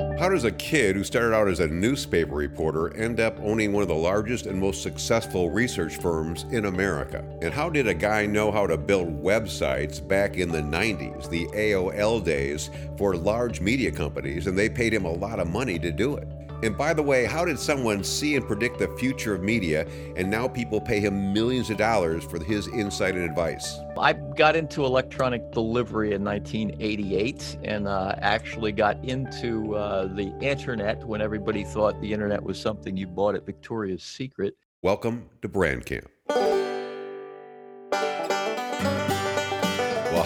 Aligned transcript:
How 0.00 0.30
does 0.30 0.44
a 0.44 0.52
kid 0.52 0.96
who 0.96 1.04
started 1.04 1.34
out 1.34 1.48
as 1.48 1.60
a 1.60 1.68
newspaper 1.68 2.34
reporter 2.34 2.96
end 2.96 3.20
up 3.20 3.38
owning 3.40 3.72
one 3.72 3.82
of 3.82 3.88
the 3.88 3.94
largest 3.94 4.46
and 4.46 4.58
most 4.58 4.82
successful 4.82 5.50
research 5.50 5.98
firms 5.98 6.44
in 6.50 6.64
America? 6.64 7.22
And 7.42 7.52
how 7.52 7.68
did 7.68 7.86
a 7.86 7.92
guy 7.92 8.24
know 8.24 8.50
how 8.50 8.66
to 8.66 8.78
build 8.78 9.22
websites 9.22 10.06
back 10.06 10.38
in 10.38 10.50
the 10.50 10.62
90s, 10.62 11.28
the 11.28 11.46
AOL 11.48 12.24
days, 12.24 12.70
for 12.96 13.14
large 13.14 13.60
media 13.60 13.90
companies, 13.90 14.46
and 14.46 14.58
they 14.58 14.70
paid 14.70 14.94
him 14.94 15.04
a 15.04 15.12
lot 15.12 15.38
of 15.38 15.50
money 15.50 15.78
to 15.78 15.92
do 15.92 16.16
it? 16.16 16.28
And 16.62 16.76
by 16.76 16.92
the 16.92 17.02
way, 17.02 17.24
how 17.24 17.46
did 17.46 17.58
someone 17.58 18.04
see 18.04 18.36
and 18.36 18.46
predict 18.46 18.78
the 18.78 18.88
future 18.98 19.34
of 19.34 19.42
media 19.42 19.86
and 20.16 20.30
now 20.30 20.46
people 20.46 20.78
pay 20.78 21.00
him 21.00 21.32
millions 21.32 21.70
of 21.70 21.78
dollars 21.78 22.22
for 22.22 22.42
his 22.42 22.68
insight 22.68 23.14
and 23.14 23.24
advice? 23.24 23.78
I 23.98 24.12
got 24.12 24.56
into 24.56 24.84
electronic 24.84 25.52
delivery 25.52 26.12
in 26.12 26.22
1988 26.22 27.58
and 27.64 27.88
uh, 27.88 28.14
actually 28.18 28.72
got 28.72 29.02
into 29.02 29.74
uh, 29.74 30.08
the 30.08 30.34
internet 30.42 31.02
when 31.04 31.22
everybody 31.22 31.64
thought 31.64 31.98
the 32.02 32.12
internet 32.12 32.42
was 32.42 32.60
something 32.60 32.94
you 32.94 33.06
bought 33.06 33.34
at 33.34 33.46
Victoria's 33.46 34.02
Secret. 34.02 34.54
Welcome 34.82 35.30
to 35.40 35.48
Brand 35.48 35.86
Camp. 35.86 36.10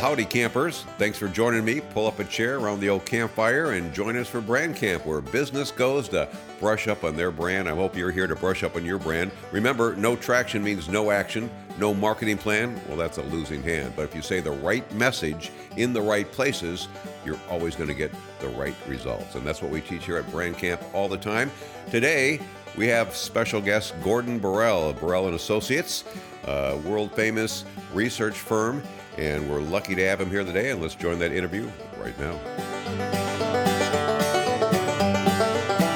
Howdy, 0.05 0.27
campers. 0.27 0.85
Thanks 0.99 1.17
for 1.17 1.29
joining 1.29 1.65
me. 1.65 1.81
Pull 1.81 2.07
up 2.07 2.19
a 2.19 2.25
chair 2.25 2.59
around 2.59 2.81
the 2.81 2.91
old 2.91 3.07
campfire 3.07 3.71
and 3.71 3.91
join 3.95 4.19
us 4.19 4.29
for 4.29 4.43
Brand 4.43 4.77
Camp, 4.77 5.07
where 5.07 5.23
business 5.23 5.71
goes 5.71 6.11
to 6.11 6.29
brush 6.61 6.89
up 6.89 7.05
on 7.05 7.17
their 7.17 7.31
brand. 7.31 7.71
I 7.71 7.75
hope 7.75 7.97
you're 7.97 8.11
here 8.11 8.27
to 8.27 8.37
brush 8.37 8.65
up 8.65 8.77
on 8.77 8.85
your 8.85 8.99
brand. 8.99 9.31
Remember, 9.51 9.97
no 9.97 10.15
traction 10.15 10.63
means 10.63 10.91
no 10.91 11.11
action. 11.11 11.51
No 11.79 11.95
marketing 11.95 12.37
plan, 12.37 12.79
well, 12.87 12.99
that's 12.99 13.17
a 13.17 13.23
losing 13.23 13.63
hand. 13.63 13.95
But 13.97 14.03
if 14.03 14.15
you 14.15 14.21
say 14.21 14.41
the 14.41 14.51
right 14.51 14.93
message 14.93 15.51
in 15.79 15.95
the 15.95 16.03
right 16.03 16.31
places, 16.31 16.87
you're 17.25 17.41
always 17.49 17.75
going 17.75 17.89
to 17.89 17.95
get 17.95 18.13
the 18.41 18.49
right 18.49 18.77
results. 18.87 19.37
And 19.37 19.47
that's 19.47 19.63
what 19.63 19.71
we 19.71 19.81
teach 19.81 20.05
here 20.05 20.19
at 20.19 20.31
Brand 20.31 20.59
Camp 20.59 20.83
all 20.93 21.09
the 21.09 21.17
time. 21.17 21.51
Today, 21.91 22.41
we 22.77 22.89
have 22.89 23.17
special 23.17 23.63
guest 23.63 23.95
Gordon 24.03 24.39
Borrell 24.39 24.91
of 24.91 24.97
Borrell 24.97 25.25
and 25.29 25.35
Associates, 25.35 26.05
a 26.45 26.77
world 26.85 27.11
famous 27.13 27.65
research 27.95 28.35
firm 28.35 28.83
and 29.19 29.49
we're 29.49 29.61
lucky 29.61 29.95
to 29.95 30.07
have 30.07 30.21
him 30.21 30.31
here 30.31 30.45
today. 30.45 30.71
And 30.71 30.81
let's 30.83 30.95
join 30.95 31.19
that 31.21 31.33
interview 31.33 31.71
right 31.99 32.19
now. 32.19 32.39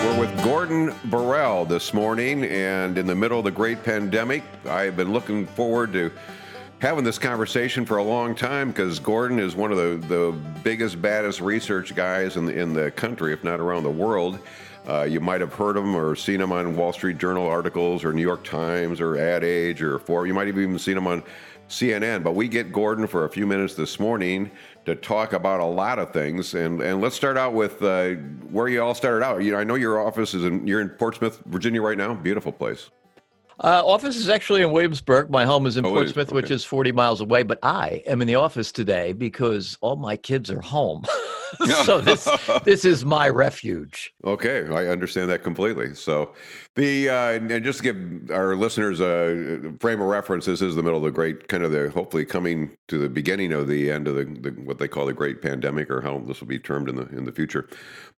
We're 0.04 0.20
with 0.20 0.44
Gordon 0.44 0.90
Borrell 1.10 1.68
this 1.68 1.92
morning, 1.94 2.44
and 2.44 2.98
in 2.98 3.06
the 3.06 3.14
middle 3.14 3.38
of 3.38 3.44
the 3.44 3.50
great 3.50 3.82
pandemic, 3.82 4.42
I've 4.66 4.96
been 4.96 5.12
looking 5.12 5.46
forward 5.46 5.92
to 5.92 6.10
having 6.80 7.02
this 7.04 7.18
conversation 7.18 7.84
for 7.84 7.96
a 7.96 8.02
long 8.02 8.34
time 8.34 8.68
because 8.68 8.98
Gordon 8.98 9.38
is 9.38 9.56
one 9.56 9.72
of 9.72 9.78
the, 9.78 10.06
the 10.06 10.32
biggest, 10.62 11.00
baddest 11.02 11.40
research 11.40 11.94
guys 11.94 12.36
in 12.36 12.46
the, 12.46 12.58
in 12.58 12.72
the 12.72 12.90
country, 12.92 13.32
if 13.32 13.42
not 13.42 13.60
around 13.60 13.82
the 13.82 13.90
world. 13.90 14.38
Uh, 14.88 15.02
you 15.02 15.20
might 15.20 15.40
have 15.40 15.52
heard 15.52 15.76
him 15.76 15.94
or 15.94 16.16
seen 16.16 16.40
him 16.40 16.52
on 16.52 16.74
Wall 16.76 16.92
Street 16.92 17.18
Journal 17.18 17.46
articles 17.46 18.04
or 18.04 18.12
New 18.12 18.22
York 18.22 18.42
Times 18.44 19.00
or 19.00 19.18
Ad 19.18 19.44
Age 19.44 19.82
or 19.82 19.98
Four. 19.98 20.26
You 20.26 20.32
might 20.32 20.46
have 20.46 20.58
even 20.58 20.78
seen 20.78 20.96
him 20.96 21.06
on 21.06 21.22
CNN. 21.68 22.22
But 22.22 22.34
we 22.34 22.48
get 22.48 22.72
Gordon 22.72 23.06
for 23.06 23.24
a 23.24 23.28
few 23.28 23.46
minutes 23.46 23.74
this 23.74 24.00
morning 24.00 24.50
to 24.86 24.94
talk 24.94 25.34
about 25.34 25.60
a 25.60 25.64
lot 25.64 25.98
of 25.98 26.12
things. 26.12 26.54
And 26.54 26.80
and 26.80 27.02
let's 27.02 27.14
start 27.14 27.36
out 27.36 27.52
with 27.52 27.82
uh, 27.82 28.14
where 28.50 28.68
you 28.68 28.82
all 28.82 28.94
started 28.94 29.22
out. 29.24 29.42
You 29.42 29.52
know, 29.52 29.58
I 29.58 29.64
know 29.64 29.74
your 29.74 30.00
office 30.00 30.32
is 30.32 30.44
in 30.44 30.66
you're 30.66 30.80
in 30.80 30.88
Portsmouth, 30.88 31.42
Virginia, 31.44 31.82
right 31.82 31.98
now. 31.98 32.14
Beautiful 32.14 32.52
place. 32.52 32.88
Uh, 33.60 33.82
office 33.84 34.16
is 34.16 34.28
actually 34.28 34.62
in 34.62 34.70
Williamsburg. 34.70 35.30
My 35.30 35.44
home 35.44 35.66
is 35.66 35.76
in 35.76 35.84
oh, 35.84 35.90
Portsmouth. 35.90 36.28
Okay. 36.28 36.34
which 36.34 36.50
is 36.50 36.64
40 36.64 36.92
miles 36.92 37.20
away. 37.20 37.42
But 37.42 37.58
I 37.62 38.02
am 38.06 38.22
in 38.22 38.28
the 38.28 38.36
office 38.36 38.70
today 38.70 39.12
because 39.12 39.76
all 39.80 39.96
my 39.96 40.16
kids 40.16 40.50
are 40.50 40.60
home. 40.60 41.04
so 41.84 42.00
this 42.00 42.28
this 42.64 42.84
is 42.84 43.04
my 43.04 43.28
refuge. 43.28 44.12
Okay, 44.24 44.68
I 44.68 44.86
understand 44.86 45.30
that 45.30 45.42
completely. 45.42 45.94
So 45.94 46.34
the 46.76 47.08
uh, 47.08 47.32
and 47.32 47.64
just 47.64 47.82
to 47.82 47.92
give 47.92 48.30
our 48.30 48.54
listeners 48.54 49.00
a 49.00 49.72
frame 49.80 50.00
of 50.00 50.06
reference, 50.06 50.44
this 50.46 50.62
is 50.62 50.74
the 50.74 50.82
middle 50.82 50.98
of 50.98 51.04
the 51.04 51.10
great 51.10 51.48
kind 51.48 51.62
of 51.62 51.72
the 51.72 51.90
hopefully 51.90 52.24
coming 52.24 52.76
to 52.88 52.98
the 52.98 53.08
beginning 53.08 53.52
of 53.52 53.66
the 53.66 53.90
end 53.90 54.06
of 54.06 54.14
the, 54.14 54.24
the 54.24 54.50
what 54.62 54.78
they 54.78 54.88
call 54.88 55.06
the 55.06 55.12
great 55.12 55.42
pandemic 55.42 55.90
or 55.90 56.00
how 56.00 56.18
this 56.18 56.40
will 56.40 56.48
be 56.48 56.58
termed 56.58 56.88
in 56.88 56.96
the 56.96 57.08
in 57.08 57.24
the 57.24 57.32
future. 57.32 57.68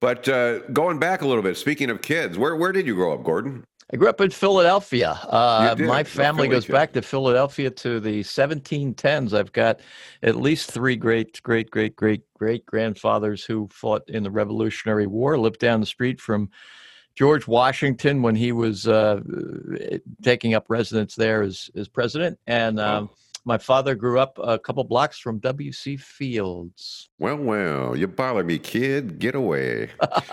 But 0.01 0.29
uh, 0.29 0.61
going 0.69 0.99
back 0.99 1.23
a 1.23 1.27
little 1.27 1.43
bit, 1.43 1.57
speaking 1.57 1.89
of 1.89 2.03
kids, 2.03 2.37
where 2.37 2.57
where 2.57 2.73
did 2.73 2.87
you 2.87 2.95
grow 2.95 3.15
up, 3.15 3.23
Gordon? 3.23 3.65
I 3.93 3.97
grew 3.97 4.09
up 4.09 4.21
in 4.21 4.31
Philadelphia. 4.31 5.11
Uh, 5.11 5.75
my 5.81 6.05
family 6.05 6.47
goes 6.47 6.65
back 6.65 6.93
to 6.93 7.03
Philadelphia 7.03 7.71
to 7.71 7.99
the 7.99 8.21
1710s. 8.21 9.33
I've 9.33 9.53
got 9.53 9.81
at 10.23 10.37
least 10.37 10.71
three 10.71 10.95
great, 10.95 11.43
great, 11.43 11.71
great, 11.71 11.97
great, 11.97 12.23
great 12.35 12.65
grandfathers 12.67 13.45
who 13.45 13.69
fought 13.73 14.09
in 14.09 14.23
the 14.23 14.31
Revolutionary 14.31 15.09
War, 15.09 15.37
lived 15.39 15.59
down 15.59 15.81
the 15.81 15.87
street 15.87 16.21
from 16.21 16.51
George 17.17 17.49
Washington 17.49 18.23
when 18.23 18.37
he 18.37 18.53
was 18.53 18.87
uh, 18.87 19.21
taking 20.23 20.55
up 20.55 20.67
residence 20.69 21.17
there 21.17 21.43
as, 21.43 21.69
as 21.75 21.89
president. 21.89 22.39
And 22.47 22.79
um, 22.79 23.11
my 23.45 23.59
father 23.59 23.95
grew 23.95 24.19
up 24.19 24.39
a 24.43 24.59
couple 24.59 24.85
blocks 24.85 25.19
from 25.19 25.39
W.C. 25.39 25.97
Fields. 25.97 27.09
Well, 27.19 27.37
well, 27.37 27.97
you 27.97 28.07
bother 28.07 28.45
me, 28.45 28.59
kid. 28.59 29.19
Get 29.19 29.35
away. 29.35 29.91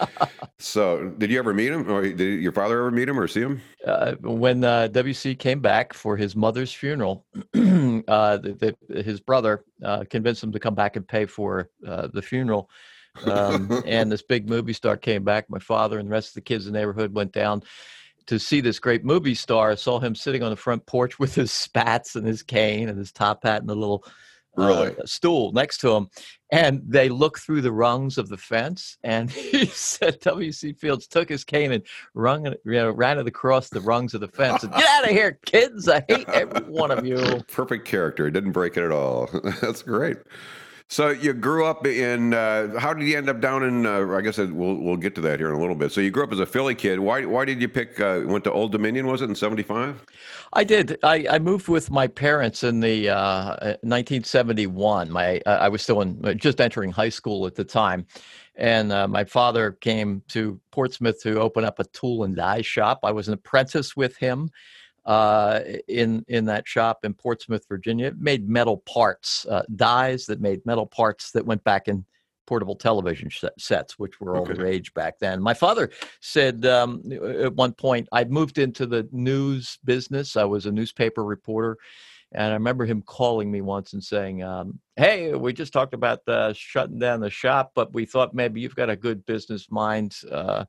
so, 0.60 1.10
did 1.18 1.32
you 1.32 1.40
ever 1.40 1.54
meet 1.54 1.72
him, 1.72 1.90
or 1.90 2.02
did 2.04 2.42
your 2.42 2.52
father 2.52 2.80
ever 2.80 2.92
meet 2.92 3.10
him, 3.10 3.20
or 3.20 3.28
see 3.28 3.42
him? 3.42 3.62
Uh, 3.86 4.14
when 4.22 4.64
uh, 4.64 4.88
W.C. 4.88 5.36
came 5.36 5.60
back 5.60 5.94
for 5.94 6.18
his 6.18 6.36
mother's 6.36 6.74
funeral, 6.74 7.26
uh, 7.54 8.38
the, 8.38 8.76
the, 8.90 9.04
his 9.04 9.20
brother 9.20 9.64
uh, 9.84 10.04
convinced 10.10 10.44
him 10.44 10.52
to 10.52 10.60
come 10.60 10.76
back 10.76 10.96
and 10.96 11.08
pay 11.08 11.26
for 11.26 11.70
uh, 11.88 12.08
the 12.14 12.22
funeral. 12.22 12.70
Um, 13.26 13.84
and 13.86 14.12
this 14.12 14.22
big 14.22 14.50
movie 14.50 14.74
star 14.74 14.98
came 14.98 15.24
back. 15.24 15.50
My 15.50 15.60
father 15.60 16.00
and 16.00 16.08
the 16.08 16.12
rest 16.12 16.30
of 16.30 16.36
the 16.36 16.42
kids 16.42 16.68
in 16.68 16.74
the 16.74 16.80
neighborhood 16.80 17.14
went 17.14 17.32
down 17.32 17.64
to 18.28 18.40
see 18.40 18.62
this 18.62 18.80
great 18.80 19.04
movie 19.04 19.36
star. 19.36 19.72
I 19.72 19.76
saw 19.76 20.00
him 20.00 20.16
sitting 20.16 20.44
on 20.44 20.52
the 20.52 20.56
front 20.56 20.86
porch 20.86 21.20
with 21.20 21.36
his 21.36 21.52
spats 21.52 22.16
and 22.16 22.26
his 22.26 22.44
cane 22.44 22.90
and 22.90 22.98
his 22.98 23.12
top 23.12 23.44
hat 23.44 23.62
and 23.62 23.70
a 23.70 23.76
little 23.76 24.06
really? 24.58 24.96
uh, 24.98 25.06
stool 25.06 25.52
next 25.52 25.80
to 25.80 25.92
him. 25.92 26.08
And 26.52 26.82
they 26.86 27.10
looked 27.10 27.42
through 27.42 27.62
the 27.62 27.74
rungs 27.74 28.18
of 28.18 28.30
the 28.30 28.38
fence, 28.38 28.98
and 29.04 29.30
he 29.32 29.66
said 29.66 30.20
W.C. 30.22 30.74
Fields 30.74 31.08
took 31.08 31.28
his 31.28 31.44
cane 31.44 31.74
and 31.74 31.84
rung, 32.14 32.46
you 32.46 32.54
know, 32.72 32.92
ran 32.92 33.20
it 33.20 33.28
across 33.28 33.70
the 33.70 33.82
rungs 33.82 34.14
of 34.14 34.22
the 34.22 34.30
fence. 34.30 34.64
And, 34.64 34.72
Get 34.74 34.88
out 34.88 35.04
of 35.04 35.10
here, 35.10 35.40
kids! 35.46 35.90
I 35.90 36.04
hate 36.08 36.30
every 36.30 36.62
one 36.62 36.92
of 36.92 37.06
you. 37.06 37.18
Perfect 37.52 37.86
character. 37.86 38.30
Didn't 38.30 38.54
break 38.54 38.78
it 38.78 38.84
at 38.84 38.92
all. 38.92 39.30
That's 39.62 39.84
great. 39.84 40.18
So 40.90 41.10
you 41.10 41.34
grew 41.34 41.66
up 41.66 41.86
in. 41.86 42.34
Uh, 42.34 42.80
how 42.80 42.94
did 42.94 43.08
you 43.08 43.18
end 43.18 43.28
up 43.28 43.42
down 43.42 43.64
in? 43.64 43.86
Uh, 43.86 44.08
I 44.08 44.22
guess 44.22 44.38
we'll 44.38 44.76
we'll 44.76 44.96
get 44.96 45.16
to 45.16 45.22
that 45.22 45.38
here 45.38 45.50
in 45.50 45.56
a 45.56 45.60
little 45.60 45.76
bit. 45.76 45.92
So 45.92 46.00
you 46.00 46.12
grew 46.12 46.24
up 46.24 46.32
as 46.32 46.40
a 46.40 46.46
Philly 46.46 46.76
kid. 46.76 47.00
Why 47.00 47.26
why 47.26 47.44
did 47.44 47.62
you 47.62 47.68
pick? 47.68 48.00
Uh, 48.00 48.22
went 48.26 48.46
to 48.46 48.54
Old 48.54 48.72
Dominion? 48.72 49.06
Was 49.06 49.22
it 49.22 49.28
in 49.28 49.36
'75? 49.36 50.06
I 50.54 50.64
did. 50.64 50.98
I, 51.04 51.28
I 51.30 51.40
moved 51.40 51.68
with 51.68 51.92
my 51.92 52.08
parents 52.08 52.64
in 52.64 52.80
the 52.80 53.08
1971. 53.08 55.10
Uh, 55.10 55.12
my 55.12 55.42
uh, 55.46 55.50
I 55.50 55.68
was 55.68 55.82
still 55.82 56.00
in 56.00 56.22
uh, 56.24 56.34
just 56.34 56.62
entering 56.62 56.92
high 56.92 57.10
school 57.10 57.46
at 57.48 57.56
the 57.56 57.66
time, 57.66 58.06
and 58.56 58.88
my 59.12 59.26
father 59.26 59.74
came 59.74 60.24
to 60.30 60.58
Portsmouth 60.72 61.22
to 61.24 61.42
open 61.42 61.66
up 61.66 61.80
a 61.80 61.84
tool 61.86 62.24
and 62.24 62.34
die 62.34 62.62
shop. 62.62 63.00
I 63.04 63.12
was 63.12 63.28
an 63.28 63.34
apprentice 63.34 63.98
with 63.98 64.16
him 64.16 64.52
uh, 65.08 65.62
in 65.88 66.24
in 66.28 66.46
that 66.46 66.68
shop 66.68 67.00
in 67.04 67.14
Portsmouth, 67.14 67.66
Virginia. 67.68 68.08
It 68.08 68.20
made 68.20 68.48
metal 68.48 68.78
parts, 68.78 69.46
uh, 69.50 69.64
dies 69.76 70.26
that 70.26 70.42
made 70.42 70.66
metal 70.66 70.86
parts 70.86 71.32
that 71.32 71.46
went 71.46 71.64
back 71.64 71.88
in 71.88 72.06
portable 72.46 72.76
television 72.76 73.30
sets, 73.58 73.98
which 73.98 74.22
were 74.22 74.36
all 74.36 74.44
okay. 74.44 74.54
the 74.54 74.64
rage 74.64 74.94
back 74.94 75.20
then. 75.20 75.42
My 75.42 75.54
father 75.54 75.90
said 76.22 76.66
um, 76.66 77.02
at 77.12 77.54
one 77.56 77.74
point, 77.74 78.08
I 78.12 78.26
moved 78.26 78.58
into 78.58 78.86
the 78.86 79.08
news 79.12 79.80
business. 79.84 80.38
I 80.38 80.44
was 80.44 80.66
a 80.66 80.72
newspaper 80.72 81.24
reporter. 81.24 81.78
And 82.34 82.52
I 82.52 82.54
remember 82.56 82.86
him 82.86 83.02
calling 83.02 83.50
me 83.50 83.62
once 83.62 83.94
and 83.94 84.04
saying, 84.04 84.44
um, 84.44 84.80
"Hey, 84.98 85.34
we 85.34 85.54
just 85.54 85.72
talked 85.72 85.94
about 85.94 86.20
uh, 86.28 86.52
shutting 86.52 87.00
down 87.00 87.22
the 87.22 87.30
shop, 87.30 87.72
but 87.74 87.94
we 87.94 88.06
thought 88.06 88.34
maybe 88.34 88.60
you've 88.60 88.76
got 88.76 88.90
a 88.90 88.98
good 88.98 89.26
business 89.26 89.72
mind. 89.72 90.14
Uh, 90.30 90.66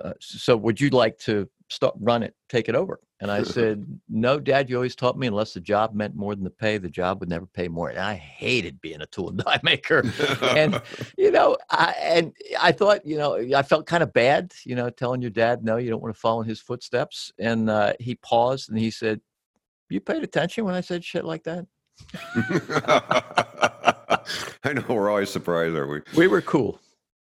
uh, 0.00 0.12
so 0.20 0.56
would 0.56 0.80
you 0.80 0.90
like 0.90 1.18
to 1.18 1.48
start 1.68 1.94
run 1.98 2.22
it, 2.22 2.34
take 2.48 2.68
it 2.68 2.74
over?" 2.74 3.00
And 3.24 3.30
I 3.30 3.42
said, 3.56 3.86
No, 4.08 4.38
Dad, 4.38 4.68
you 4.68 4.76
always 4.76 4.94
taught 4.94 5.18
me 5.18 5.26
unless 5.26 5.54
the 5.54 5.60
job 5.60 5.94
meant 5.94 6.14
more 6.14 6.34
than 6.34 6.44
the 6.44 6.50
pay, 6.50 6.76
the 6.76 6.90
job 6.90 7.20
would 7.20 7.30
never 7.30 7.46
pay 7.46 7.68
more. 7.68 7.88
And 7.88 7.98
I 7.98 8.14
hated 8.14 8.82
being 8.82 9.00
a 9.00 9.06
tool 9.06 9.30
and 9.30 9.38
die 9.44 9.60
maker. 9.62 10.04
and, 10.42 10.80
you 11.18 11.30
know, 11.30 11.56
I, 11.70 11.94
and 12.02 12.32
I 12.60 12.70
thought, 12.72 13.06
you 13.06 13.16
know, 13.16 13.36
I 13.56 13.62
felt 13.62 13.86
kind 13.86 14.02
of 14.02 14.12
bad, 14.12 14.52
you 14.64 14.76
know, 14.76 14.90
telling 14.90 15.22
your 15.22 15.30
dad, 15.30 15.64
no, 15.64 15.78
you 15.78 15.88
don't 15.88 16.02
want 16.02 16.14
to 16.14 16.20
follow 16.20 16.42
in 16.42 16.48
his 16.48 16.60
footsteps. 16.60 17.32
And 17.38 17.70
uh, 17.70 17.94
he 17.98 18.16
paused 18.16 18.68
and 18.68 18.78
he 18.78 18.90
said, 18.90 19.22
You 19.88 20.00
paid 20.00 20.22
attention 20.22 20.66
when 20.66 20.74
I 20.74 20.82
said 20.82 21.02
shit 21.02 21.24
like 21.24 21.44
that? 21.44 21.66
I 24.64 24.72
know 24.74 24.84
we're 24.88 25.08
always 25.08 25.30
surprised, 25.30 25.74
are 25.76 25.86
we? 25.86 26.00
We 26.14 26.26
were 26.26 26.42
cool. 26.42 26.78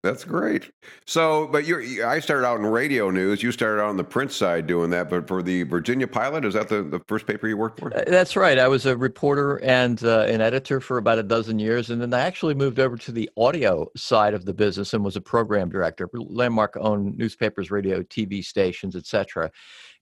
That's 0.06 0.22
great. 0.22 0.70
So, 1.04 1.48
but 1.48 1.66
you 1.66 2.06
I 2.06 2.20
started 2.20 2.46
out 2.46 2.60
in 2.60 2.66
radio 2.66 3.10
news. 3.10 3.42
You 3.42 3.50
started 3.50 3.82
out 3.82 3.88
on 3.88 3.96
the 3.96 4.04
print 4.04 4.30
side 4.30 4.68
doing 4.68 4.90
that, 4.90 5.10
but 5.10 5.26
for 5.26 5.42
the 5.42 5.64
Virginia 5.64 6.06
Pilot, 6.06 6.44
is 6.44 6.54
that 6.54 6.68
the, 6.68 6.84
the 6.84 7.00
first 7.08 7.26
paper 7.26 7.48
you 7.48 7.56
worked 7.56 7.80
for? 7.80 7.92
Uh, 7.92 8.04
that's 8.06 8.36
right. 8.36 8.56
I 8.56 8.68
was 8.68 8.86
a 8.86 8.96
reporter 8.96 9.56
and 9.64 10.02
uh, 10.04 10.20
an 10.20 10.40
editor 10.40 10.80
for 10.80 10.98
about 10.98 11.18
a 11.18 11.24
dozen 11.24 11.58
years, 11.58 11.90
and 11.90 12.00
then 12.00 12.14
I 12.14 12.20
actually 12.20 12.54
moved 12.54 12.78
over 12.78 12.96
to 12.96 13.10
the 13.10 13.28
audio 13.36 13.90
side 13.96 14.32
of 14.32 14.44
the 14.44 14.54
business 14.54 14.94
and 14.94 15.04
was 15.04 15.16
a 15.16 15.20
program 15.20 15.70
director. 15.70 16.08
Landmark 16.12 16.76
owned 16.78 17.18
newspapers, 17.18 17.72
radio, 17.72 18.04
TV 18.04 18.44
stations, 18.44 18.94
etc. 18.94 19.50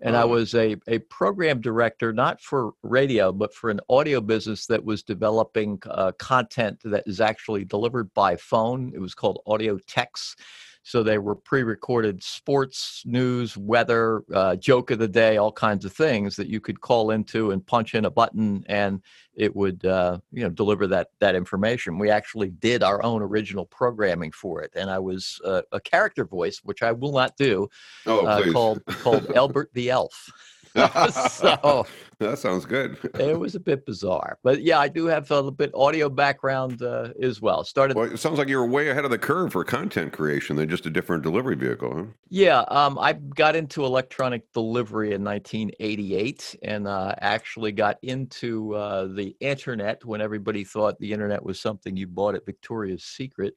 And 0.05 0.17
I 0.19 0.25
was 0.27 0.55
a, 0.55 0.77
a 0.87 0.99
program 0.99 1.63
director, 1.63 2.13
not 2.13 2.41
for 2.41 2.75
radio, 2.83 3.33
but 3.33 3.55
for 3.55 3.71
an 3.71 3.81
audio 3.89 4.21
business 4.21 4.67
that 4.67 4.85
was 4.85 5.03
developing 5.03 5.83
uh, 5.87 6.13
content 6.19 6.79
that 6.85 7.05
is 7.07 7.23
actually 7.23 7.65
delivered 7.65 8.13
by 8.13 8.37
phone. 8.37 8.93
It 8.95 9.01
was 9.01 9.15
called 9.15 9.41
Audio 9.47 9.79
Text. 9.87 10.39
So 10.87 11.03
they 11.03 11.17
were 11.17 11.35
pre-recorded 11.35 12.23
sports, 12.23 13.03
news, 13.07 13.57
weather, 13.57 14.23
uh, 14.33 14.57
joke 14.57 14.91
of 14.91 14.99
the 14.99 15.09
day, 15.09 15.39
all 15.39 15.51
kinds 15.51 15.87
of 15.87 15.95
things 15.95 16.37
that 16.37 16.47
you 16.47 16.61
could 16.61 16.83
call 16.83 17.11
into 17.11 17.53
and 17.53 17.67
punch 17.67 17.95
in 17.95 18.05
a 18.05 18.11
button, 18.11 18.65
and 18.69 19.01
it 19.35 19.57
would 19.57 19.85
uh, 19.87 20.19
you 20.31 20.43
know 20.43 20.51
deliver 20.51 20.87
that 20.89 21.09
that 21.21 21.35
information. 21.35 21.99
We 21.99 22.11
actually 22.11 22.51
did 22.51 22.83
our 22.83 23.03
own 23.03 23.23
original 23.23 23.65
programming 23.65 24.31
for 24.33 24.61
it, 24.61 24.73
and 24.77 24.91
I 24.91 24.99
was 24.99 25.41
uh, 25.43 25.63
a 25.73 25.81
character 25.81 26.27
voice, 26.27 26.61
which 26.63 26.83
I 26.83 26.93
will 26.93 27.13
not 27.13 27.35
do, 27.39 27.67
oh, 28.05 28.27
uh, 28.27 28.53
called 28.53 28.85
called 28.87 29.27
Elbert 29.35 29.71
the 29.73 29.89
Elf. 29.89 30.31
so 31.31 31.87
that 32.19 32.39
sounds 32.39 32.65
good. 32.65 32.99
it 33.21 33.39
was 33.39 33.55
a 33.55 33.61
bit 33.61 33.87
bizarre, 33.87 34.39
but 34.43 34.61
yeah, 34.61 34.81
I 34.81 34.89
do 34.89 35.07
have 35.07 35.31
a 35.31 35.35
little 35.37 35.53
bit 35.53 35.71
audio 35.73 36.09
background 36.09 36.83
uh, 36.83 37.11
as 37.23 37.41
well. 37.41 37.63
Started. 37.63 37.97
Well, 37.97 38.13
it 38.13 38.19
sounds 38.19 38.39
like 38.39 38.49
you 38.49 38.59
were 38.59 38.67
way 38.67 38.89
ahead 38.89 39.05
of 39.05 39.13
the 39.13 39.19
curve 39.19 39.53
for 39.53 39.63
content 39.63 40.13
creation 40.13 40.57
than 40.57 40.69
just 40.69 40.85
a 40.85 40.91
different 40.91 41.23
delivery 41.23 41.55
vehicle. 41.55 41.95
Huh? 41.95 42.05
Yeah, 42.29 42.61
um, 42.69 42.99
I 42.99 43.13
got 43.13 43.55
into 43.55 43.85
electronic 43.85 44.53
delivery 44.53 45.13
in 45.13 45.23
1988, 45.23 46.57
and 46.65 46.89
uh, 46.89 47.15
actually 47.21 47.71
got 47.71 47.99
into 48.03 48.75
uh, 48.75 49.07
the 49.07 49.37
internet 49.39 50.05
when 50.05 50.21
everybody 50.21 50.65
thought 50.65 50.99
the 50.99 51.13
internet 51.13 51.41
was 51.41 51.61
something 51.61 51.97
you 51.97 52.09
bought 52.09 52.35
at 52.35 52.45
Victoria's 52.47 53.05
Secret 53.05 53.55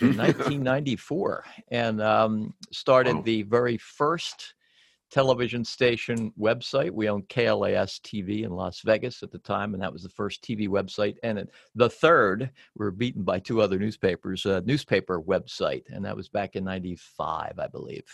in 0.00 0.08
1994, 0.16 1.44
and 1.68 2.02
um, 2.02 2.54
started 2.72 3.14
wow. 3.14 3.22
the 3.22 3.42
very 3.42 3.78
first 3.78 4.55
television 5.10 5.64
station 5.64 6.32
website. 6.38 6.90
We 6.90 7.08
owned 7.08 7.28
KLAS 7.28 8.00
TV 8.00 8.44
in 8.44 8.50
Las 8.50 8.80
Vegas 8.84 9.22
at 9.22 9.30
the 9.30 9.38
time, 9.38 9.74
and 9.74 9.82
that 9.82 9.92
was 9.92 10.02
the 10.02 10.08
first 10.08 10.42
TV 10.42 10.68
website. 10.68 11.16
And 11.22 11.48
the 11.74 11.90
third, 11.90 12.50
we 12.74 12.84
were 12.84 12.90
beaten 12.90 13.22
by 13.22 13.38
two 13.38 13.60
other 13.60 13.78
newspapers, 13.78 14.46
a 14.46 14.60
newspaper 14.62 15.20
website, 15.20 15.84
and 15.88 16.04
that 16.04 16.16
was 16.16 16.28
back 16.28 16.56
in 16.56 16.64
95, 16.64 17.58
I 17.58 17.66
believe. 17.68 18.04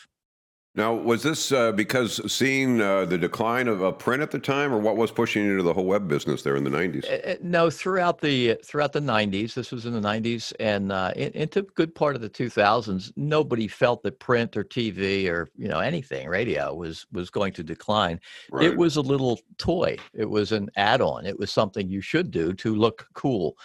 Now, 0.74 0.94
was 0.94 1.22
this 1.22 1.52
uh, 1.52 1.72
because 1.72 2.32
seeing 2.32 2.80
uh, 2.80 3.04
the 3.04 3.18
decline 3.18 3.68
of 3.68 3.82
uh, 3.82 3.92
print 3.92 4.22
at 4.22 4.30
the 4.30 4.38
time, 4.38 4.72
or 4.72 4.78
what 4.78 4.96
was 4.96 5.10
pushing 5.10 5.44
into 5.44 5.62
the 5.62 5.74
whole 5.74 5.84
web 5.84 6.08
business 6.08 6.42
there 6.42 6.56
in 6.56 6.64
the 6.64 6.70
'90s? 6.70 7.04
Uh, 7.04 7.32
uh, 7.32 7.34
no, 7.42 7.68
throughout 7.68 8.22
the 8.22 8.58
throughout 8.64 8.94
the 8.94 9.00
'90s, 9.00 9.52
this 9.52 9.70
was 9.70 9.84
in 9.84 9.92
the 9.92 10.00
'90s, 10.00 10.50
and 10.58 10.90
uh, 10.90 11.12
into 11.14 11.58
a 11.58 11.62
good 11.62 11.94
part 11.94 12.16
of 12.16 12.22
the 12.22 12.30
2000s, 12.30 13.12
nobody 13.16 13.68
felt 13.68 14.02
that 14.02 14.18
print 14.18 14.56
or 14.56 14.64
TV 14.64 15.28
or 15.28 15.50
you 15.58 15.68
know 15.68 15.80
anything 15.80 16.26
radio 16.26 16.74
was 16.74 17.06
was 17.12 17.28
going 17.28 17.52
to 17.52 17.62
decline. 17.62 18.18
Right. 18.50 18.64
It 18.64 18.78
was 18.78 18.96
a 18.96 19.02
little 19.02 19.40
toy. 19.58 19.98
It 20.14 20.30
was 20.30 20.52
an 20.52 20.70
add-on. 20.76 21.26
It 21.26 21.38
was 21.38 21.52
something 21.52 21.90
you 21.90 22.00
should 22.00 22.30
do 22.30 22.54
to 22.54 22.74
look 22.74 23.08
cool. 23.12 23.58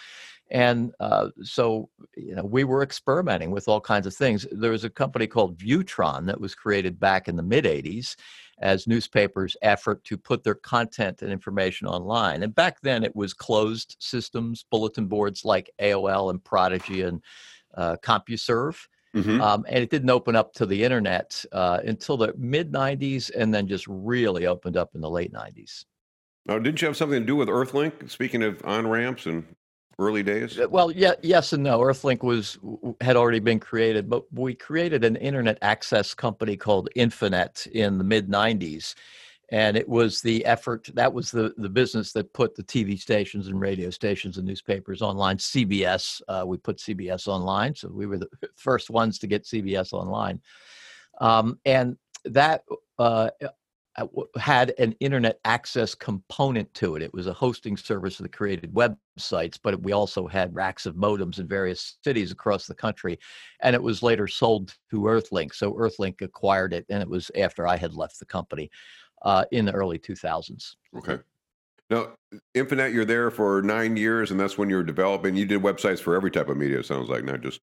And 0.50 0.92
uh, 0.98 1.28
so, 1.42 1.90
you 2.16 2.34
know, 2.34 2.44
we 2.44 2.64
were 2.64 2.82
experimenting 2.82 3.50
with 3.50 3.68
all 3.68 3.80
kinds 3.80 4.06
of 4.06 4.14
things. 4.14 4.46
There 4.50 4.70
was 4.70 4.84
a 4.84 4.90
company 4.90 5.26
called 5.26 5.58
Viewtron 5.58 6.26
that 6.26 6.40
was 6.40 6.54
created 6.54 6.98
back 6.98 7.28
in 7.28 7.36
the 7.36 7.42
mid 7.42 7.64
80s 7.64 8.16
as 8.60 8.86
newspapers' 8.86 9.56
effort 9.62 10.02
to 10.04 10.16
put 10.16 10.42
their 10.42 10.54
content 10.54 11.22
and 11.22 11.30
information 11.30 11.86
online. 11.86 12.42
And 12.42 12.54
back 12.54 12.80
then, 12.80 13.04
it 13.04 13.14
was 13.14 13.32
closed 13.32 13.96
systems, 14.00 14.64
bulletin 14.70 15.06
boards 15.06 15.44
like 15.44 15.70
AOL 15.80 16.30
and 16.30 16.42
Prodigy 16.42 17.02
and 17.02 17.22
uh, 17.74 17.96
CompuServe. 18.02 18.78
Mm-hmm. 19.14 19.40
Um, 19.40 19.64
and 19.68 19.78
it 19.78 19.90
didn't 19.90 20.10
open 20.10 20.36
up 20.36 20.52
to 20.54 20.66
the 20.66 20.84
internet 20.84 21.44
uh, 21.52 21.80
until 21.84 22.16
the 22.16 22.34
mid 22.36 22.72
90s 22.72 23.30
and 23.34 23.54
then 23.54 23.66
just 23.66 23.86
really 23.88 24.46
opened 24.46 24.76
up 24.76 24.94
in 24.94 25.00
the 25.00 25.10
late 25.10 25.32
90s. 25.32 25.84
Now, 26.46 26.58
didn't 26.58 26.80
you 26.80 26.86
have 26.86 26.96
something 26.96 27.20
to 27.20 27.26
do 27.26 27.36
with 27.36 27.48
Earthlink? 27.48 28.10
Speaking 28.10 28.42
of 28.42 28.62
on 28.64 28.86
ramps 28.86 29.26
and 29.26 29.44
early 29.98 30.22
days? 30.22 30.58
Uh, 30.58 30.68
well, 30.68 30.90
yeah, 30.90 31.14
yes 31.22 31.52
and 31.52 31.62
no. 31.62 31.80
Earthlink 31.80 32.22
was 32.22 32.58
had 33.00 33.16
already 33.16 33.40
been 33.40 33.60
created, 33.60 34.08
but 34.08 34.24
we 34.32 34.54
created 34.54 35.04
an 35.04 35.16
internet 35.16 35.58
access 35.62 36.14
company 36.14 36.56
called 36.56 36.88
Infinet 36.96 37.66
in 37.68 37.98
the 37.98 38.04
mid 38.04 38.28
'90s, 38.28 38.94
and 39.50 39.76
it 39.76 39.88
was 39.88 40.20
the 40.20 40.44
effort 40.44 40.88
that 40.94 41.12
was 41.12 41.30
the 41.30 41.54
the 41.56 41.68
business 41.68 42.12
that 42.12 42.32
put 42.32 42.54
the 42.54 42.62
TV 42.62 42.98
stations 42.98 43.48
and 43.48 43.60
radio 43.60 43.90
stations 43.90 44.38
and 44.38 44.46
newspapers 44.46 45.02
online. 45.02 45.36
CBS, 45.38 46.22
uh, 46.28 46.44
we 46.46 46.56
put 46.56 46.78
CBS 46.78 47.26
online, 47.28 47.74
so 47.74 47.88
we 47.88 48.06
were 48.06 48.18
the 48.18 48.28
first 48.56 48.90
ones 48.90 49.18
to 49.18 49.26
get 49.26 49.44
CBS 49.44 49.92
online, 49.92 50.40
um, 51.20 51.58
and 51.64 51.96
that 52.24 52.62
uh, 52.98 53.30
uh, 53.42 53.48
had 54.38 54.74
an 54.78 54.94
internet 55.00 55.40
access 55.44 55.94
component 55.94 56.72
to 56.74 56.96
it. 56.96 57.02
It 57.02 57.12
was 57.12 57.26
a 57.26 57.32
hosting 57.32 57.76
service 57.76 58.18
that 58.18 58.32
created 58.32 58.72
websites, 58.72 59.58
but 59.62 59.80
we 59.82 59.92
also 59.92 60.26
had 60.26 60.54
racks 60.54 60.86
of 60.86 60.94
modems 60.94 61.38
in 61.38 61.46
various 61.46 61.98
cities 62.04 62.32
across 62.32 62.66
the 62.66 62.74
country. 62.74 63.18
And 63.60 63.74
it 63.74 63.82
was 63.82 64.02
later 64.02 64.26
sold 64.26 64.76
to 64.90 65.00
Earthlink. 65.02 65.54
So 65.54 65.72
Earthlink 65.74 66.22
acquired 66.22 66.72
it, 66.72 66.86
and 66.88 67.02
it 67.02 67.08
was 67.08 67.30
after 67.36 67.66
I 67.66 67.76
had 67.76 67.94
left 67.94 68.18
the 68.18 68.26
company 68.26 68.70
uh, 69.22 69.44
in 69.50 69.64
the 69.64 69.72
early 69.72 69.98
2000s. 69.98 70.76
Okay. 70.96 71.18
Now, 71.90 72.14
Infinet, 72.54 72.92
you're 72.92 73.06
there 73.06 73.30
for 73.30 73.62
nine 73.62 73.96
years, 73.96 74.30
and 74.30 74.38
that's 74.38 74.58
when 74.58 74.68
you're 74.68 74.82
developing. 74.82 75.36
You 75.36 75.46
did 75.46 75.62
websites 75.62 76.00
for 76.00 76.14
every 76.14 76.30
type 76.30 76.48
of 76.48 76.56
media, 76.56 76.80
it 76.80 76.86
sounds 76.86 77.08
like, 77.08 77.24
not 77.24 77.40
just 77.40 77.60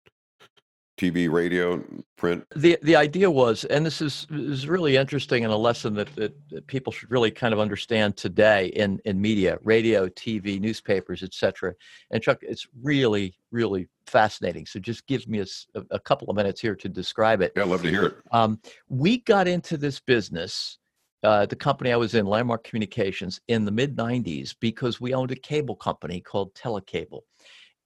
TV, 0.97 1.29
radio, 1.29 1.83
print? 2.17 2.45
The 2.55 2.77
the 2.81 2.95
idea 2.95 3.29
was, 3.29 3.65
and 3.65 3.85
this 3.85 4.01
is 4.01 4.25
is 4.29 4.67
really 4.67 4.95
interesting 4.95 5.43
and 5.43 5.51
a 5.51 5.57
lesson 5.57 5.93
that, 5.95 6.13
that, 6.15 6.33
that, 6.49 6.67
people 6.67 6.93
should 6.93 7.11
really 7.11 7.31
kind 7.31 7.53
of 7.53 7.59
understand 7.59 8.15
today 8.15 8.67
in 8.67 8.99
in 9.05 9.19
media, 9.19 9.57
radio, 9.63 10.07
TV, 10.07 10.59
newspapers, 10.59 11.21
etc. 11.21 11.73
And 12.11 12.23
Chuck, 12.23 12.39
it's 12.41 12.67
really 12.81 13.37
really 13.51 13.87
fascinating. 14.07 14.65
So 14.65 14.79
just 14.79 15.05
give 15.07 15.27
me 15.27 15.39
a, 15.39 15.45
a 15.91 15.99
couple 15.99 16.29
of 16.29 16.35
minutes 16.35 16.61
here 16.61 16.75
to 16.75 16.89
describe 16.89 17.41
it. 17.41 17.53
Yeah, 17.55 17.63
I'd 17.63 17.69
love 17.69 17.81
to 17.83 17.89
hear 17.89 18.05
it. 18.05 18.15
Um, 18.31 18.59
we 18.89 19.19
got 19.19 19.47
into 19.47 19.77
this 19.77 19.99
business. 19.99 20.77
Uh, 21.23 21.45
the 21.45 21.55
company 21.55 21.91
I 21.91 21.95
was 21.95 22.13
in, 22.13 22.27
Landmark 22.27 22.63
Communications, 22.63 23.41
in 23.47 23.65
the 23.65 23.71
mid 23.71 23.95
90s 23.95 24.55
because 24.59 25.01
we 25.01 25.13
owned 25.13 25.31
a 25.31 25.35
cable 25.35 25.75
company 25.75 26.21
called 26.21 26.53
Telecable 26.53 27.21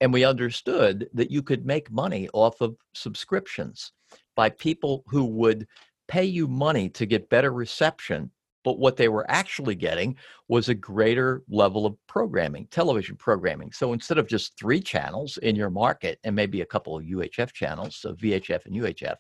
and 0.02 0.14
we 0.14 0.24
understood 0.24 1.10
that 1.14 1.32
you 1.32 1.42
could 1.42 1.66
make 1.66 1.92
money 1.92 2.30
off 2.34 2.62
of 2.62 2.76
subscriptions 2.94 3.92
by 4.36 4.50
people 4.50 5.04
who 5.08 5.26
would 5.26 5.68
pay 6.08 6.24
you 6.24 6.48
money 6.48 6.90
to 6.90 7.06
get 7.06 7.30
better 7.30 7.52
reception 7.52 8.32
but 8.64 8.78
what 8.78 8.98
they 8.98 9.08
were 9.08 9.26
actually 9.30 9.76
getting 9.76 10.18
was 10.48 10.70
a 10.70 10.74
greater 10.74 11.44
level 11.50 11.86
of 11.86 11.96
programming 12.08 12.68
television 12.72 13.16
programming. 13.16 13.72
So 13.72 13.94
instead 13.94 14.18
of 14.18 14.28
just 14.28 14.58
three 14.60 14.82
channels 14.82 15.38
in 15.38 15.56
your 15.56 15.70
market 15.70 16.20
and 16.24 16.36
maybe 16.36 16.62
a 16.62 16.66
couple 16.66 16.98
of 16.98 17.04
uhf 17.04 17.54
channels 17.54 17.96
so 17.96 18.14
vhf 18.14 18.66
and 18.66 18.76
uhf 18.76 19.16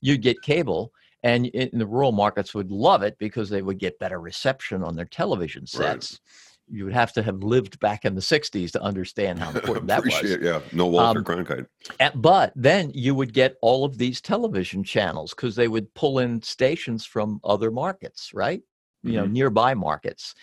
you'd 0.00 0.22
get 0.22 0.42
cable 0.42 0.92
and 1.22 1.46
in 1.46 1.78
the 1.78 1.86
rural 1.86 2.12
markets 2.12 2.54
would 2.54 2.70
love 2.70 3.02
it 3.02 3.16
because 3.18 3.48
they 3.48 3.62
would 3.62 3.78
get 3.78 3.98
better 3.98 4.20
reception 4.20 4.82
on 4.82 4.94
their 4.94 5.06
television 5.06 5.66
sets. 5.66 6.12
right 6.12 6.20
you 6.68 6.84
would 6.84 6.94
have 6.94 7.12
to 7.12 7.22
have 7.22 7.42
lived 7.42 7.78
back 7.80 8.04
in 8.04 8.14
the 8.14 8.20
60s 8.20 8.72
to 8.72 8.82
understand 8.82 9.38
how 9.38 9.50
important 9.54 9.86
that 9.88 10.04
was. 10.04 10.22
It, 10.22 10.42
Yeah, 10.42 10.60
no 10.72 10.86
Walter 10.86 11.20
um, 11.20 11.24
Cronkite. 11.24 11.66
But 12.14 12.52
then 12.56 12.90
you 12.94 13.14
would 13.14 13.32
get 13.32 13.56
all 13.62 13.84
of 13.84 13.98
these 13.98 14.20
television 14.20 14.82
channels 14.82 15.34
because 15.34 15.56
they 15.56 15.68
would 15.68 15.92
pull 15.94 16.18
in 16.18 16.42
stations 16.42 17.04
from 17.04 17.40
other 17.44 17.70
markets, 17.70 18.30
right? 18.32 18.60
Mm-hmm. 18.60 19.08
You 19.08 19.16
know, 19.16 19.24
mm-hmm. 19.24 19.32
nearby 19.32 19.74
markets. 19.74 20.34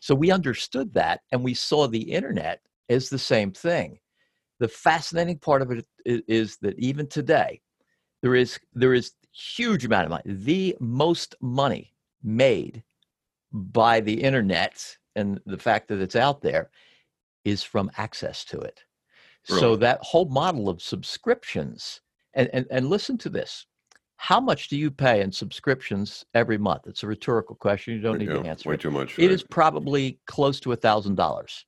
So 0.00 0.14
we 0.14 0.30
understood 0.30 0.94
that 0.94 1.20
and 1.32 1.42
we 1.42 1.54
saw 1.54 1.86
the 1.86 2.12
internet 2.12 2.60
as 2.88 3.08
the 3.08 3.18
same 3.18 3.52
thing. 3.52 3.98
The 4.58 4.68
fascinating 4.68 5.38
part 5.38 5.62
of 5.62 5.70
it 5.70 5.86
is, 6.04 6.22
is 6.26 6.56
that 6.62 6.78
even 6.78 7.06
today, 7.08 7.60
there 8.22 8.34
is 8.34 8.58
there 8.72 8.94
is 8.94 9.12
huge 9.32 9.84
amount 9.84 10.04
of 10.04 10.10
money, 10.10 10.22
the 10.24 10.76
most 10.80 11.34
money 11.42 11.92
made 12.22 12.82
by 13.52 14.00
the 14.00 14.22
internet 14.22 14.96
and 15.16 15.40
the 15.46 15.58
fact 15.58 15.88
that 15.88 16.00
it's 16.00 16.16
out 16.16 16.42
there 16.42 16.70
is 17.44 17.62
from 17.62 17.90
access 17.96 18.44
to 18.44 18.58
it. 18.58 18.82
Really? 19.48 19.60
So 19.60 19.76
that 19.76 19.98
whole 20.02 20.26
model 20.26 20.68
of 20.68 20.82
subscriptions, 20.82 22.00
and, 22.34 22.48
and, 22.52 22.66
and 22.70 22.88
listen 22.88 23.16
to 23.18 23.28
this. 23.28 23.66
How 24.18 24.40
much 24.40 24.68
do 24.68 24.78
you 24.78 24.90
pay 24.90 25.20
in 25.20 25.30
subscriptions 25.30 26.24
every 26.34 26.56
month? 26.56 26.86
It's 26.86 27.02
a 27.02 27.06
rhetorical 27.06 27.54
question. 27.54 27.94
You 27.94 28.00
don't 28.00 28.18
need 28.18 28.28
yeah, 28.28 28.42
to 28.42 28.48
answer. 28.48 28.68
Way 28.68 28.76
it. 28.76 28.80
too 28.80 28.90
much. 28.90 29.18
It 29.18 29.22
right? 29.22 29.30
is 29.30 29.42
probably 29.42 30.18
close 30.26 30.58
to 30.60 30.72
a 30.72 30.76
thousand 30.76 31.16
dollars. 31.16 31.66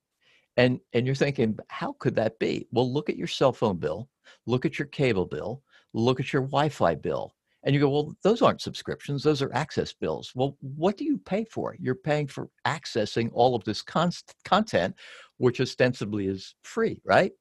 And 0.57 0.81
and 0.93 1.07
you're 1.07 1.15
thinking, 1.15 1.59
how 1.69 1.95
could 1.99 2.17
that 2.17 2.39
be? 2.39 2.67
Well, 2.73 2.91
look 2.93 3.11
at 3.11 3.17
your 3.17 3.27
cell 3.29 3.53
phone 3.53 3.77
bill, 3.77 4.09
look 4.47 4.65
at 4.65 4.79
your 4.79 4.89
cable 4.89 5.27
bill, 5.27 5.63
look 5.93 6.21
at 6.21 6.33
your 6.33 6.43
Wi-Fi 6.43 6.95
bill. 6.97 7.35
And 7.65 7.75
you 7.75 7.81
go, 7.81 7.91
well, 7.91 8.17
those 8.23 8.41
aren't 8.41 8.61
subscriptions; 8.61 9.23
those 9.23 9.43
are 9.43 9.53
access 9.53 9.93
bills. 9.93 10.33
Well, 10.35 10.57
what 10.61 10.97
do 10.97 11.05
you 11.05 11.19
pay 11.19 11.45
for? 11.45 11.77
You're 11.79 11.95
paying 11.97 12.29
for 12.29 12.49
accessing 12.67 13.31
all 13.33 13.55
of 13.55 13.65
this 13.65 13.83
con- 13.83 14.13
content, 14.45 14.95
which 15.39 15.61
ostensibly 15.61 16.29
is 16.29 16.55
free, 16.63 17.01
right? 17.05 17.33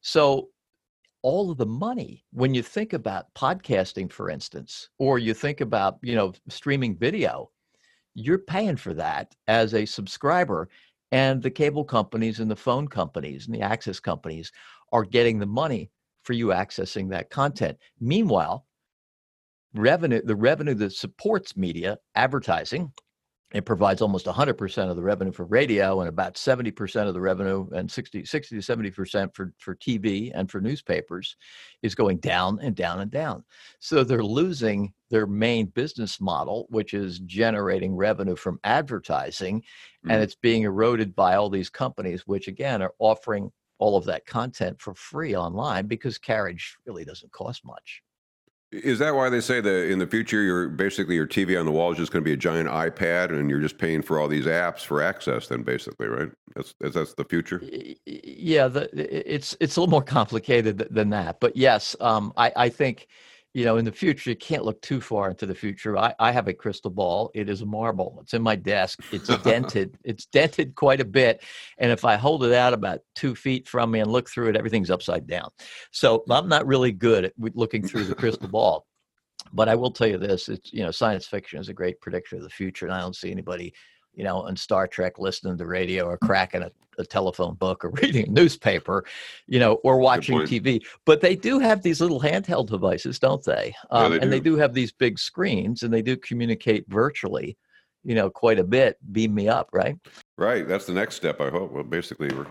So 0.00 0.48
all 1.22 1.50
of 1.50 1.58
the 1.58 1.66
money 1.66 2.24
when 2.32 2.54
you 2.54 2.62
think 2.62 2.92
about 2.92 3.32
podcasting 3.34 4.10
for 4.10 4.30
instance 4.30 4.88
or 4.98 5.18
you 5.18 5.34
think 5.34 5.60
about 5.60 5.98
you 6.02 6.14
know 6.14 6.32
streaming 6.48 6.96
video 6.96 7.50
you're 8.14 8.38
paying 8.38 8.76
for 8.76 8.94
that 8.94 9.34
as 9.46 9.74
a 9.74 9.84
subscriber 9.84 10.68
and 11.12 11.42
the 11.42 11.50
cable 11.50 11.84
companies 11.84 12.40
and 12.40 12.50
the 12.50 12.56
phone 12.56 12.88
companies 12.88 13.46
and 13.46 13.54
the 13.54 13.60
access 13.60 14.00
companies 14.00 14.50
are 14.92 15.04
getting 15.04 15.38
the 15.38 15.46
money 15.46 15.90
for 16.22 16.32
you 16.32 16.46
accessing 16.48 17.10
that 17.10 17.28
content 17.28 17.76
meanwhile 18.00 18.66
revenue 19.74 20.20
the 20.22 20.34
revenue 20.34 20.74
that 20.74 20.92
supports 20.92 21.56
media 21.56 21.98
advertising 22.14 22.92
it 23.52 23.64
provides 23.64 24.00
almost 24.00 24.26
100% 24.26 24.90
of 24.90 24.96
the 24.96 25.02
revenue 25.02 25.32
for 25.32 25.44
radio 25.44 26.00
and 26.00 26.08
about 26.08 26.34
70% 26.34 27.08
of 27.08 27.14
the 27.14 27.20
revenue 27.20 27.68
and 27.72 27.90
60, 27.90 28.24
60 28.24 28.60
to 28.60 28.62
70% 28.62 29.34
for, 29.34 29.52
for 29.58 29.74
TV 29.74 30.30
and 30.32 30.48
for 30.48 30.60
newspapers 30.60 31.36
is 31.82 31.96
going 31.96 32.18
down 32.18 32.60
and 32.62 32.76
down 32.76 33.00
and 33.00 33.10
down. 33.10 33.42
So 33.80 34.04
they're 34.04 34.22
losing 34.22 34.92
their 35.10 35.26
main 35.26 35.66
business 35.66 36.20
model, 36.20 36.66
which 36.70 36.94
is 36.94 37.18
generating 37.20 37.96
revenue 37.96 38.36
from 38.36 38.60
advertising, 38.62 39.62
mm-hmm. 39.62 40.10
and 40.12 40.22
it's 40.22 40.36
being 40.36 40.62
eroded 40.62 41.16
by 41.16 41.34
all 41.34 41.50
these 41.50 41.70
companies, 41.70 42.28
which 42.28 42.46
again 42.46 42.82
are 42.82 42.94
offering 43.00 43.50
all 43.78 43.96
of 43.96 44.04
that 44.04 44.26
content 44.26 44.80
for 44.80 44.94
free 44.94 45.34
online 45.34 45.86
because 45.86 46.18
carriage 46.18 46.76
really 46.86 47.04
doesn't 47.04 47.32
cost 47.32 47.64
much. 47.64 48.02
Is 48.72 49.00
that 49.00 49.16
why 49.16 49.28
they 49.28 49.40
say 49.40 49.60
that 49.60 49.90
in 49.90 49.98
the 49.98 50.06
future, 50.06 50.42
you're 50.42 50.68
basically 50.68 51.16
your 51.16 51.26
TV 51.26 51.58
on 51.58 51.66
the 51.66 51.72
wall 51.72 51.90
is 51.90 51.98
just 51.98 52.12
going 52.12 52.22
to 52.22 52.24
be 52.24 52.32
a 52.32 52.36
giant 52.36 52.68
iPad, 52.68 53.30
and 53.30 53.50
you're 53.50 53.60
just 53.60 53.78
paying 53.78 54.00
for 54.00 54.20
all 54.20 54.28
these 54.28 54.46
apps 54.46 54.84
for 54.84 55.02
access? 55.02 55.48
Then, 55.48 55.62
basically, 55.62 56.06
right? 56.06 56.30
That's 56.54 56.74
that's 56.80 57.14
the 57.14 57.24
future. 57.24 57.60
Yeah, 58.06 58.68
the, 58.68 58.88
it's 59.28 59.56
it's 59.60 59.76
a 59.76 59.80
little 59.80 59.90
more 59.90 60.02
complicated 60.02 60.86
than 60.88 61.10
that, 61.10 61.40
but 61.40 61.56
yes, 61.56 61.96
um, 62.00 62.32
I 62.36 62.52
I 62.54 62.68
think 62.68 63.08
you 63.52 63.64
know, 63.64 63.78
in 63.78 63.84
the 63.84 63.92
future, 63.92 64.30
you 64.30 64.36
can't 64.36 64.64
look 64.64 64.80
too 64.80 65.00
far 65.00 65.28
into 65.28 65.44
the 65.44 65.54
future. 65.54 65.98
I, 65.98 66.14
I 66.20 66.30
have 66.30 66.46
a 66.46 66.54
crystal 66.54 66.90
ball. 66.90 67.30
It 67.34 67.48
is 67.48 67.62
a 67.62 67.66
marble. 67.66 68.18
It's 68.22 68.32
in 68.34 68.42
my 68.42 68.54
desk. 68.54 69.00
It's 69.10 69.26
dented. 69.42 69.98
it's 70.04 70.26
dented 70.26 70.76
quite 70.76 71.00
a 71.00 71.04
bit. 71.04 71.42
And 71.78 71.90
if 71.90 72.04
I 72.04 72.14
hold 72.14 72.44
it 72.44 72.52
out 72.52 72.72
about 72.72 73.00
two 73.16 73.34
feet 73.34 73.68
from 73.68 73.90
me 73.90 74.00
and 74.00 74.10
look 74.10 74.30
through 74.30 74.50
it, 74.50 74.56
everything's 74.56 74.90
upside 74.90 75.26
down. 75.26 75.50
So 75.90 76.24
I'm 76.30 76.48
not 76.48 76.66
really 76.66 76.92
good 76.92 77.24
at 77.24 77.32
looking 77.38 77.86
through 77.86 78.04
the 78.04 78.14
crystal 78.14 78.48
ball. 78.52 78.86
But 79.52 79.68
I 79.68 79.74
will 79.74 79.90
tell 79.90 80.06
you 80.06 80.18
this: 80.18 80.48
it's 80.48 80.72
you 80.72 80.82
know, 80.82 80.90
science 80.90 81.26
fiction 81.26 81.58
is 81.58 81.68
a 81.68 81.74
great 81.74 82.00
predictor 82.00 82.36
of 82.36 82.42
the 82.42 82.50
future, 82.50 82.86
and 82.86 82.94
I 82.94 83.00
don't 83.00 83.16
see 83.16 83.32
anybody 83.32 83.72
you 84.14 84.24
know, 84.24 84.38
on 84.42 84.56
Star 84.56 84.86
Trek, 84.86 85.18
listening 85.18 85.56
to 85.58 85.66
radio 85.66 86.04
or 86.04 86.18
cracking 86.18 86.62
a, 86.62 86.70
a, 86.98 87.04
telephone 87.04 87.54
book 87.54 87.84
or 87.84 87.90
reading 88.02 88.28
a 88.28 88.30
newspaper, 88.30 89.04
you 89.46 89.58
know, 89.58 89.74
or 89.84 89.98
watching 89.98 90.38
TV. 90.40 90.80
But 91.06 91.20
they 91.20 91.36
do 91.36 91.58
have 91.58 91.82
these 91.82 92.00
little 92.00 92.20
handheld 92.20 92.68
devices, 92.68 93.18
don't 93.18 93.44
they? 93.44 93.74
Um, 93.90 94.02
yeah, 94.12 94.18
they 94.18 94.22
and 94.22 94.32
they 94.32 94.40
do 94.40 94.56
have 94.56 94.74
these 94.74 94.92
big 94.92 95.18
screens 95.18 95.82
and 95.82 95.92
they 95.92 96.02
do 96.02 96.16
communicate 96.16 96.84
virtually, 96.88 97.56
you 98.04 98.14
know, 98.14 98.30
quite 98.30 98.58
a 98.58 98.64
bit. 98.64 98.98
Beam 99.12 99.34
me 99.34 99.48
up, 99.48 99.68
right? 99.72 99.96
Right. 100.36 100.66
That's 100.66 100.86
the 100.86 100.94
next 100.94 101.16
step, 101.16 101.40
I 101.40 101.50
hope. 101.50 101.72
Well, 101.72 101.84
basically, 101.84 102.34
we're 102.34 102.46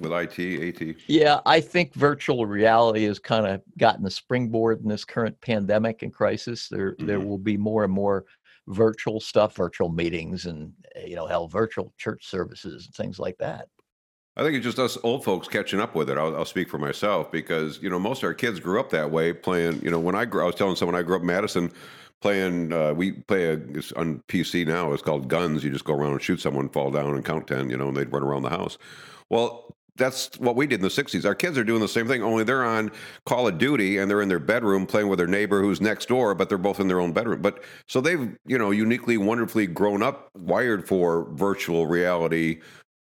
with 0.00 0.12
IT, 0.12 0.80
AT. 0.80 0.96
Yeah, 1.06 1.40
I 1.46 1.60
think 1.60 1.94
virtual 1.94 2.46
reality 2.46 3.04
has 3.04 3.18
kind 3.18 3.46
of 3.46 3.60
gotten 3.78 4.06
a 4.06 4.10
springboard 4.10 4.82
in 4.82 4.88
this 4.88 5.04
current 5.04 5.40
pandemic 5.40 6.02
and 6.02 6.12
crisis. 6.12 6.68
There, 6.68 6.92
mm-hmm. 6.92 7.06
there 7.06 7.20
will 7.20 7.38
be 7.38 7.56
more 7.56 7.84
and 7.84 7.92
more 7.92 8.24
virtual 8.70 9.20
stuff, 9.20 9.56
virtual 9.56 9.88
meetings, 9.88 10.46
and 10.46 10.72
eh, 10.96 11.06
you 11.06 11.16
know, 11.16 11.26
hell, 11.26 11.48
virtual 11.48 11.92
church 11.98 12.26
services 12.26 12.86
and 12.86 12.94
things 12.94 13.18
like 13.18 13.36
that. 13.38 13.68
I 14.36 14.42
think 14.42 14.54
it's 14.54 14.64
just 14.64 14.78
us 14.78 14.96
old 15.02 15.24
folks 15.24 15.48
catching 15.48 15.80
up 15.80 15.94
with 15.94 16.08
it. 16.08 16.16
I'll, 16.16 16.34
I'll, 16.36 16.44
speak 16.44 16.68
for 16.68 16.78
myself 16.78 17.30
because 17.30 17.82
you 17.82 17.90
know 17.90 17.98
most 17.98 18.22
of 18.22 18.28
our 18.28 18.34
kids 18.34 18.60
grew 18.60 18.80
up 18.80 18.90
that 18.90 19.10
way, 19.10 19.32
playing. 19.32 19.82
You 19.82 19.90
know, 19.90 19.98
when 19.98 20.14
I 20.14 20.24
grew, 20.24 20.42
I 20.42 20.46
was 20.46 20.54
telling 20.54 20.76
someone 20.76 20.94
I 20.94 21.02
grew 21.02 21.16
up 21.16 21.22
in 21.22 21.26
Madison, 21.26 21.72
playing. 22.20 22.72
Uh, 22.72 22.94
we 22.94 23.12
play 23.12 23.46
a, 23.46 23.54
on 23.96 24.22
PC 24.28 24.66
now. 24.66 24.92
It's 24.92 25.02
called 25.02 25.28
Guns. 25.28 25.64
You 25.64 25.70
just 25.70 25.84
go 25.84 25.94
around 25.94 26.12
and 26.12 26.22
shoot 26.22 26.40
someone, 26.40 26.68
fall 26.68 26.90
down, 26.90 27.14
and 27.14 27.24
count 27.24 27.48
ten. 27.48 27.68
You 27.70 27.76
know, 27.76 27.88
and 27.88 27.96
they'd 27.96 28.12
run 28.12 28.22
around 28.22 28.42
the 28.42 28.50
house. 28.50 28.78
Well, 29.28 29.76
that's 30.00 30.30
what 30.38 30.56
we 30.56 30.66
did 30.66 30.76
in 30.76 30.82
the 30.82 30.88
60s. 30.88 31.24
Our 31.24 31.34
kids 31.34 31.56
are 31.58 31.62
doing 31.62 31.80
the 31.80 31.88
same 31.88 32.08
thing, 32.08 32.22
only 32.22 32.42
they're 32.42 32.64
on 32.64 32.90
Call 33.26 33.46
of 33.46 33.58
Duty 33.58 33.98
and 33.98 34.10
they're 34.10 34.22
in 34.22 34.28
their 34.28 34.40
bedroom 34.40 34.86
playing 34.86 35.08
with 35.08 35.18
their 35.18 35.28
neighbor 35.28 35.60
who's 35.60 35.80
next 35.80 36.08
door, 36.08 36.34
but 36.34 36.48
they're 36.48 36.58
both 36.58 36.80
in 36.80 36.88
their 36.88 36.98
own 37.00 37.12
bedroom. 37.12 37.42
But 37.42 37.62
so 37.86 38.00
they've, 38.00 38.36
you 38.46 38.58
know, 38.58 38.70
uniquely, 38.70 39.18
wonderfully 39.18 39.66
grown 39.66 40.02
up, 40.02 40.30
wired 40.34 40.88
for 40.88 41.28
virtual 41.32 41.86
reality, 41.86 42.60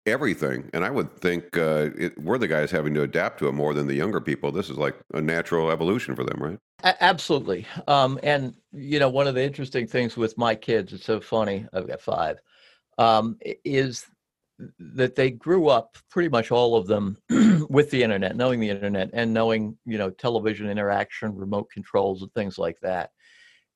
everything. 0.05 0.69
And 0.73 0.85
I 0.85 0.89
would 0.89 1.15
think 1.19 1.57
uh, 1.57 1.89
it, 1.97 2.17
we're 2.17 2.37
the 2.37 2.47
guys 2.47 2.71
having 2.71 2.93
to 2.93 3.01
adapt 3.01 3.39
to 3.39 3.47
it 3.49 3.51
more 3.51 3.73
than 3.73 3.87
the 3.87 3.95
younger 3.95 4.21
people. 4.21 4.51
This 4.51 4.69
is 4.69 4.77
like 4.77 4.95
a 5.13 5.21
natural 5.21 5.69
evolution 5.69 6.15
for 6.15 6.23
them, 6.23 6.41
right? 6.41 6.59
A- 6.83 7.03
absolutely. 7.03 7.67
Um, 7.87 8.19
and, 8.23 8.55
you 8.71 8.99
know, 8.99 9.09
one 9.09 9.27
of 9.27 9.35
the 9.35 9.43
interesting 9.43 9.85
things 9.85 10.15
with 10.15 10.37
my 10.37 10.55
kids, 10.55 10.93
it's 10.93 11.05
so 11.05 11.19
funny, 11.19 11.67
I've 11.73 11.87
got 11.87 12.01
five, 12.01 12.39
um, 12.97 13.37
is 13.65 14.05
that 14.79 15.15
they 15.15 15.31
grew 15.31 15.67
up 15.67 15.97
pretty 16.09 16.29
much 16.29 16.51
all 16.51 16.75
of 16.75 16.87
them 16.87 17.17
with 17.69 17.89
the 17.91 18.01
internet 18.01 18.35
knowing 18.35 18.59
the 18.59 18.69
internet 18.69 19.09
and 19.13 19.33
knowing 19.33 19.77
you 19.85 19.97
know 19.97 20.09
television 20.09 20.69
interaction 20.69 21.35
remote 21.35 21.69
controls 21.69 22.21
and 22.21 22.33
things 22.33 22.57
like 22.57 22.79
that. 22.81 23.11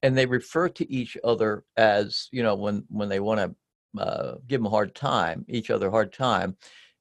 And 0.01 0.17
they 0.17 0.25
refer 0.25 0.69
to 0.69 0.89
each 0.91 1.17
other 1.23 1.65
as 1.75 2.29
you 2.31 2.43
know 2.43 2.55
when 2.55 2.85
when 2.89 3.09
they 3.09 3.19
want 3.19 3.39
to 3.39 4.01
uh, 4.01 4.35
give 4.47 4.59
them 4.59 4.67
a 4.67 4.69
hard 4.69 4.95
time 4.95 5.45
each 5.49 5.69
other 5.69 5.89
hard 5.89 6.13
time 6.13 6.55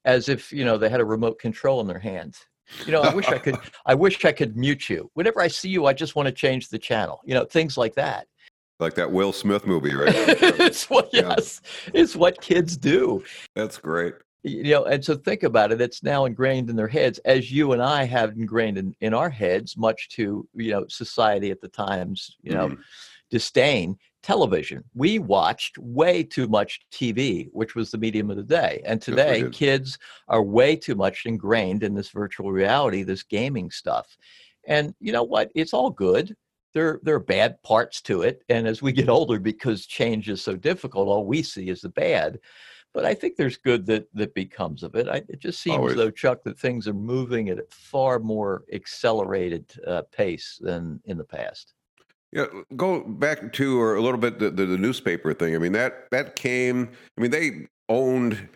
as 0.05 0.29
if 0.29 0.53
you 0.53 0.65
know 0.65 0.77
they 0.77 0.89
had 0.89 1.01
a 1.01 1.05
remote 1.05 1.39
control 1.39 1.81
in 1.81 1.87
their 1.87 1.99
hands. 1.99 2.45
You 2.85 2.93
know 2.93 3.01
i 3.01 3.15
wish 3.15 3.29
i 3.29 3.39
could 3.39 3.57
i 3.87 3.95
wish 3.95 4.25
i 4.25 4.33
could 4.33 4.57
mute 4.57 4.91
you. 4.91 5.11
Whenever 5.15 5.41
i 5.41 5.49
see 5.49 5.69
you 5.69 5.87
i 5.87 5.93
just 5.93 6.17
want 6.17 6.27
to 6.27 6.33
change 6.33 6.69
the 6.69 6.79
channel 6.79 7.21
you 7.25 7.35
know 7.35 7.45
things 7.45 7.77
like 7.77 7.95
that 7.95 8.27
like 8.81 8.95
that 8.95 9.11
Will 9.11 9.33
Smith 9.33 9.67
movie, 9.67 9.95
right? 9.95 10.15
it's 10.15 10.89
what 10.89 11.11
yes, 11.13 11.61
yeah. 11.87 12.01
it's 12.01 12.17
what 12.17 12.41
kids 12.41 12.77
do. 12.77 13.23
That's 13.55 13.79
great. 13.79 14.15
You 14.45 14.63
know, 14.63 14.85
and 14.85 15.05
so 15.05 15.17
think 15.17 15.43
about 15.43 15.73
it. 15.73 15.81
It's 15.81 16.03
now 16.03 16.25
ingrained 16.25 16.71
in 16.71 16.77
their 16.77 16.89
heads, 16.89 17.19
as 17.25 17.51
you 17.51 17.73
and 17.73 17.83
I 17.83 18.05
have 18.05 18.31
ingrained 18.31 18.79
in, 18.79 18.95
in 19.01 19.13
our 19.13 19.29
heads, 19.29 19.77
much 19.77 20.09
to 20.11 20.49
you 20.55 20.71
know 20.71 20.87
society 20.89 21.51
at 21.51 21.61
the 21.61 21.69
times, 21.69 22.37
you 22.43 22.53
know, 22.53 22.69
mm-hmm. 22.69 22.81
disdain 23.31 23.97
television. 24.23 24.85
We 24.95 25.19
watched 25.19 25.79
way 25.79 26.23
too 26.23 26.49
much 26.49 26.81
TV, 26.93 27.49
which 27.53 27.75
was 27.75 27.91
the 27.91 27.99
medium 27.99 28.31
of 28.31 28.37
the 28.37 28.43
day. 28.43 28.83
And 28.85 29.01
today, 29.01 29.41
yes, 29.41 29.49
kids 29.53 29.99
are 30.29 30.43
way 30.43 30.77
too 30.77 30.95
much 30.95 31.25
ingrained 31.25 31.83
in 31.83 31.95
this 31.95 32.11
virtual 32.11 32.53
reality, 32.53 33.03
this 33.03 33.23
gaming 33.23 33.71
stuff. 33.71 34.07
And 34.67 34.95
you 35.01 35.13
know 35.13 35.23
what? 35.23 35.51
It's 35.55 35.73
all 35.73 35.91
good 35.91 36.37
there 36.75 37.01
there 37.03 37.15
are 37.15 37.21
bad 37.21 37.63
parts 37.63 38.01
to 38.03 38.23
it 38.23 38.43
and 38.49 38.67
as 38.67 38.83
we 38.83 38.93
get 38.93 39.09
older 39.09 39.39
because 39.39 39.87
change 39.87 40.29
is 40.29 40.43
so 40.43 40.57
difficult 40.57 41.09
all 41.09 41.27
we 41.27 41.43
see 41.43 41.69
is 41.69 41.81
the 41.81 41.89
bad 41.89 42.39
but 42.95 43.05
i 43.05 43.15
think 43.15 43.37
there's 43.37 43.57
good 43.57 43.87
that 43.87 44.07
that 44.15 44.35
becomes 44.35 44.83
of 44.83 44.95
it 44.95 45.09
I, 45.09 45.23
it 45.29 45.41
just 45.41 45.61
seems 45.61 45.79
Always. 45.79 45.97
though 45.97 46.11
chuck 46.11 46.43
that 46.45 46.59
things 46.59 46.87
are 46.89 46.95
moving 46.95 47.49
at 47.49 47.59
a 47.59 47.65
far 47.71 48.19
more 48.19 48.65
accelerated 48.73 49.73
uh, 49.87 50.03
pace 50.13 50.59
than 50.61 51.01
in 51.05 51.19
the 51.19 51.25
past 51.25 51.75
yeah, 52.33 52.45
go 52.77 53.01
back 53.05 53.53
to 53.55 53.81
or 53.81 53.97
a 53.97 54.03
little 54.03 54.21
bit 54.21 54.39
the, 54.39 54.51
the, 54.51 54.67
the 54.67 54.77
newspaper 54.77 55.33
thing. 55.33 55.55
I 55.55 55.59
mean 55.59 55.73
that 55.73 56.09
that 56.11 56.37
came. 56.37 56.91
I 57.17 57.21
mean 57.21 57.31
they 57.31 57.67
owned 57.89 58.49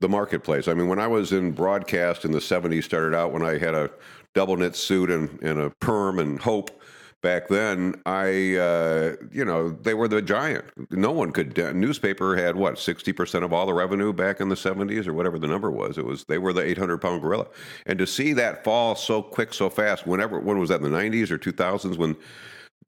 the 0.00 0.08
marketplace. 0.08 0.68
I 0.68 0.74
mean 0.74 0.86
when 0.86 1.00
I 1.00 1.08
was 1.08 1.32
in 1.32 1.50
broadcast 1.50 2.24
in 2.24 2.30
the 2.30 2.38
'70s, 2.38 2.84
started 2.84 3.16
out 3.16 3.32
when 3.32 3.42
I 3.42 3.58
had 3.58 3.74
a 3.74 3.90
double 4.34 4.56
knit 4.56 4.76
suit 4.76 5.10
and, 5.10 5.42
and 5.42 5.58
a 5.58 5.70
perm 5.80 6.20
and 6.20 6.38
hope 6.38 6.80
back 7.22 7.48
then, 7.48 8.00
I, 8.06 8.56
uh, 8.56 9.16
you 9.32 9.44
know, 9.44 9.70
they 9.70 9.94
were 9.94 10.08
the 10.08 10.22
giant. 10.22 10.64
No 10.90 11.10
one 11.10 11.32
could. 11.32 11.58
Uh, 11.58 11.72
newspaper 11.72 12.36
had 12.36 12.56
what 12.56 12.78
sixty 12.78 13.12
percent 13.12 13.44
of 13.44 13.52
all 13.52 13.66
the 13.66 13.74
revenue 13.74 14.12
back 14.12 14.40
in 14.40 14.48
the 14.48 14.56
seventies 14.56 15.06
or 15.06 15.12
whatever 15.12 15.38
the 15.38 15.46
number 15.46 15.70
was. 15.70 15.98
It 15.98 16.04
was 16.04 16.24
they 16.24 16.38
were 16.38 16.52
the 16.52 16.62
eight 16.62 16.78
hundred 16.78 16.98
pound 16.98 17.22
gorilla, 17.22 17.46
and 17.86 17.98
to 17.98 18.06
see 18.06 18.32
that 18.34 18.64
fall 18.64 18.94
so 18.94 19.22
quick, 19.22 19.52
so 19.54 19.68
fast. 19.68 20.06
Whenever 20.06 20.38
when 20.40 20.58
was 20.58 20.68
that 20.68 20.76
in 20.76 20.82
the 20.82 20.90
nineties 20.90 21.30
or 21.30 21.38
two 21.38 21.52
thousands 21.52 21.98
when 21.98 22.16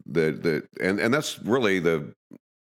the 0.07 0.33
the 0.33 0.85
and 0.85 1.01
and 1.01 1.13
that's 1.13 1.39
really 1.41 1.79
the 1.79 2.13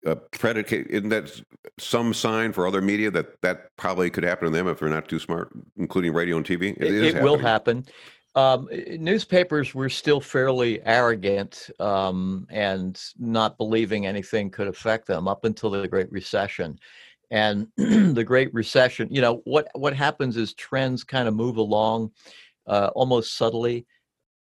uh, 0.05 0.15
predicate 0.31 0.87
isn't 0.89 1.09
that 1.09 1.41
some 1.77 2.13
sign 2.13 2.51
for 2.51 2.65
other 2.65 2.81
media 2.81 3.11
that 3.11 3.39
that 3.41 3.75
probably 3.77 4.09
could 4.09 4.23
happen 4.23 4.45
to 4.45 4.51
them 4.51 4.67
if 4.67 4.79
they're 4.79 4.89
not 4.89 5.07
too 5.07 5.19
smart 5.19 5.51
including 5.77 6.11
radio 6.11 6.37
and 6.37 6.45
tv 6.45 6.75
it, 6.77 6.91
it, 6.91 7.15
it 7.15 7.23
will 7.23 7.37
happen 7.37 7.85
um, 8.35 8.69
newspapers 8.71 9.75
were 9.75 9.89
still 9.89 10.21
fairly 10.21 10.81
arrogant 10.85 11.69
um, 11.79 12.47
and 12.49 13.01
not 13.19 13.57
believing 13.57 14.05
anything 14.05 14.49
could 14.49 14.67
affect 14.67 15.07
them 15.07 15.27
up 15.27 15.43
until 15.43 15.69
the 15.69 15.87
Great 15.87 16.11
Recession. 16.11 16.79
And 17.29 17.67
the 17.77 18.23
Great 18.25 18.53
Recession, 18.53 19.09
you 19.11 19.21
know, 19.21 19.41
what 19.43 19.67
what 19.73 19.93
happens 19.93 20.37
is 20.37 20.53
trends 20.53 21.03
kind 21.03 21.27
of 21.27 21.33
move 21.33 21.57
along 21.57 22.11
uh, 22.67 22.89
almost 22.95 23.35
subtly. 23.35 23.85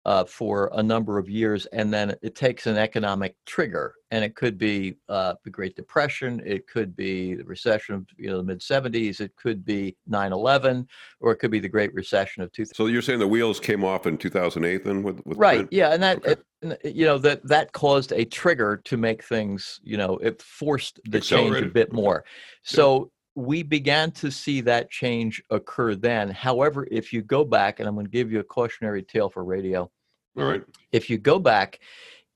Uh, 0.05 0.25
for 0.25 0.71
a 0.73 0.81
number 0.83 1.17
of 1.17 1.29
years, 1.29 1.65
and 1.67 1.93
then 1.93 2.15
it 2.21 2.35
takes 2.35 2.65
an 2.65 2.77
economic 2.77 3.35
trigger, 3.45 3.93
and 4.09 4.23
it 4.23 4.35
could 4.35 4.57
be 4.57 4.95
uh, 5.09 5.35
the 5.43 5.49
Great 5.49 5.75
Depression, 5.75 6.41
it 6.45 6.67
could 6.67 6.95
be 6.95 7.35
the 7.35 7.43
recession 7.43 7.95
of 7.95 8.05
you 8.17 8.29
know 8.29 8.37
the 8.37 8.43
mid 8.43 8.59
'70s, 8.59 9.19
it 9.21 9.35
could 9.35 9.63
be 9.63 9.95
9/11, 10.09 10.87
or 11.19 11.31
it 11.31 11.37
could 11.37 11.51
be 11.51 11.59
the 11.59 11.69
Great 11.69 11.93
Recession 11.93 12.41
of 12.41 12.51
2000. 12.51 12.75
So 12.75 12.87
you're 12.87 13.01
saying 13.01 13.19
the 13.19 13.27
wheels 13.27 13.59
came 13.59 13.83
off 13.83 14.07
in 14.07 14.17
2008 14.17 14.83
then 14.83 15.03
with, 15.03 15.23
with 15.25 15.37
right? 15.37 15.67
Yeah, 15.71 15.93
and 15.93 16.01
that 16.01 16.17
Okay. 16.17 16.35
it, 16.63 16.95
you 16.95 17.05
know 17.05 17.17
that 17.19 17.45
that 17.47 17.71
caused 17.71 18.11
a 18.11 18.25
trigger 18.25 18.81
to 18.85 18.97
make 18.97 19.23
things 19.23 19.79
you 19.83 19.97
know 19.97 20.17
it 20.17 20.41
forced 20.41 20.99
the 21.09 21.19
change 21.19 21.57
a 21.57 21.65
bit 21.65 21.91
more. 21.91 22.23
So 22.63 23.11
we 23.35 23.63
began 23.63 24.11
to 24.11 24.31
see 24.31 24.61
that 24.61 24.89
change 24.89 25.41
occur 25.49 25.95
then. 25.95 26.29
However, 26.29 26.87
if 26.91 27.13
you 27.13 27.21
go 27.21 27.45
back, 27.45 27.79
and 27.79 27.87
I'm 27.87 27.95
going 27.95 28.05
to 28.05 28.11
give 28.11 28.31
you 28.31 28.39
a 28.39 28.43
cautionary 28.43 29.03
tale 29.03 29.29
for 29.29 29.43
radio 29.43 29.89
All 30.37 30.43
right. 30.45 30.63
if 30.91 31.09
you 31.09 31.17
go 31.17 31.39
back 31.39 31.79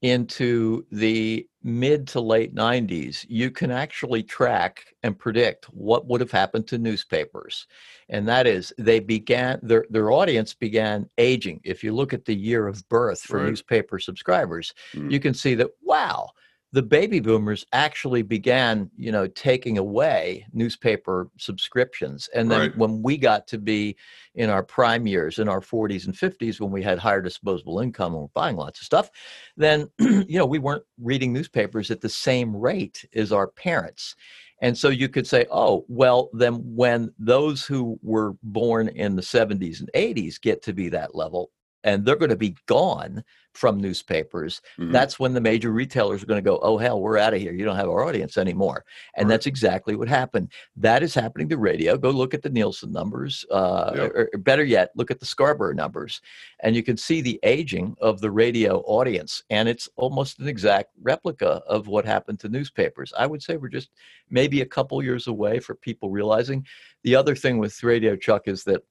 into 0.02 0.84
the 0.92 1.46
mid 1.62 2.06
to 2.06 2.20
late 2.20 2.54
90s, 2.54 3.24
you 3.28 3.50
can 3.50 3.70
actually 3.70 4.22
track 4.22 4.84
and 5.02 5.18
predict 5.18 5.64
what 5.66 6.06
would 6.06 6.20
have 6.20 6.30
happened 6.30 6.66
to 6.68 6.78
newspapers. 6.78 7.66
And 8.08 8.28
that 8.28 8.46
is, 8.46 8.72
they 8.78 9.00
began, 9.00 9.58
their, 9.62 9.86
their 9.90 10.10
audience 10.10 10.54
began 10.54 11.08
aging. 11.18 11.60
If 11.64 11.82
you 11.82 11.94
look 11.94 12.12
at 12.12 12.24
the 12.26 12.36
year 12.36 12.68
of 12.68 12.86
birth 12.88 13.20
for 13.20 13.38
Right. 13.38 13.48
newspaper 13.48 13.98
subscribers, 13.98 14.74
Mm. 14.94 15.10
you 15.10 15.18
can 15.18 15.34
see 15.34 15.54
that, 15.56 15.70
wow, 15.82 16.30
the 16.76 16.82
baby 16.82 17.20
boomers 17.20 17.64
actually 17.72 18.20
began, 18.20 18.90
you 18.98 19.10
know, 19.10 19.26
taking 19.28 19.78
away 19.78 20.44
newspaper 20.52 21.30
subscriptions. 21.38 22.28
And 22.34 22.50
then 22.50 22.58
Right. 22.58 22.76
when 22.76 23.02
we 23.02 23.16
got 23.16 23.46
to 23.46 23.56
be 23.56 23.96
in 24.34 24.50
our 24.50 24.62
prime 24.62 25.06
years, 25.06 25.38
in 25.38 25.48
our 25.48 25.62
40s 25.62 26.04
and 26.04 26.14
50s, 26.14 26.60
when 26.60 26.70
we 26.70 26.82
had 26.82 26.98
higher 26.98 27.22
disposable 27.22 27.80
income 27.80 28.12
and 28.12 28.20
we're 28.24 28.28
buying 28.34 28.56
lots 28.56 28.78
of 28.80 28.84
stuff, 28.84 29.10
then, 29.56 29.88
you 29.98 30.38
know, 30.38 30.44
we 30.44 30.58
weren't 30.58 30.84
reading 31.00 31.32
newspapers 31.32 31.90
at 31.90 32.02
the 32.02 32.10
same 32.10 32.54
rate 32.54 33.08
as 33.14 33.32
our 33.32 33.46
parents. 33.46 34.14
And 34.60 34.76
so 34.76 34.90
you 34.90 35.08
could 35.08 35.26
say, 35.26 35.46
oh, 35.50 35.86
well, 35.88 36.28
then 36.34 36.56
when 36.76 37.10
those 37.18 37.64
who 37.64 37.98
were 38.02 38.34
born 38.42 38.88
in 38.88 39.16
the 39.16 39.22
70s 39.22 39.80
and 39.80 39.90
80s 39.94 40.38
get 40.38 40.60
to 40.64 40.74
be 40.74 40.90
that 40.90 41.14
level, 41.14 41.52
and 41.86 42.04
they're 42.04 42.16
going 42.16 42.28
to 42.30 42.36
be 42.36 42.56
gone 42.66 43.22
from 43.54 43.80
newspapers, 43.80 44.60
Mhm. 44.78 44.92
that's 44.92 45.18
when 45.18 45.32
the 45.32 45.40
major 45.40 45.70
retailers 45.70 46.22
are 46.22 46.26
going 46.26 46.44
to 46.44 46.50
go, 46.50 46.58
oh, 46.58 46.76
hell, 46.76 47.00
we're 47.00 47.16
out 47.16 47.32
of 47.32 47.40
here. 47.40 47.54
You 47.54 47.64
don't 47.64 47.76
have 47.76 47.88
our 47.88 48.04
audience 48.04 48.36
anymore. 48.36 48.84
And 49.14 49.26
Right. 49.26 49.34
that's 49.34 49.46
exactly 49.46 49.96
what 49.96 50.08
happened. 50.08 50.52
That 50.76 51.02
is 51.02 51.14
happening 51.14 51.48
to 51.48 51.56
radio. 51.56 51.96
Go 51.96 52.10
look 52.10 52.34
at 52.34 52.42
the 52.42 52.50
Nielsen 52.50 52.92
numbers, 52.92 53.46
uh, 53.50 53.92
Yeah. 53.94 54.02
or, 54.02 54.28
or 54.34 54.38
better 54.40 54.62
yet, 54.64 54.90
look 54.94 55.10
at 55.10 55.20
the 55.20 55.24
Scarborough 55.26 55.72
numbers, 55.72 56.20
and 56.60 56.76
you 56.76 56.82
can 56.82 56.98
see 56.98 57.22
the 57.22 57.40
aging 57.44 57.96
of 58.02 58.20
the 58.20 58.30
radio 58.30 58.80
audience. 58.80 59.42
And 59.48 59.66
it's 59.66 59.88
almost 59.96 60.38
an 60.38 60.48
exact 60.48 60.90
replica 61.00 61.62
of 61.66 61.86
what 61.86 62.04
happened 62.04 62.40
to 62.40 62.50
newspapers. 62.50 63.10
I 63.16 63.26
would 63.26 63.42
say 63.42 63.56
we're 63.56 63.68
just 63.68 63.88
maybe 64.28 64.60
a 64.60 64.66
couple 64.66 65.02
years 65.02 65.28
away 65.28 65.60
for 65.60 65.74
people 65.74 66.10
realizing. 66.10 66.66
The 67.04 67.16
other 67.16 67.34
thing 67.34 67.56
with 67.56 67.82
radio, 67.82 68.16
Chuck, 68.16 68.48
is 68.48 68.64
that 68.64 68.82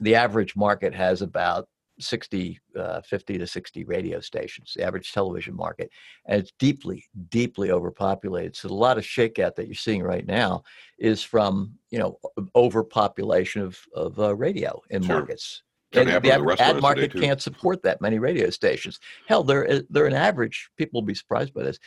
the 0.00 0.14
average 0.16 0.56
market 0.56 0.92
has 0.92 1.22
about 1.22 1.68
60, 2.00 2.60
uh, 2.76 3.00
50 3.02 3.38
to 3.38 3.46
60 3.46 3.84
radio 3.84 4.20
stations, 4.20 4.72
the 4.76 4.84
average 4.84 5.12
television 5.12 5.54
market. 5.54 5.90
And 6.26 6.40
it's 6.40 6.52
deeply, 6.58 7.04
deeply 7.28 7.70
overpopulated. 7.70 8.56
So 8.56 8.68
a 8.68 8.70
lot 8.70 8.98
of 8.98 9.04
shakeout 9.04 9.54
that 9.56 9.66
you're 9.66 9.74
seeing 9.74 10.02
right 10.02 10.26
now 10.26 10.62
is 10.98 11.22
from, 11.22 11.74
you 11.90 11.98
know, 11.98 12.18
overpopulation 12.56 13.62
of, 13.62 13.78
of 13.94 14.18
uh, 14.18 14.34
radio 14.34 14.80
in 14.90 15.02
Sure. 15.02 15.16
markets. 15.16 15.62
And 15.92 16.08
the 16.08 16.18
the 16.18 16.32
ad, 16.32 16.40
ad 16.40 16.46
restaurants 16.46 16.72
today, 16.74 16.80
market 16.80 17.14
can't 17.20 17.40
support 17.40 17.82
that 17.84 18.00
many 18.00 18.18
radio 18.18 18.50
stations. 18.50 18.98
Hell, 19.28 19.44
they're 19.44 19.70
uh, 19.70 19.80
they're 19.90 20.06
an 20.06 20.12
average. 20.14 20.68
People 20.76 21.00
will 21.00 21.06
be 21.06 21.14
surprised 21.14 21.54
by 21.54 21.62
this. 21.62 21.78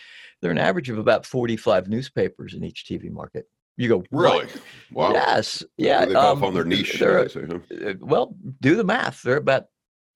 They're 0.42 0.52
an 0.52 0.58
average 0.58 0.90
of 0.90 0.98
about 0.98 1.26
45 1.26 1.90
newspapers 1.90 2.54
in 2.54 2.64
each 2.64 2.86
TV 2.86 3.12
market. 3.12 3.50
You 3.76 3.90
go 3.90 4.04
"What?" 4.10 4.44
Really? 4.44 4.48
Wow. 4.94 5.12
Yes. 5.12 5.62
Yeah. 5.76 6.06
They 6.06 6.16
um, 6.16 6.40
found 6.40 6.56
their 6.56 6.64
niche. 6.64 6.98
they're- 7.00 7.28
say, 7.28 7.46
huh? 7.50 7.60
uh, 7.90 7.94
well, 8.00 8.34
do 8.62 8.76
the 8.78 8.86
math. 8.86 9.24
There 9.24 9.34
are 9.34 9.38
about 9.40 9.66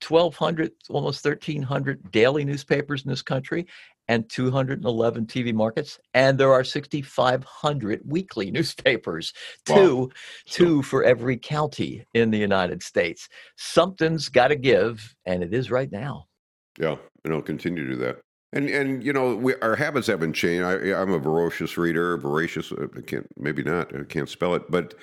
1,200, 0.08 0.72
almost 0.89 1.24
1,300 1.25 2.12
daily 2.12 2.46
newspapers 2.46 3.03
in 3.03 3.10
this 3.10 3.22
country 3.22 3.65
and 4.08 4.29
211 4.29 5.25
TV 5.27 5.53
markets. 5.53 6.00
And 6.13 6.38
there 6.38 6.51
are 6.51 6.63
6,500 6.63 8.01
weekly 8.05 8.51
newspapers, 8.57 9.33
Wow. 9.70 9.75
two, 9.75 10.11
two 10.46 10.81
for 10.83 11.03
every 11.03 11.37
county 11.37 12.05
in 12.14 12.31
the 12.31 12.37
United 12.37 12.83
States. 12.83 13.29
Something's 13.57 14.29
got 14.29 14.50
to 14.50 14.55
give, 14.55 15.16
and 15.25 15.44
it 15.44 15.53
is 15.53 15.72
right 15.72 15.92
now. 15.92 16.25
Yeah, 16.79 16.96
and 17.24 17.33
I'll 17.33 17.42
continue 17.42 17.83
to 17.85 17.92
do 17.94 17.98
that. 17.98 18.20
And 18.53 18.70
and 18.70 19.01
you 19.03 19.14
know, 19.14 19.35
we, 19.35 19.55
our 19.61 19.77
habits 19.77 20.07
haven't 20.07 20.33
changed. 20.33 20.66
I, 20.66 21.00
I'm 21.01 21.14
a 21.14 21.20
voracious 21.20 21.77
reader, 21.77 22.18
voracious. 22.18 22.72
uh, 22.74 22.87
I 22.98 23.01
can't 23.01 23.25
maybe 23.37 23.64
not. 23.64 23.96
I 23.96 24.03
can't 24.03 24.27
spell 24.27 24.55
it, 24.55 24.64
but 24.70 24.94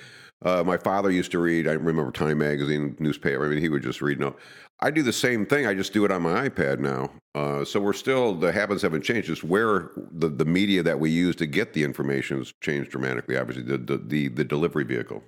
uh, 0.45 0.63
my 0.63 0.77
father 0.77 1.09
used 1.09 1.31
to 1.31 1.39
read. 1.39 1.67
I 1.67 1.71
remember 1.71 2.11
Time 2.11 2.37
magazine, 2.37 2.95
newspaper. 2.99 3.43
I 3.45 3.49
mean, 3.49 3.57
he 3.59 3.69
would 3.69 3.81
just 3.81 4.01
read. 4.03 4.19
No, 4.19 4.35
I 4.81 4.91
do 4.91 5.03
the 5.03 5.13
same 5.13 5.45
thing. 5.45 5.67
I 5.67 5.73
just 5.73 5.91
do 5.91 6.05
it 6.05 6.11
on 6.11 6.21
my 6.21 6.47
iPad 6.47 6.79
now. 6.79 7.11
Uh, 7.35 7.65
so 7.65 7.79
we're 7.79 7.93
still 7.93 8.33
the 8.33 8.51
habits 8.51 8.81
haven't 8.81 9.03
changed. 9.03 9.27
Just 9.27 9.43
where 9.43 9.91
the, 10.11 10.29
the 10.29 10.45
media 10.45 10.81
that 10.83 10.99
we 10.99 11.09
use 11.09 11.35
to 11.37 11.45
get 11.45 11.73
the 11.73 11.83
information 11.83 12.37
has 12.37 12.53
changed 12.61 12.91
dramatically. 12.91 13.37
Obviously, 13.37 13.63
the 13.63 13.77
the 13.77 13.97
the, 13.97 14.27
the 14.29 14.43
delivery 14.43 14.85
vehicle. 14.85 15.21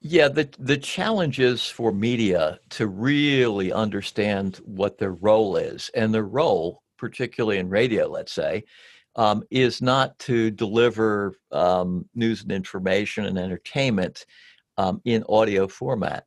Yeah, 0.00 0.28
the 0.28 0.48
the 0.58 0.76
challenge 0.76 1.40
is 1.40 1.66
for 1.66 1.90
media 1.90 2.60
to 2.70 2.86
really 2.86 3.72
understand 3.72 4.60
what 4.64 4.98
their 4.98 5.14
role 5.14 5.56
is, 5.56 5.90
and 5.94 6.14
their 6.14 6.24
role, 6.24 6.82
particularly 6.98 7.58
in 7.58 7.68
radio, 7.68 8.06
let's 8.06 8.32
say, 8.32 8.64
um, 9.16 9.42
is 9.50 9.82
not 9.82 10.18
to 10.20 10.50
deliver 10.50 11.34
um, 11.50 12.08
news 12.14 12.42
and 12.42 12.52
information 12.52 13.24
and 13.24 13.38
entertainment 13.38 14.26
um, 14.76 15.00
in 15.04 15.24
audio 15.28 15.66
format. 15.66 16.24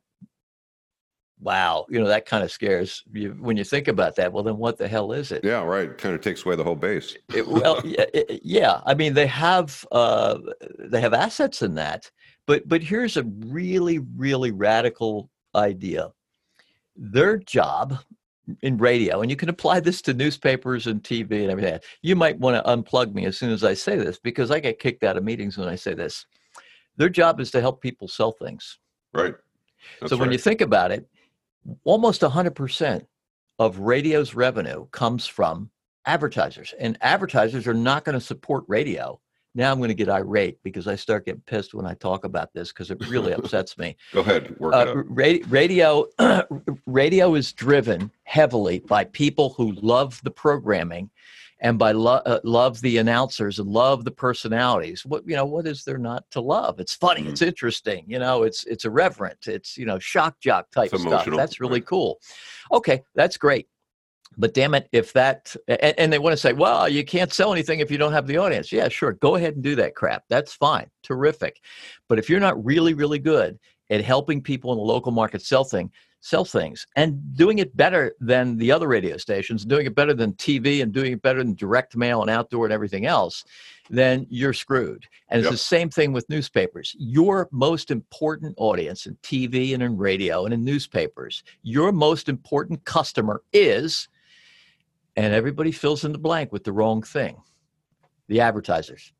Wow, 1.44 1.84
you 1.90 2.00
know 2.00 2.06
that 2.08 2.24
kind 2.24 2.42
of 2.42 2.50
scares 2.50 3.04
you 3.12 3.36
when 3.38 3.58
you 3.58 3.64
think 3.64 3.86
about 3.86 4.16
that. 4.16 4.32
Well, 4.32 4.42
then 4.42 4.56
what 4.56 4.78
the 4.78 4.88
hell 4.88 5.12
is 5.12 5.30
it? 5.30 5.44
Yeah, 5.44 5.62
right. 5.62 5.96
Kind 5.98 6.14
of 6.14 6.22
takes 6.22 6.46
away 6.46 6.56
the 6.56 6.64
whole 6.64 6.74
base. 6.74 7.18
It- 7.34 7.46
well, 7.46 7.82
yeah, 7.84 8.06
it- 8.14 8.40
yeah. 8.42 8.80
I 8.86 8.94
mean, 8.94 9.12
they 9.12 9.26
have 9.26 9.84
uh, 9.92 10.38
they 10.78 11.02
have 11.02 11.12
assets 11.12 11.60
in 11.60 11.74
that, 11.74 12.10
but 12.46 12.66
but 12.66 12.82
here's 12.82 13.18
a 13.18 13.24
really 13.24 13.98
really 14.16 14.52
radical 14.52 15.28
idea. 15.54 16.12
Their 16.96 17.36
job 17.36 17.98
in 18.62 18.78
radio, 18.78 19.20
and 19.20 19.30
you 19.30 19.36
can 19.36 19.50
apply 19.50 19.80
this 19.80 20.00
to 20.02 20.14
newspapers 20.14 20.86
and 20.86 21.02
TV 21.02 21.42
and 21.42 21.50
everything. 21.50 21.78
You 22.00 22.16
might 22.16 22.38
want 22.38 22.56
to 22.56 22.70
unplug 22.72 23.12
me 23.12 23.26
as 23.26 23.36
soon 23.36 23.50
as 23.50 23.64
I 23.64 23.74
say 23.74 23.96
this 23.96 24.18
because 24.18 24.50
I 24.50 24.60
get 24.60 24.78
kicked 24.78 25.04
out 25.04 25.18
of 25.18 25.24
meetings 25.24 25.58
when 25.58 25.68
I 25.68 25.74
say 25.74 25.92
this. 25.92 26.24
Their 26.96 27.10
job 27.10 27.38
is 27.38 27.50
to 27.50 27.60
help 27.60 27.82
people 27.82 28.08
sell 28.08 28.32
things. 28.32 28.78
Right. 29.12 29.34
That's 30.00 30.08
so 30.10 30.16
when 30.16 30.32
you 30.32 30.38
think 30.38 30.62
about 30.62 30.90
it, 30.90 31.06
almost 31.84 32.22
100% 32.22 33.06
of 33.58 33.78
radio's 33.78 34.34
revenue 34.34 34.86
comes 34.90 35.26
from 35.26 35.70
advertisers, 36.06 36.74
and 36.78 36.98
advertisers 37.00 37.66
are 37.66 37.74
not 37.74 38.04
going 38.04 38.18
to 38.18 38.24
support 38.24 38.64
radio. 38.68 39.20
Now 39.54 39.70
I'm 39.70 39.78
going 39.78 39.88
to 39.88 39.94
get 39.94 40.08
irate 40.08 40.58
because 40.64 40.88
I 40.88 40.96
start 40.96 41.26
getting 41.26 41.42
pissed 41.46 41.74
when 41.74 41.86
I 41.86 41.94
talk 41.94 42.24
about 42.24 42.52
this 42.52 42.72
because 42.72 42.90
it 42.90 43.08
really 43.08 43.32
upsets 43.38 43.78
me. 43.78 43.96
go 44.12 44.20
ahead, 44.20 44.58
work 44.58 44.74
Uh, 44.74 45.04
ra- 45.06 45.38
radio, 45.48 46.06
radio 46.86 47.34
is 47.34 47.52
driven 47.52 48.10
heavily 48.24 48.80
by 48.80 49.04
people 49.04 49.54
who 49.56 49.72
love 49.72 50.20
the 50.24 50.30
programming, 50.30 51.08
and 51.64 51.78
by 51.78 51.92
lo- 51.92 52.20
uh, 52.26 52.38
love 52.44 52.78
the 52.82 52.98
announcers 52.98 53.58
and 53.58 53.66
love 53.68 54.04
the 54.04 54.10
personalities. 54.10 55.04
What 55.06 55.26
you 55.26 55.34
know, 55.34 55.46
what 55.46 55.66
is 55.66 55.82
there 55.82 55.98
not 55.98 56.30
to 56.32 56.40
love? 56.42 56.78
It's 56.78 56.94
funny, 56.94 57.22
Mhm. 57.22 57.30
it's 57.30 57.42
interesting. 57.42 58.04
You 58.06 58.18
know, 58.20 58.42
it's 58.44 58.64
it's 58.64 58.84
irreverent. 58.84 59.48
It's 59.48 59.76
you 59.78 59.86
know, 59.86 59.98
shock 59.98 60.38
jock 60.40 60.70
type 60.70 60.92
It's 60.92 61.00
stuff. 61.00 61.12
emotional, 61.12 61.38
That's 61.38 61.58
really 61.60 61.80
right. 61.80 61.86
cool. 61.86 62.20
Okay, 62.70 63.02
that's 63.14 63.38
great. 63.38 63.66
But 64.36 64.52
damn 64.52 64.74
it, 64.74 64.88
if 64.92 65.12
that 65.14 65.56
and, 65.66 65.94
and 65.98 66.12
they 66.12 66.18
want 66.18 66.34
to 66.34 66.36
say, 66.36 66.52
well, 66.52 66.86
you 66.88 67.02
can't 67.04 67.32
sell 67.32 67.52
anything 67.52 67.80
if 67.80 67.90
you 67.90 67.96
don't 67.98 68.12
have 68.12 68.26
the 68.26 68.36
audience. 68.36 68.70
Yeah, 68.70 68.88
sure, 68.88 69.12
go 69.14 69.36
ahead 69.36 69.54
and 69.54 69.62
do 69.64 69.74
that 69.76 69.94
crap. 69.94 70.24
That's 70.28 70.52
fine, 70.52 70.88
terrific. 71.02 71.60
But 72.08 72.18
if 72.18 72.28
you're 72.28 72.40
not 72.40 72.62
really, 72.62 72.92
really 72.94 73.18
good 73.18 73.58
at 73.90 74.04
helping 74.04 74.42
people 74.42 74.70
in 74.72 74.78
the 74.78 74.84
local 74.84 75.12
market 75.12 75.40
sell 75.40 75.64
thing, 75.64 75.90
sell 76.24 76.44
things, 76.46 76.86
and 76.96 77.36
doing 77.36 77.58
it 77.58 77.76
better 77.76 78.14
than 78.18 78.56
the 78.56 78.72
other 78.72 78.88
radio 78.88 79.18
stations, 79.18 79.62
doing 79.62 79.84
it 79.84 79.94
better 79.94 80.14
than 80.14 80.32
TV, 80.32 80.82
and 80.82 80.90
doing 80.90 81.12
it 81.12 81.20
better 81.20 81.40
than 81.40 81.54
direct 81.54 81.94
mail 81.96 82.22
and 82.22 82.30
outdoor 82.30 82.64
and 82.64 82.72
everything 82.72 83.04
else, 83.04 83.44
then 83.90 84.26
you're 84.30 84.54
screwed. 84.54 85.04
And 85.28 85.42
it's 85.42 85.50
the 85.50 85.58
same 85.58 85.90
thing 85.90 86.14
with 86.14 86.26
newspapers. 86.30 86.96
Your 86.98 87.46
most 87.52 87.90
important 87.90 88.54
audience 88.56 89.04
in 89.04 89.16
TV 89.16 89.74
and 89.74 89.82
in 89.82 89.98
radio 89.98 90.46
and 90.46 90.54
in 90.54 90.64
newspapers, 90.64 91.44
your 91.62 91.92
most 91.92 92.30
important 92.30 92.86
customer 92.86 93.42
is, 93.52 94.08
and 95.16 95.34
everybody 95.34 95.72
fills 95.72 96.06
in 96.06 96.12
the 96.12 96.18
blank 96.18 96.52
with 96.52 96.64
the 96.64 96.72
wrong 96.72 97.02
thing 97.02 97.36
the 98.28 98.40
advertisers. 98.40 99.12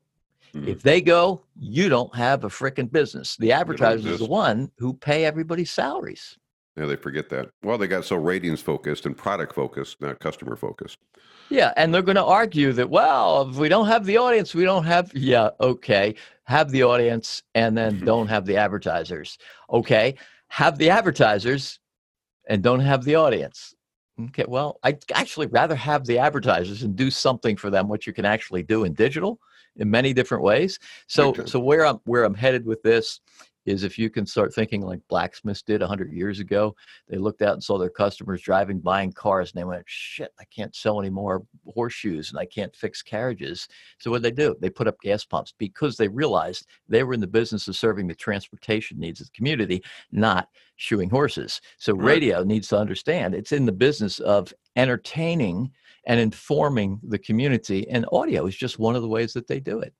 Mhm. 0.55 0.67
If 0.67 0.81
they 0.81 1.01
go, 1.01 1.43
you 1.59 1.87
don't 1.87 2.15
have 2.15 2.43
a 2.43 2.49
frickin' 2.49 2.91
business. 2.91 3.35
The 3.37 3.51
advertisers 3.51 4.07
are 4.07 4.17
the 4.17 4.25
one 4.25 4.71
who 4.79 4.95
pay 4.95 5.23
everybody's 5.23 5.69
salaries. 5.69 6.39
Yeah, 6.77 6.85
they 6.85 6.95
forget 6.95 7.29
that. 7.29 7.49
Well, 7.63 7.77
they 7.77 7.87
got 7.87 8.05
so 8.05 8.17
ratings 8.17 8.61
focused 8.61 9.05
and 9.05 9.15
product 9.15 9.55
focused, 9.55 10.01
not 10.01 10.19
customer 10.19 10.55
focused. 10.55 10.97
Yeah, 11.49 11.73
and 11.77 11.93
they're 11.93 12.01
going 12.01 12.15
to 12.15 12.25
argue 12.25 12.73
that 12.73 12.89
well, 12.89 13.49
if 13.49 13.55
we 13.55 13.69
don't 13.69 13.87
have 13.87 14.05
the 14.05 14.17
audience, 14.17 14.53
we 14.53 14.63
don't 14.63 14.83
have. 14.83 15.11
Yeah, 15.13 15.51
okay, 15.61 16.15
have 16.45 16.71
the 16.71 16.83
audience, 16.83 17.43
and 17.53 17.77
then 17.77 17.95
mm-hmm. 17.95 18.05
don't 18.05 18.27
have 18.27 18.45
the 18.45 18.57
advertisers. 18.57 19.37
Okay, 19.69 20.15
have 20.47 20.77
the 20.77 20.89
advertisers, 20.89 21.79
and 22.47 22.61
don't 22.63 22.79
have 22.79 23.03
the 23.03 23.15
audience. 23.15 23.75
Okay, 24.19 24.45
well, 24.47 24.79
I'd 24.83 24.99
actually 25.13 25.47
rather 25.47 25.75
have 25.75 26.05
the 26.05 26.19
advertisers 26.19 26.83
and 26.83 26.95
do 26.95 27.11
something 27.11 27.57
for 27.57 27.69
them, 27.69 27.87
what 27.87 28.07
you 28.07 28.13
can 28.13 28.25
actually 28.25 28.63
do 28.63 28.85
in 28.85 28.93
digital 28.93 29.39
in 29.75 29.91
many 29.91 30.13
different 30.13 30.43
ways. 30.43 30.79
So, 31.07 31.33
so 31.45 31.59
where 31.59 31.85
I'm 31.85 31.99
where 32.05 32.23
I'm 32.23 32.33
headed 32.33 32.65
with 32.65 32.81
this 32.81 33.19
is 33.65 33.83
if 33.83 33.97
you 33.97 34.09
can 34.09 34.25
start 34.25 34.53
thinking 34.53 34.81
like 34.81 34.99
blacksmiths 35.09 35.61
did 35.61 35.81
100 35.81 36.11
years 36.11 36.39
ago 36.39 36.75
they 37.09 37.17
looked 37.17 37.41
out 37.41 37.53
and 37.53 37.63
saw 37.63 37.77
their 37.77 37.89
customers 37.89 38.41
driving 38.41 38.79
buying 38.79 39.11
cars 39.11 39.51
and 39.51 39.59
they 39.59 39.65
went 39.65 39.83
shit 39.85 40.31
i 40.39 40.43
can't 40.45 40.75
sell 40.75 40.99
any 40.99 41.09
more 41.09 41.43
horseshoes 41.73 42.29
and 42.29 42.39
i 42.39 42.45
can't 42.45 42.75
fix 42.75 43.01
carriages. 43.01 43.67
So 43.99 44.11
what 44.11 44.21
they 44.21 44.31
do 44.31 44.55
they 44.59 44.69
put 44.69 44.87
up 44.87 44.99
gas 45.01 45.25
pumps 45.25 45.53
because 45.57 45.97
they 45.97 46.07
realized 46.07 46.67
they 46.87 47.03
were 47.03 47.13
in 47.13 47.19
the 47.19 47.27
business 47.27 47.67
of 47.67 47.75
serving 47.75 48.07
the 48.07 48.15
transportation 48.15 48.99
needs 48.99 49.21
of 49.21 49.27
the 49.27 49.37
community 49.37 49.83
not 50.11 50.49
shoeing 50.77 51.09
horses. 51.09 51.61
So 51.77 51.93
right. 51.93 52.05
radio 52.05 52.43
needs 52.43 52.67
to 52.69 52.77
understand 52.77 53.33
it's 53.33 53.51
in 53.51 53.65
the 53.65 53.71
business 53.71 54.19
of 54.19 54.53
entertaining 54.75 55.71
and 56.07 56.19
informing 56.19 56.99
the 57.03 57.17
community 57.17 57.87
and 57.89 58.05
audio 58.11 58.45
is 58.45 58.55
just 58.55 58.79
one 58.79 58.95
of 58.95 59.01
the 59.01 59.07
ways 59.07 59.33
that 59.33 59.47
they 59.47 59.59
do 59.59 59.79
it 59.79 59.93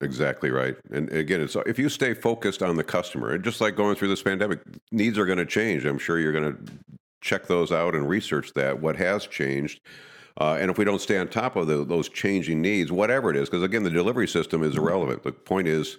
Exactly 0.00 0.50
right. 0.50 0.76
And 0.92 1.10
again, 1.12 1.40
it's 1.40 1.56
if 1.66 1.78
you 1.78 1.88
stay 1.88 2.14
focused 2.14 2.62
on 2.62 2.76
the 2.76 2.84
customer, 2.84 3.32
and 3.32 3.42
just 3.42 3.60
like 3.60 3.74
going 3.74 3.96
through 3.96 4.08
this 4.08 4.22
pandemic, 4.22 4.60
needs 4.92 5.18
are 5.18 5.26
going 5.26 5.38
to 5.38 5.46
change. 5.46 5.84
I'm 5.84 5.98
sure 5.98 6.20
you're 6.20 6.32
going 6.32 6.56
to 6.56 6.72
check 7.20 7.46
those 7.46 7.72
out 7.72 7.94
and 7.96 8.08
research 8.08 8.52
that 8.54 8.80
what 8.80 8.96
has 8.96 9.26
changed. 9.26 9.80
Uh, 10.40 10.56
and 10.60 10.70
if 10.70 10.78
we 10.78 10.84
don't 10.84 11.00
stay 11.00 11.18
on 11.18 11.26
top 11.26 11.56
of 11.56 11.66
the, 11.66 11.84
those 11.84 12.08
changing 12.08 12.62
needs, 12.62 12.92
whatever 12.92 13.28
it 13.28 13.36
is, 13.36 13.48
because 13.48 13.64
again, 13.64 13.82
the 13.82 13.90
delivery 13.90 14.28
system 14.28 14.62
is 14.62 14.74
mm-hmm. 14.74 14.84
irrelevant. 14.84 15.24
The 15.24 15.32
point 15.32 15.66
is, 15.66 15.98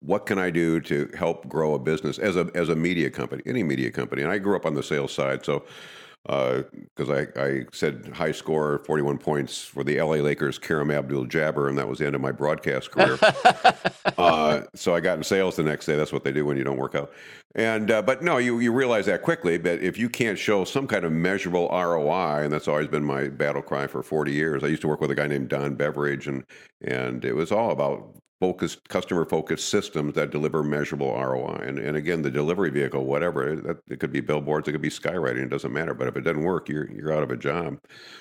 what 0.00 0.24
can 0.24 0.38
I 0.38 0.50
do 0.50 0.80
to 0.80 1.10
help 1.16 1.46
grow 1.48 1.74
a 1.74 1.78
business 1.78 2.18
as 2.18 2.36
a 2.36 2.50
as 2.54 2.70
a 2.70 2.76
media 2.76 3.10
company, 3.10 3.42
any 3.44 3.62
media 3.62 3.90
company? 3.90 4.22
And 4.22 4.32
I 4.32 4.38
grew 4.38 4.56
up 4.56 4.64
on 4.64 4.74
the 4.74 4.82
sales 4.82 5.12
side, 5.12 5.44
so 5.44 5.64
because 6.28 7.08
uh, 7.08 7.24
I, 7.36 7.42
I 7.42 7.66
said 7.72 8.10
high 8.14 8.32
score, 8.32 8.80
41 8.80 9.16
points 9.16 9.64
for 9.64 9.82
the 9.82 9.98
LA 9.98 10.16
Lakers, 10.16 10.58
Kareem 10.58 10.94
Abdul-Jabbar, 10.94 11.70
and 11.70 11.78
that 11.78 11.88
was 11.88 12.00
the 12.00 12.06
end 12.06 12.14
of 12.14 12.20
my 12.20 12.32
broadcast 12.32 12.90
career. 12.90 13.18
uh, 14.18 14.60
so 14.74 14.94
I 14.94 15.00
got 15.00 15.16
in 15.16 15.24
sales 15.24 15.56
the 15.56 15.62
next 15.62 15.86
day. 15.86 15.96
That's 15.96 16.12
what 16.12 16.24
they 16.24 16.32
do 16.32 16.44
when 16.44 16.58
you 16.58 16.64
don't 16.64 16.76
work 16.76 16.94
out. 16.94 17.12
And 17.54 17.90
uh, 17.90 18.02
but 18.02 18.22
no, 18.22 18.36
you 18.36 18.58
you 18.60 18.72
realize 18.72 19.06
that 19.06 19.22
quickly. 19.22 19.56
But 19.56 19.80
if 19.80 19.96
you 19.96 20.10
can't 20.10 20.38
show 20.38 20.64
some 20.64 20.86
kind 20.86 21.06
of 21.06 21.12
measurable 21.12 21.66
ROI, 21.70 22.44
and 22.44 22.52
that's 22.52 22.68
always 22.68 22.88
been 22.88 23.04
my 23.04 23.28
battle 23.28 23.62
cry 23.62 23.86
for 23.86 24.02
40 24.02 24.30
years. 24.30 24.62
I 24.62 24.66
used 24.66 24.82
to 24.82 24.88
work 24.88 25.00
with 25.00 25.10
a 25.10 25.14
guy 25.14 25.28
named 25.28 25.48
Don 25.48 25.76
Beveridge, 25.76 26.26
and 26.26 26.44
and 26.82 27.24
it 27.24 27.34
was 27.34 27.50
all 27.50 27.70
about 27.70 28.14
focused 28.40 28.88
customer 28.88 29.24
focused 29.24 29.68
systems 29.68 30.14
that 30.14 30.30
deliver 30.30 30.62
measurable 30.62 31.12
ROI. 31.12 31.60
And, 31.66 31.78
and 31.78 31.96
again, 31.96 32.22
the 32.22 32.30
delivery 32.30 32.70
vehicle, 32.70 33.04
whatever, 33.04 33.52
it, 33.52 33.82
it 33.88 34.00
could 34.00 34.12
be 34.12 34.20
billboards, 34.20 34.68
it 34.68 34.72
could 34.72 34.82
be 34.82 34.90
skywriting, 34.90 35.42
it 35.42 35.50
doesn't 35.50 35.72
matter. 35.72 35.94
But 35.94 36.08
if 36.08 36.16
it 36.16 36.20
doesn't 36.22 36.42
work, 36.42 36.68
you're 36.68 36.90
you're 36.90 37.12
out 37.12 37.22
of 37.22 37.30
a 37.30 37.36
job. 37.36 37.78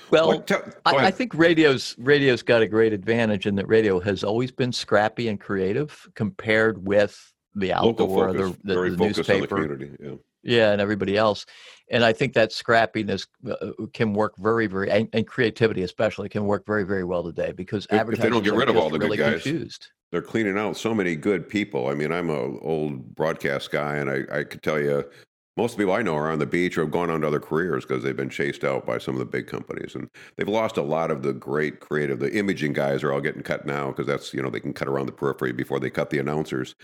Well, 0.10 0.44
I, 0.86 0.96
I, 1.08 1.12
think 1.12 1.34
radio's 1.34 1.96
radio's 1.98 2.42
got 2.42 2.62
a 2.62 2.68
great 2.68 2.94
advantage 2.94 3.46
in 3.46 3.56
that 3.56 3.68
radio 3.68 4.00
has 4.00 4.24
always 4.24 4.52
been 4.52 4.72
scrappy 4.72 5.28
and 5.28 5.40
creative 5.40 6.08
compared 6.16 6.86
with 6.88 7.34
the 7.54 7.74
outdoor, 7.74 8.34
focus, 8.34 8.58
the, 8.64 8.74
the, 8.74 8.82
the 8.82 8.98
newspaper. 8.98 9.78
The 9.78 9.98
yeah. 10.02 10.16
yeah, 10.44 10.72
and 10.72 10.82
everybody 10.82 11.18
else. 11.18 11.46
And 11.90 12.04
I 12.04 12.12
think 12.12 12.34
that 12.34 12.52
scrappiness 12.52 13.28
uh, 13.48 13.52
uh, 13.54 13.72
can 13.94 14.14
work 14.14 14.36
very, 14.38 14.68
very, 14.68 14.92
and, 14.92 15.08
and, 15.14 15.26
creativity 15.26 15.84
especially 15.84 16.28
can 16.28 16.46
work 16.46 16.66
very, 16.68 16.84
very 16.84 17.06
well 17.06 17.24
today 17.24 17.54
because 17.54 17.86
if, 17.86 17.94
advertisers 17.94 18.20
if 18.20 18.24
they 18.24 18.30
don't 18.30 18.44
get 18.44 18.54
rid 18.54 18.68
of 18.68 18.76
all 18.76 18.90
the 18.90 19.00
really 19.00 19.16
good 19.16 19.32
guys. 19.32 19.44
Confused 19.44 19.88
they're 20.12 20.22
cleaning 20.22 20.58
out 20.58 20.78
so 20.78 20.94
many 20.94 21.16
good 21.16 21.48
people. 21.48 21.88
I 21.88 21.94
mean, 21.94 22.12
I'm 22.12 22.30
a 22.30 22.60
old 22.60 23.16
broadcast 23.16 23.72
guy, 23.72 23.98
and 23.98 24.10
I, 24.10 24.40
I 24.40 24.44
could 24.44 24.64
tell 24.64 24.80
you 24.80 25.04
most 25.58 25.78
people 25.78 25.94
I 25.94 26.04
know 26.04 26.16
are 26.16 26.32
on 26.32 26.40
the 26.40 26.46
beach 26.46 26.78
or 26.78 26.82
have 26.82 26.92
gone 26.92 27.10
on 27.10 27.22
to 27.22 27.28
other 27.28 27.40
careers 27.40 27.84
because 27.84 28.04
they've 28.04 28.16
been 28.16 28.30
chased 28.30 28.64
out 28.64 28.86
by 28.86 29.00
some 29.00 29.16
of 29.16 29.20
the 29.20 29.26
big 29.26 29.48
companies, 29.48 29.96
and 29.96 30.10
they've 30.36 30.48
lost 30.48 30.78
a 30.78 30.84
lot 30.84 31.10
of 31.12 31.24
the 31.24 31.34
great 31.34 31.80
creative. 31.80 32.20
The 32.20 32.34
imaging 32.34 32.74
guys 32.74 33.04
are 33.04 33.12
all 33.12 33.22
getting 33.22 33.42
cut 33.42 33.66
now 33.66 33.88
because 33.88 34.06
that's 34.06 34.34
you 34.34 34.42
know 34.42 34.50
they 34.50 34.60
can 34.60 34.74
cut 34.74 34.88
around 34.88 35.08
the 35.08 35.12
periphery 35.12 35.52
before 35.52 35.80
they 35.80 35.90
cut 35.90 36.10
the 36.10 36.20
announcers. 36.20 36.76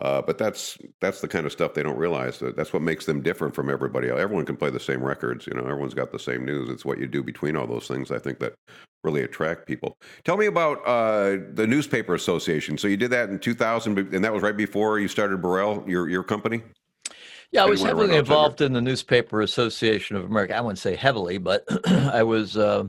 Uh, 0.00 0.20
but 0.20 0.36
that's 0.36 0.76
that's 1.00 1.20
the 1.22 1.28
kind 1.28 1.46
of 1.46 1.52
stuff 1.52 1.72
they 1.72 1.82
don't 1.82 1.96
realize. 1.96 2.38
That 2.38 2.54
that's 2.54 2.72
what 2.72 2.82
makes 2.82 3.06
them 3.06 3.22
different 3.22 3.54
from 3.54 3.70
everybody 3.70 4.10
else. 4.10 4.20
Everyone 4.20 4.44
can 4.44 4.56
play 4.56 4.68
the 4.68 4.80
same 4.80 5.02
records. 5.02 5.46
You 5.46 5.54
know, 5.54 5.62
everyone's 5.62 5.94
got 5.94 6.12
the 6.12 6.18
same 6.18 6.44
news. 6.44 6.68
It's 6.68 6.84
what 6.84 6.98
you 6.98 7.06
do 7.06 7.22
between 7.22 7.56
all 7.56 7.66
those 7.66 7.88
things. 7.88 8.10
I 8.10 8.18
think 8.18 8.38
that 8.40 8.54
really 9.02 9.22
attract 9.22 9.66
people. 9.66 9.96
Tell 10.24 10.36
me 10.36 10.46
about 10.46 10.86
uh, 10.86 11.38
the 11.54 11.66
newspaper 11.66 12.14
association. 12.14 12.76
So 12.76 12.88
you 12.88 12.98
did 12.98 13.10
that 13.12 13.30
in 13.30 13.38
2000, 13.38 13.98
and 14.14 14.22
that 14.22 14.32
was 14.34 14.42
right 14.42 14.56
before 14.56 14.98
you 14.98 15.08
started 15.08 15.40
Borrell, 15.40 15.86
your 15.88 16.10
your 16.10 16.22
company. 16.22 16.62
Yeah, 17.52 17.62
I 17.62 17.66
was 17.66 17.82
heavily 17.82 18.14
involved 18.16 18.60
in 18.60 18.72
the 18.72 18.80
Newspaper 18.82 19.40
Association 19.40 20.16
of 20.16 20.24
America. 20.24 20.56
I 20.56 20.60
wouldn't 20.60 20.80
say 20.80 20.96
heavily, 20.96 21.38
but 21.38 21.64
I 21.86 22.22
was. 22.22 22.56
Uh, 22.56 22.88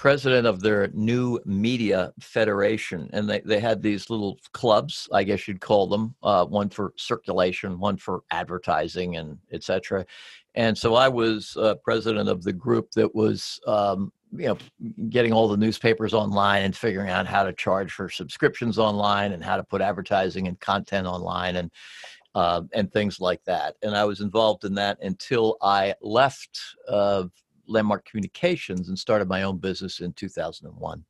president 0.00 0.46
of 0.46 0.62
their 0.62 0.88
new 0.94 1.38
media 1.44 2.10
federation 2.20 3.10
and 3.12 3.28
they, 3.28 3.40
they 3.40 3.60
had 3.60 3.82
these 3.82 4.08
little 4.08 4.38
clubs 4.52 5.06
i 5.12 5.22
guess 5.22 5.46
you'd 5.46 5.60
call 5.60 5.86
them 5.86 6.14
uh, 6.22 6.42
one 6.42 6.70
for 6.70 6.94
circulation 6.96 7.78
one 7.78 7.98
for 7.98 8.22
advertising 8.30 9.16
and 9.16 9.36
etc 9.52 10.06
and 10.54 10.78
so 10.78 10.94
i 10.94 11.06
was 11.06 11.54
uh, 11.58 11.74
president 11.84 12.30
of 12.30 12.42
the 12.42 12.52
group 12.52 12.90
that 12.92 13.14
was 13.14 13.60
um, 13.66 14.10
you 14.32 14.46
know 14.46 14.56
getting 15.10 15.34
all 15.34 15.48
the 15.48 15.56
newspapers 15.58 16.14
online 16.14 16.62
and 16.62 16.74
figuring 16.74 17.10
out 17.10 17.26
how 17.26 17.42
to 17.42 17.52
charge 17.52 17.92
for 17.92 18.08
subscriptions 18.08 18.78
online 18.78 19.32
and 19.32 19.44
how 19.44 19.58
to 19.58 19.64
put 19.64 19.82
advertising 19.82 20.48
and 20.48 20.58
content 20.60 21.06
online 21.06 21.56
and 21.56 21.70
uh, 22.34 22.62
and 22.72 22.90
things 22.92 23.20
like 23.20 23.42
that. 23.44 23.74
And 23.82 23.94
i 23.94 24.04
was 24.04 24.20
involved 24.20 24.64
in 24.64 24.72
that 24.76 24.96
until 25.02 25.58
i 25.60 25.94
left 26.00 26.58
uh, 26.88 27.24
Landmark 27.70 28.04
Communications 28.04 28.88
and 28.88 28.98
started 28.98 29.28
my 29.28 29.42
own 29.42 29.58
business 29.58 30.00
in 30.00 30.12
2001. 30.12 31.04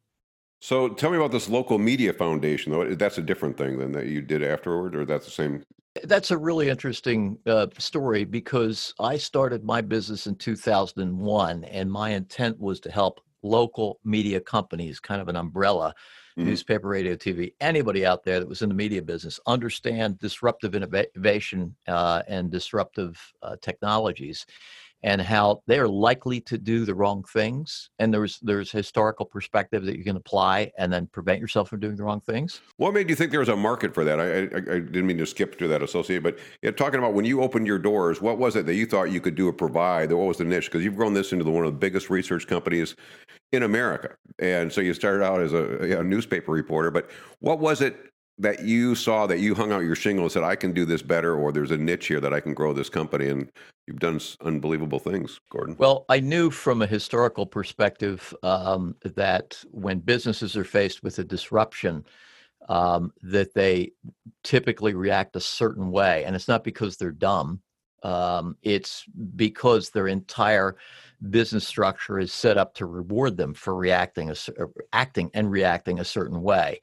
So 0.60 0.88
tell 0.90 1.10
me 1.10 1.16
about 1.16 1.32
this 1.32 1.48
local 1.48 1.78
media 1.78 2.12
foundation, 2.12 2.72
though. 2.72 2.94
That's 2.94 3.18
a 3.18 3.22
different 3.22 3.56
thing 3.56 3.78
than 3.78 3.92
that 3.92 4.06
you 4.06 4.20
did 4.20 4.42
afterward, 4.42 4.94
or 4.94 5.06
that's 5.06 5.24
the 5.24 5.30
same? 5.30 5.62
That's 6.04 6.30
a 6.30 6.38
really 6.38 6.68
interesting 6.68 7.38
uh, 7.46 7.68
story 7.78 8.24
because 8.24 8.94
I 9.00 9.16
started 9.16 9.64
my 9.64 9.80
business 9.80 10.26
in 10.26 10.36
2001, 10.36 11.64
and 11.64 11.90
my 11.90 12.10
intent 12.10 12.60
was 12.60 12.78
to 12.80 12.90
help 12.90 13.20
local 13.42 14.00
media 14.04 14.38
companies, 14.38 15.00
kind 15.00 15.22
of 15.22 15.28
an 15.28 15.36
umbrella, 15.36 15.94
mm-hmm. 16.38 16.48
newspaper, 16.48 16.88
radio, 16.88 17.16
TV, 17.16 17.54
anybody 17.60 18.04
out 18.04 18.22
there 18.22 18.38
that 18.38 18.48
was 18.48 18.60
in 18.60 18.68
the 18.68 18.74
media 18.74 19.00
business, 19.00 19.40
understand 19.46 20.18
disruptive 20.18 20.74
innovation 20.74 21.74
uh, 21.88 22.22
and 22.28 22.50
disruptive 22.50 23.18
uh, 23.42 23.56
technologies 23.62 24.44
and 25.02 25.20
how 25.20 25.62
they 25.66 25.78
are 25.78 25.88
likely 25.88 26.40
to 26.40 26.58
do 26.58 26.84
the 26.84 26.94
wrong 26.94 27.24
things 27.32 27.90
and 27.98 28.12
there's 28.12 28.38
there's 28.40 28.70
historical 28.70 29.24
perspective 29.24 29.84
that 29.84 29.96
you 29.96 30.04
can 30.04 30.16
apply 30.16 30.70
and 30.78 30.92
then 30.92 31.06
prevent 31.06 31.40
yourself 31.40 31.68
from 31.68 31.80
doing 31.80 31.96
the 31.96 32.04
wrong 32.04 32.20
things. 32.20 32.60
What 32.76 32.94
made 32.94 33.08
you 33.08 33.16
think 33.16 33.30
there 33.30 33.40
was 33.40 33.48
a 33.48 33.56
market 33.56 33.94
for 33.94 34.04
that? 34.04 34.20
I, 34.20 34.24
I, 34.24 34.76
I 34.76 34.80
didn't 34.80 35.06
mean 35.06 35.18
to 35.18 35.26
skip 35.26 35.58
to 35.58 35.68
that 35.68 35.82
associate 35.82 36.22
but 36.22 36.38
yeah, 36.62 36.70
talking 36.70 36.98
about 36.98 37.14
when 37.14 37.24
you 37.24 37.42
opened 37.42 37.66
your 37.66 37.78
doors 37.78 38.20
what 38.20 38.38
was 38.38 38.56
it 38.56 38.66
that 38.66 38.74
you 38.74 38.86
thought 38.86 39.10
you 39.10 39.20
could 39.20 39.34
do 39.34 39.48
or 39.48 39.52
provide 39.52 40.12
what 40.12 40.26
was 40.26 40.38
the 40.38 40.44
niche? 40.44 40.66
Because 40.66 40.84
you've 40.84 40.96
grown 40.96 41.14
this 41.14 41.32
into 41.32 41.44
the, 41.44 41.50
one 41.50 41.64
of 41.64 41.72
the 41.72 41.78
biggest 41.78 42.10
research 42.10 42.46
companies 42.46 42.96
in 43.52 43.64
america 43.64 44.14
and 44.38 44.72
so 44.72 44.80
you 44.80 44.94
started 44.94 45.24
out 45.24 45.40
as 45.40 45.52
a, 45.52 45.98
a 45.98 46.04
newspaper 46.04 46.52
reporter 46.52 46.90
but 46.90 47.10
what 47.40 47.58
was 47.58 47.80
it 47.80 48.09
that 48.40 48.64
you 48.64 48.94
saw 48.94 49.26
that 49.26 49.38
you 49.40 49.54
hung 49.54 49.70
out 49.70 49.80
your 49.80 49.94
shingle 49.94 50.24
and 50.24 50.32
said, 50.32 50.42
I 50.42 50.56
can 50.56 50.72
do 50.72 50.84
this 50.84 51.02
better, 51.02 51.34
or 51.36 51.52
there's 51.52 51.70
a 51.70 51.76
niche 51.76 52.06
here 52.06 52.20
that 52.20 52.32
I 52.32 52.40
can 52.40 52.54
grow 52.54 52.72
this 52.72 52.88
company? 52.88 53.28
And 53.28 53.52
you've 53.86 54.00
done 54.00 54.18
unbelievable 54.42 54.98
things, 54.98 55.40
Gordon. 55.50 55.76
Well, 55.78 56.06
I 56.08 56.20
knew 56.20 56.50
from 56.50 56.80
a 56.80 56.86
historical 56.86 57.44
perspective 57.44 58.34
um, 58.42 58.96
that 59.04 59.62
when 59.70 59.98
businesses 59.98 60.56
are 60.56 60.64
faced 60.64 61.02
with 61.02 61.18
a 61.18 61.24
disruption, 61.24 62.04
um, 62.68 63.12
that 63.22 63.52
they 63.52 63.92
typically 64.42 64.94
react 64.94 65.36
a 65.36 65.40
certain 65.40 65.90
way. 65.90 66.24
And 66.24 66.34
it's 66.34 66.48
not 66.48 66.64
because 66.64 66.96
they're 66.96 67.10
dumb, 67.10 67.60
um, 68.02 68.56
it's 68.62 69.04
because 69.36 69.90
their 69.90 70.08
entire 70.08 70.76
business 71.28 71.68
structure 71.68 72.18
is 72.18 72.32
set 72.32 72.56
up 72.56 72.74
to 72.74 72.86
reward 72.86 73.36
them 73.36 73.52
for 73.52 73.74
reacting, 73.74 74.30
a, 74.30 74.34
acting 74.94 75.30
and 75.34 75.50
reacting 75.50 75.98
a 75.98 76.04
certain 76.04 76.40
way. 76.40 76.80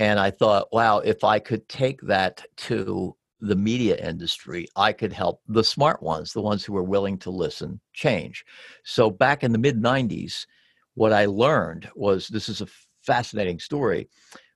And 0.00 0.18
I 0.18 0.30
thought, 0.30 0.68
wow, 0.72 0.98
if 1.00 1.22
I 1.24 1.38
could 1.38 1.68
take 1.68 2.00
that 2.02 2.44
to 2.56 3.14
the 3.38 3.54
media 3.54 3.96
industry, 3.96 4.66
I 4.74 4.94
could 4.94 5.12
help 5.12 5.42
the 5.46 5.62
smart 5.62 6.02
ones, 6.02 6.32
the 6.32 6.40
ones 6.40 6.64
who 6.64 6.74
are 6.78 6.82
willing 6.82 7.18
to 7.18 7.30
listen, 7.30 7.80
change. 7.92 8.44
So 8.82 9.10
back 9.10 9.44
in 9.44 9.52
the 9.52 9.58
mid 9.58 9.76
90s, 9.76 10.46
what 10.94 11.12
I 11.12 11.26
learned 11.26 11.90
was 11.94 12.28
this 12.28 12.48
is 12.48 12.62
a 12.62 12.68
fascinating 13.02 13.58
story. 13.58 14.08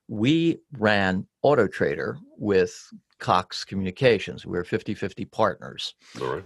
We 0.07 0.57
ran 0.73 1.27
Auto 1.45 1.67
Trader 1.67 2.17
with 2.39 2.91
Cox 3.19 3.63
Communications. 3.63 4.45
We 4.45 4.57
were 4.57 4.63
50 4.63 4.93
50 4.93 5.25
partners. 5.25 5.95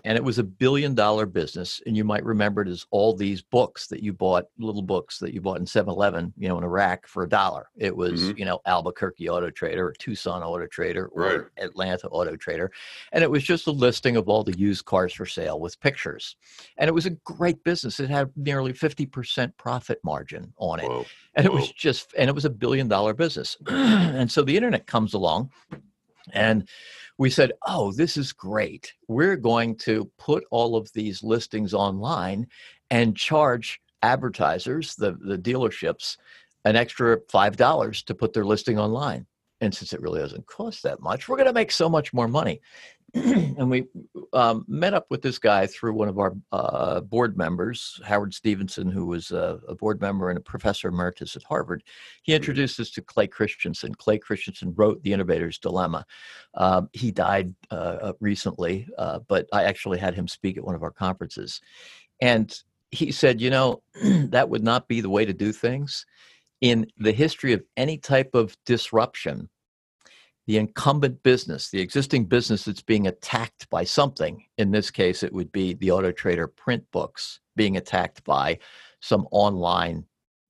And 0.04 0.16
it 0.16 0.24
was 0.24 0.40
a 0.40 0.44
billion 0.44 0.94
dollar 0.94 1.26
business. 1.26 1.82
And 1.86 1.98
you 1.98 2.04
might 2.04 2.24
remember 2.24 2.62
it 2.62 2.68
as 2.68 2.86
all 2.92 3.16
these 3.16 3.42
books 3.42 3.88
that 3.88 4.04
you 4.04 4.14
bought, 4.14 4.46
little 4.60 4.82
books 4.82 5.18
that 5.20 5.34
you 5.34 5.42
bought 5.42 5.60
in 5.60 5.66
7 5.66 5.90
Eleven, 5.90 6.32
you 6.38 6.48
know, 6.48 6.58
in 6.58 6.66
rack 6.66 7.08
for 7.08 7.24
a 7.24 7.30
dollar. 7.30 7.70
It 7.76 7.96
was, 7.96 8.22
mm-hmm. 8.22 8.38
you 8.38 8.46
know, 8.46 8.60
Albuquerque 8.66 9.30
Auto 9.30 9.50
Trader 9.50 9.88
or 9.88 9.94
Tucson 9.94 10.44
Auto 10.44 10.68
Trader 10.68 11.08
or 11.08 11.22
right. 11.22 11.42
Atlanta 11.58 12.08
Auto 12.10 12.36
Trader. 12.36 12.72
And 13.14 13.24
it 13.24 13.32
was 13.32 13.44
just 13.44 13.68
a 13.68 13.72
listing 13.72 14.16
of 14.16 14.30
all 14.30 14.44
the 14.44 14.58
used 14.58 14.86
cars 14.86 15.14
for 15.14 15.26
sale 15.26 15.60
with 15.60 15.80
pictures. 15.80 16.36
And 16.78 16.88
it 16.88 16.94
was 16.94 17.08
a 17.08 17.12
great 17.26 17.64
business. 17.64 18.00
It 18.00 18.10
had 18.10 18.32
nearly 18.36 18.74
50% 18.74 19.58
profit 19.58 20.00
margin 20.04 20.54
on 20.58 20.80
it. 20.80 20.88
Whoa. 20.88 21.06
And 21.36 21.48
Whoa. 21.48 21.56
it 21.56 21.60
was 21.60 21.72
just, 21.72 22.14
and 22.18 22.30
it 22.30 22.36
was 22.36 22.46
a 22.46 22.50
billion 22.50 22.88
dollar 22.88 23.14
business. 23.14 23.58
and 23.68 24.32
so 24.32 24.44
the 24.44 24.56
internet 24.56 24.86
comes 24.90 25.14
along 25.14 25.52
and 26.34 26.68
we 27.18 27.30
said, 27.30 27.52
oh, 27.68 27.92
this 27.92 28.18
is 28.18 28.32
great. 28.32 28.94
We're 29.08 29.36
going 29.36 29.76
to 29.80 30.10
put 30.18 30.46
all 30.52 30.76
of 30.76 30.92
these 30.94 31.24
listings 31.24 31.74
online 31.74 32.48
and 32.90 33.16
charge 33.16 33.82
advertisers, 34.02 34.96
the, 34.96 35.18
the 35.20 35.38
dealerships, 35.38 36.18
an 36.66 36.76
extra 36.76 37.20
$5 37.20 38.06
to 38.06 38.16
put 38.16 38.34
their 38.34 38.46
listing 38.46 38.80
online. 38.80 39.26
And 39.62 39.76
since 39.76 39.92
it 39.92 40.02
really 40.02 40.22
doesn't 40.22 40.48
cost 40.48 40.84
that 40.84 41.02
much, 41.02 41.28
we're 41.28 41.36
going 41.36 41.48
to 41.48 41.54
make 41.54 41.72
so 41.72 41.90
much 41.90 42.14
more 42.14 42.30
money. 42.30 42.62
and 43.14 43.70
we 43.70 43.86
um, 44.34 44.66
met 44.68 44.94
up 44.94 45.06
with 45.10 45.22
this 45.22 45.40
guy 45.40 45.66
through 45.66 45.94
one 45.94 46.10
of 46.10 46.20
our 46.20 46.36
uh, 46.52 47.02
board 47.02 47.38
members, 47.38 48.00
Howard 48.04 48.34
Stevenson, 48.34 48.90
who 48.90 49.06
was 49.06 49.32
a, 49.32 49.60
a, 49.68 49.76
board 49.76 50.02
member 50.02 50.30
and 50.30 50.38
a 50.38 50.42
professor 50.42 50.90
emeritus 50.90 51.36
at 51.36 51.44
Harvard. 51.44 51.84
He 52.24 52.34
introduced 52.34 52.80
us 52.80 52.92
to 52.92 53.02
Clay 53.02 53.28
Christensen. 53.28 53.96
Clay 53.96 54.20
Christensen 54.20 54.74
wrote 54.76 55.02
The 55.02 55.14
Innovator's 55.14 55.58
Dilemma. 55.58 56.06
Um, 56.54 56.90
he 56.94 57.12
died 57.12 57.54
uh, 57.72 57.98
uh 58.02 58.14
recently, 58.20 58.88
uh, 58.98 59.20
but 59.28 59.48
I 59.52 59.64
actually 59.64 60.00
had 60.00 60.14
him 60.14 60.28
speak 60.28 60.58
at 60.58 60.64
one 60.64 60.76
of 60.76 60.84
our 60.84 60.92
conferences. 60.92 61.62
And 62.22 62.54
he 62.92 63.12
said, 63.12 63.42
you 63.42 63.50
know, 63.50 63.82
that 64.04 64.50
would 64.50 64.64
not 64.64 64.88
be 64.88 65.02
the 65.02 65.10
way 65.10 65.26
to 65.26 65.34
do 65.34 65.52
things. 65.52 66.06
In 66.62 66.88
the 66.98 67.14
history 67.14 67.54
of 67.54 67.64
any 67.78 67.98
type 67.98 68.36
of 68.36 68.58
disruption, 68.66 69.50
the 70.50 70.58
incumbent 70.58 71.22
business, 71.22 71.70
the 71.70 71.80
existing 71.80 72.26
business 72.26 72.66
that's 72.66 72.82
being 72.82 73.06
attacked 73.06 73.70
by 73.70 73.84
something. 73.84 74.44
In 74.58 74.72
this 74.72 74.90
case, 74.90 75.22
it 75.22 75.32
would 75.32 75.52
be 75.52 75.76
the 75.76 75.92
Auto 75.92 76.12
Trader 76.12 76.48
print 76.48 76.84
books 76.92 77.40
being 77.56 77.78
attacked 77.78 78.24
by 78.24 78.58
some 79.00 79.28
online, 79.30 80.06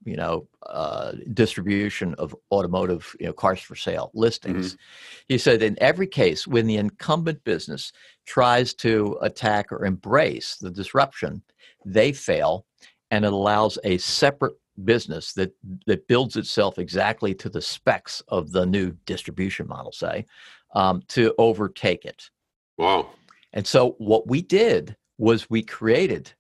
you 0.06 0.16
know, 0.16 0.48
uh, 0.68 1.12
distribution 1.34 2.14
of 2.14 2.34
automotive, 2.50 3.14
you 3.20 3.26
know, 3.26 3.34
cars 3.34 3.60
for 3.60 3.76
sale 3.76 4.10
listings. 4.14 4.76
Mm-hmm. 4.76 5.24
He 5.28 5.38
said 5.38 5.62
in 5.62 5.76
every 5.82 6.08
case, 6.08 6.48
when 6.48 6.66
the 6.66 6.78
incumbent 6.78 7.44
business 7.44 7.92
tries 8.26 8.74
to 8.76 9.18
attack 9.22 9.70
or 9.70 9.84
embrace 9.84 10.56
the 10.62 10.72
disruption, 10.72 11.42
they 11.86 12.14
fail, 12.14 12.66
and 13.12 13.26
it 13.26 13.34
allows 13.34 13.78
a 13.84 13.98
separate 13.98 14.56
business 14.86 15.34
that 15.34 15.54
that 15.86 16.08
builds 16.08 16.36
itself 16.36 16.80
exactly 16.80 17.34
to 17.36 17.50
the 17.50 17.62
specs 17.62 18.22
of 18.28 18.52
the 18.52 18.66
new 18.66 18.92
distribution 19.06 19.68
model, 19.68 19.92
say, 19.92 20.26
um, 20.74 21.02
to 21.10 21.34
overtake 21.38 22.06
it. 22.06 22.30
Wow! 22.78 23.10
And 23.54 23.66
so 23.66 23.96
what 23.98 24.28
we 24.28 24.42
did 24.42 24.96
was 25.18 25.50
we 25.50 25.62
created. 25.62 26.34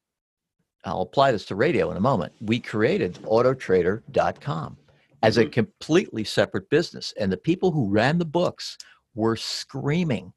I'll 0.85 1.01
apply 1.01 1.33
this 1.33 1.45
to 1.47 1.55
radio 1.55 1.91
in 1.91 1.97
a 1.97 2.01
moment. 2.01 2.31
We 2.39 2.59
created 2.59 3.15
Autotrader.com 3.23 4.77
as 5.21 5.37
mm-hmm. 5.37 5.47
a 5.47 5.51
completely 5.51 6.23
separate 6.23 6.69
business, 6.69 7.13
and 7.19 7.31
the 7.31 7.37
people 7.37 7.71
who 7.71 7.89
ran 7.89 8.17
the 8.17 8.25
books 8.25 8.77
were 9.13 9.35
screaming 9.35 10.31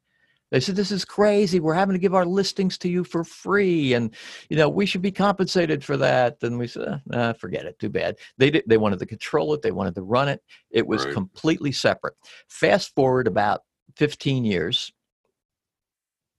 they 0.53 0.59
said, 0.59 0.75
This 0.75 0.91
is 0.91 1.03
crazy. 1.03 1.59
We're 1.59 1.73
having 1.73 1.95
to 1.95 1.99
give 1.99 2.13
our 2.13 2.27
listings 2.27 2.77
to 2.77 2.87
you 2.87 3.03
for 3.03 3.23
free. 3.23 3.95
And, 3.95 4.13
you 4.49 4.55
know, 4.55 4.69
we 4.69 4.85
should 4.85 5.01
be 5.01 5.11
compensated 5.11 5.83
for 5.83 5.97
that. 5.97 6.37
And 6.43 6.59
we 6.59 6.67
said, 6.67 7.01
ah, 7.11 7.33
forget 7.33 7.65
it. 7.65 7.79
Too 7.79 7.89
bad. 7.89 8.19
They, 8.37 8.51
did, 8.51 8.63
they 8.67 8.77
wanted 8.77 8.99
to 8.99 9.07
control 9.07 9.55
it, 9.55 9.63
they 9.63 9.71
wanted 9.71 9.95
to 9.95 10.03
run 10.03 10.29
it. 10.29 10.43
It 10.69 10.85
was 10.85 11.05
right. 11.05 11.13
completely 11.13 11.71
separate. 11.71 12.13
Fast 12.49 12.93
forward 12.93 13.25
about 13.25 13.61
15 13.95 14.45
years, 14.45 14.93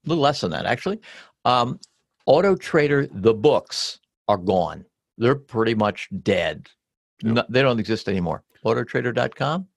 a 0.05 0.09
little 0.09 0.23
less 0.23 0.39
than 0.39 0.51
that, 0.51 0.65
actually. 0.65 1.01
Um, 1.43 1.77
Auto 2.25 2.55
Trader, 2.55 3.07
the 3.11 3.33
books 3.33 3.99
are 4.29 4.37
gone. 4.37 4.85
They're 5.17 5.35
pretty 5.35 5.75
much 5.75 6.07
dead. 6.23 6.67
Yep. 7.21 7.33
No, 7.33 7.43
they 7.49 7.61
don't 7.61 7.81
exist 7.81 8.07
anymore. 8.07 8.43
Autotrader.com, 8.65 9.67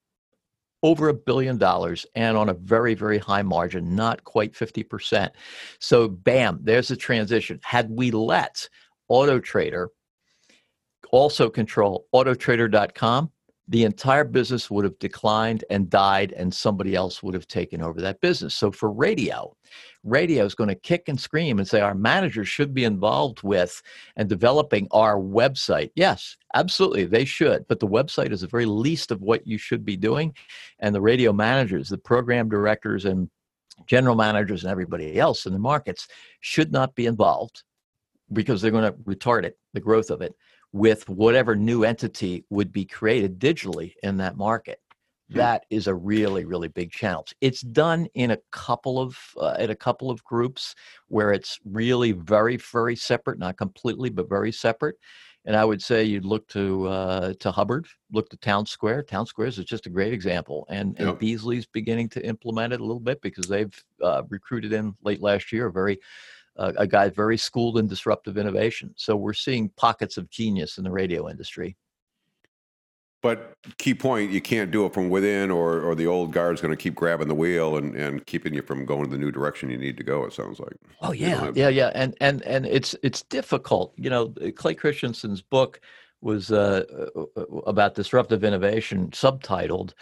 over 0.83 1.09
a 1.09 1.13
billion 1.13 1.57
dollars 1.57 2.05
and 2.15 2.37
on 2.37 2.49
a 2.49 2.53
very, 2.53 2.93
very 2.93 3.17
high 3.17 3.41
margin, 3.41 3.95
not 3.95 4.23
quite 4.23 4.53
50%. 4.53 5.29
So, 5.79 6.07
bam, 6.07 6.59
there's 6.63 6.91
a 6.91 6.95
transition. 6.95 7.59
Had 7.63 7.89
we 7.89 8.11
let 8.11 8.69
Auto 9.07 9.39
Trader 9.39 9.89
also 11.11 11.49
control 11.49 12.07
autotrader.com, 12.13 13.31
the 13.69 13.83
entire 13.83 14.23
business 14.23 14.71
would 14.71 14.83
have 14.83 14.97
declined 14.97 15.63
and 15.69 15.91
died, 15.91 16.33
and 16.35 16.51
somebody 16.51 16.95
else 16.95 17.21
would 17.21 17.35
have 17.35 17.47
taken 17.47 17.83
over 17.83 18.01
that 18.01 18.19
business. 18.19 18.55
So, 18.55 18.71
for 18.71 18.91
radio, 18.91 19.55
radio 20.03 20.43
is 20.43 20.55
going 20.55 20.69
to 20.69 20.75
kick 20.75 21.03
and 21.07 21.19
scream 21.19 21.59
and 21.59 21.67
say 21.67 21.79
our 21.79 21.93
managers 21.93 22.49
should 22.49 22.73
be 22.73 22.83
involved 22.83 23.43
with 23.43 23.79
and 24.15 24.27
developing 24.27 24.87
our 24.89 25.17
website. 25.17 25.91
Yes, 25.93 26.35
absolutely, 26.55 27.05
they 27.05 27.25
should. 27.25 27.67
But 27.67 27.79
the 27.79 27.87
website 27.87 28.31
is 28.31 28.41
the 28.41 28.47
very 28.47 28.65
least 28.65 29.11
of 29.11 29.21
what 29.21 29.45
you 29.45 29.59
should 29.59 29.85
be 29.85 29.95
doing. 29.95 30.33
And 30.79 30.95
the 30.95 31.01
radio 31.01 31.31
managers, 31.31 31.89
the 31.89 31.97
program 31.99 32.49
directors, 32.49 33.05
and 33.05 33.29
general 33.85 34.15
managers, 34.15 34.63
and 34.63 34.71
everybody 34.71 35.19
else 35.19 35.45
in 35.45 35.53
the 35.53 35.59
markets 35.59 36.07
should 36.39 36.71
not 36.71 36.95
be 36.95 37.05
involved 37.05 37.63
because 38.33 38.61
they're 38.61 38.71
going 38.71 38.91
to 38.91 38.97
retard 38.99 39.43
it, 39.43 39.59
the 39.73 39.79
growth 39.79 40.09
of 40.09 40.21
it, 40.21 40.33
with 40.71 41.07
whatever 41.09 41.55
new 41.55 41.83
entity 41.83 42.45
would 42.49 42.71
be 42.71 42.85
created 42.85 43.39
digitally 43.39 43.93
in 44.03 44.17
that 44.17 44.37
market. 44.37 44.79
Hmm. 45.31 45.37
that 45.37 45.65
is 45.69 45.87
a 45.87 45.93
really 45.93 46.45
really 46.45 46.67
big 46.67 46.91
challenge 46.91 47.35
it's 47.41 47.61
done 47.61 48.07
in 48.15 48.31
a 48.31 48.37
couple 48.51 48.99
of 48.99 49.17
uh, 49.39 49.55
at 49.59 49.69
a 49.69 49.75
couple 49.75 50.09
of 50.09 50.23
groups 50.23 50.73
where 51.07 51.31
it's 51.31 51.59
really 51.65 52.13
very 52.13 52.57
very 52.57 52.95
separate 52.95 53.37
not 53.37 53.57
completely 53.57 54.09
but 54.09 54.27
very 54.27 54.51
separate 54.51 54.95
and 55.45 55.55
i 55.55 55.63
would 55.63 55.81
say 55.81 56.03
you'd 56.03 56.25
look 56.25 56.47
to 56.47 56.87
uh, 56.87 57.33
to 57.39 57.51
hubbard 57.51 57.87
look 58.11 58.27
to 58.29 58.37
Townsquare 58.37 59.03
Townsquare 59.03 59.47
is 59.47 59.57
just 59.57 59.85
a 59.85 59.89
great 59.89 60.13
example 60.13 60.65
and, 60.69 60.97
and 60.97 61.09
yep. 61.09 61.19
beasley's 61.19 61.67
beginning 61.67 62.09
to 62.09 62.25
implement 62.25 62.73
it 62.73 62.79
a 62.79 62.85
little 62.85 62.99
bit 62.99 63.21
because 63.21 63.47
they've 63.47 63.83
uh, 64.03 64.23
recruited 64.29 64.73
in 64.73 64.95
late 65.03 65.21
last 65.21 65.51
year 65.51 65.67
a 65.67 65.71
very 65.71 65.99
uh, 66.59 66.73
a 66.77 66.85
guy 66.85 67.09
very 67.09 67.37
schooled 67.37 67.77
in 67.77 67.87
disruptive 67.87 68.37
innovation 68.37 68.93
so 68.95 69.15
we're 69.15 69.33
seeing 69.33 69.69
pockets 69.77 70.17
of 70.17 70.29
genius 70.29 70.77
in 70.77 70.83
the 70.83 70.91
radio 70.91 71.29
industry 71.29 71.75
but 73.21 73.53
key 73.77 73.93
point, 73.93 74.31
you 74.31 74.39
can't 74.39 74.71
do 74.71 74.85
it 74.85 74.93
from 74.93 75.09
within, 75.09 75.51
or 75.51 75.81
or 75.81 75.93
the 75.93 76.07
old 76.07 76.31
guard's 76.31 76.61
going 76.61 76.71
to 76.71 76.81
keep 76.81 76.95
grabbing 76.95 77.27
the 77.27 77.35
wheel 77.35 77.75
and, 77.75 77.93
and 77.95 78.25
keeping 78.25 78.53
you 78.53 78.61
from 78.61 78.85
going 78.85 79.09
the 79.09 79.17
new 79.17 79.31
direction 79.31 79.69
you 79.69 79.77
need 79.77 79.97
to 79.97 80.03
go. 80.03 80.23
It 80.23 80.31
sounds 80.31 80.59
like. 80.59 80.77
Oh 81.01 81.11
yeah, 81.11 81.41
have... 81.41 81.57
yeah, 81.57 81.67
yeah, 81.67 81.91
and 81.93 82.15
and 82.21 82.41
and 82.43 82.65
it's 82.65 82.95
it's 83.03 83.23
difficult. 83.23 83.93
You 83.97 84.09
know, 84.09 84.33
Clay 84.55 84.73
Christensen's 84.73 85.41
book 85.41 85.81
was 86.21 86.49
uh, 86.49 86.85
uh, 87.15 87.23
uh 87.35 87.43
about 87.65 87.95
disruptive 87.95 88.45
innovation, 88.45 89.09
subtitled 89.09 89.93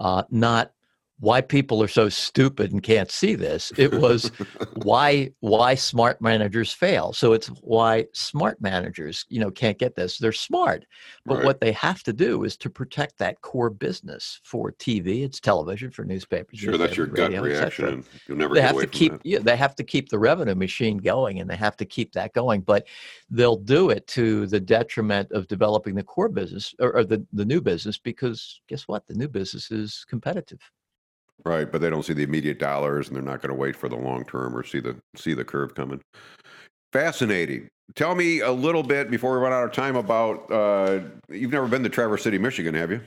uh, 0.00 0.24
"Not 0.30 0.72
why 1.20 1.40
people 1.40 1.82
are 1.82 1.88
so 1.88 2.08
stupid 2.08 2.72
and 2.72 2.82
can't 2.82 3.10
see 3.10 3.34
this 3.34 3.72
it 3.76 3.92
was 3.94 4.30
why 4.82 5.30
why 5.40 5.74
smart 5.74 6.20
managers 6.20 6.72
fail. 6.72 7.12
So 7.12 7.32
it's 7.32 7.48
why 7.62 8.06
smart 8.12 8.60
managers 8.60 9.24
you 9.28 9.40
know 9.40 9.50
can't 9.50 9.78
get 9.78 9.94
this. 9.94 10.18
They're 10.18 10.32
smart 10.32 10.84
but 11.24 11.36
right. 11.36 11.44
what 11.44 11.60
they 11.60 11.72
have 11.72 12.02
to 12.04 12.12
do 12.12 12.44
is 12.44 12.56
to 12.58 12.70
protect 12.70 13.18
that 13.18 13.40
core 13.40 13.70
business 13.70 14.40
for 14.44 14.72
tv 14.72 15.24
it's 15.24 15.40
television 15.40 15.90
for 15.90 16.04
newspapers 16.04 16.58
sure 16.58 16.76
that's 16.76 16.96
your 16.96 17.06
radio, 17.06 17.28
gut 17.28 17.42
reaction 17.42 18.04
you'll 18.26 18.38
never 18.38 18.54
they 18.54 18.60
have 18.60 18.78
to 18.78 18.86
keep 18.86 19.12
that. 19.12 19.24
yeah 19.24 19.38
they 19.38 19.56
have 19.56 19.74
to 19.74 19.84
keep 19.84 20.08
the 20.08 20.18
revenue 20.18 20.54
machine 20.54 20.98
going 20.98 21.40
and 21.40 21.48
they 21.48 21.56
have 21.56 21.76
to 21.76 21.84
keep 21.84 22.12
that 22.12 22.32
going 22.32 22.60
but 22.60 22.86
they'll 23.30 23.56
do 23.56 23.90
it 23.90 24.06
to 24.06 24.46
the 24.46 24.60
detriment 24.60 25.30
of 25.32 25.46
developing 25.48 25.94
the 25.94 26.02
core 26.02 26.28
business 26.28 26.74
or, 26.80 26.96
or 26.96 27.04
the, 27.04 27.24
the 27.32 27.44
new 27.44 27.60
business 27.60 27.98
because 27.98 28.60
guess 28.68 28.86
what? 28.88 29.06
The 29.06 29.14
new 29.14 29.28
business 29.28 29.70
is 29.70 30.04
competitive 30.08 30.60
Right, 31.44 31.70
but 31.70 31.80
they 31.80 31.90
don't 31.90 32.04
see 32.04 32.14
the 32.14 32.22
immediate 32.22 32.58
dollars, 32.58 33.08
and 33.08 33.16
they're 33.16 33.22
not 33.22 33.42
going 33.42 33.50
to 33.50 33.54
wait 33.54 33.76
for 33.76 33.88
the 33.88 33.96
long 33.96 34.24
term 34.24 34.56
or 34.56 34.64
see 34.64 34.80
the 34.80 34.96
see 35.16 35.34
the 35.34 35.44
curve 35.44 35.74
coming. 35.74 36.00
Fascinating. 36.92 37.68
Tell 37.96 38.14
me 38.14 38.40
a 38.40 38.50
little 38.50 38.82
bit 38.82 39.10
before 39.10 39.32
we 39.32 39.38
run 39.38 39.52
out 39.52 39.64
of 39.64 39.72
time 39.72 39.96
about. 39.96 40.50
Uh, 40.50 41.00
you've 41.28 41.52
never 41.52 41.66
been 41.66 41.82
to 41.82 41.90
Traverse 41.90 42.22
City, 42.22 42.38
Michigan, 42.38 42.74
have 42.74 42.90
you? 42.90 43.00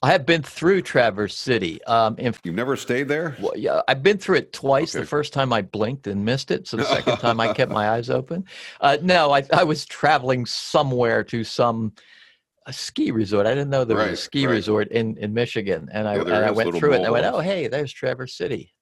I 0.00 0.12
have 0.12 0.24
been 0.24 0.42
through 0.42 0.82
Traverse 0.82 1.36
City. 1.36 1.82
Um, 1.84 2.14
if, 2.18 2.38
You've 2.44 2.54
never 2.54 2.76
stayed 2.76 3.08
there? 3.08 3.36
Well, 3.40 3.56
yeah, 3.56 3.80
I've 3.88 4.02
been 4.02 4.18
through 4.18 4.36
it 4.36 4.52
twice. 4.52 4.94
Okay. 4.94 5.02
The 5.02 5.08
first 5.08 5.32
time 5.32 5.52
I 5.52 5.62
blinked 5.62 6.06
and 6.06 6.24
missed 6.24 6.52
it. 6.52 6.68
So 6.68 6.76
the 6.76 6.84
second 6.84 7.16
time 7.16 7.40
I 7.40 7.52
kept 7.52 7.72
my 7.72 7.90
eyes 7.94 8.08
open. 8.08 8.44
Uh, 8.80 8.98
no, 9.02 9.32
I, 9.32 9.44
I 9.52 9.64
was 9.64 9.84
traveling 9.86 10.46
somewhere 10.46 11.24
to 11.24 11.42
some 11.42 11.92
a 12.68 12.72
ski 12.72 13.10
resort. 13.10 13.46
I 13.46 13.54
didn't 13.54 13.70
know 13.70 13.84
there 13.84 13.96
Right, 13.96 14.10
was 14.10 14.20
a 14.20 14.22
ski 14.22 14.46
right. 14.46 14.52
resort 14.52 14.88
in, 14.88 15.16
in 15.16 15.32
Michigan. 15.32 15.88
And 15.90 16.06
I 16.06 16.16
Yeah, 16.16 16.22
and 16.22 16.44
I 16.44 16.50
went 16.50 16.74
through 16.76 16.92
it 16.92 16.96
and 16.98 17.06
I 17.06 17.10
went, 17.10 17.26
oh 17.26 17.40
hey, 17.40 17.66
there's 17.66 17.92
Traverse 17.92 18.36
City. 18.36 18.72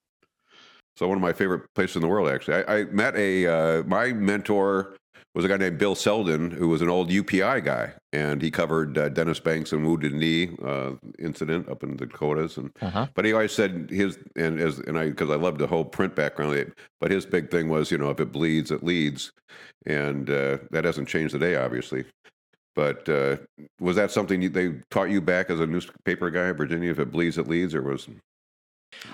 So 0.97 1.07
one 1.07 1.17
of 1.19 1.23
my 1.23 1.33
favorite 1.33 1.63
places 1.75 1.97
in 1.97 2.03
the 2.03 2.09
world, 2.09 2.29
actually. 2.29 2.65
I, 2.65 2.79
I 2.79 2.85
met 2.85 3.15
a 3.17 3.47
uh, 3.47 3.83
my 3.85 4.13
mentor 4.13 4.97
was 5.35 5.45
a 5.45 5.49
guy 5.49 5.59
named 5.59 5.77
Bill 5.77 5.95
Selden, 5.95 6.51
who 6.51 6.69
was 6.69 6.81
an 6.81 6.89
old 6.89 7.11
UPI 7.11 7.63
guy, 7.63 7.93
and 8.15 8.41
he 8.41 8.51
covered 8.51 8.97
uh, 8.97 9.11
Dennis 9.11 9.39
Banks 9.39 9.73
and 9.73 9.87
Wounded 9.87 10.15
Knee 10.15 10.57
uh, 10.65 10.93
incident 11.19 11.69
up 11.69 11.83
in 11.83 11.97
the 11.99 12.07
Dakotas, 12.07 12.57
and 12.57 12.71
Uh-huh. 12.81 13.07
but 13.15 13.27
he 13.27 13.35
always 13.35 13.53
said 13.53 13.89
his 13.91 14.19
and 14.35 14.59
as 14.59 14.79
and 14.81 14.99
I 14.99 15.11
because 15.11 15.31
I 15.31 15.37
loved 15.37 15.59
the 15.59 15.67
whole 15.67 15.85
print 15.85 16.17
background, 16.17 16.73
but 17.01 17.11
his 17.11 17.27
big 17.27 17.51
thing 17.51 17.69
was 17.69 17.91
you 17.91 17.99
know 17.99 18.11
if 18.11 18.19
it 18.19 18.33
bleeds 18.33 18.71
it 18.71 18.83
leads, 18.83 19.31
and 19.85 20.29
uh, 20.31 20.59
that 20.73 20.85
hasn't 20.85 21.09
changed 21.09 21.33
today, 21.33 21.55
obviously. 21.57 22.05
But 22.77 23.09
uh, 23.09 23.39
was 23.81 23.97
that 23.97 24.11
something 24.11 24.43
you, 24.43 24.51
they 24.51 24.75
taught 24.91 25.09
you 25.11 25.23
back 25.23 25.49
as 25.49 25.59
a 25.61 25.67
newspaper 25.67 26.31
guy, 26.31 26.49
in 26.51 26.57
Virginia? 26.57 26.91
If 26.91 26.99
it 26.99 27.11
bleeds, 27.11 27.39
it 27.39 27.49
leads, 27.49 27.75
or 27.75 27.83
was 27.83 28.07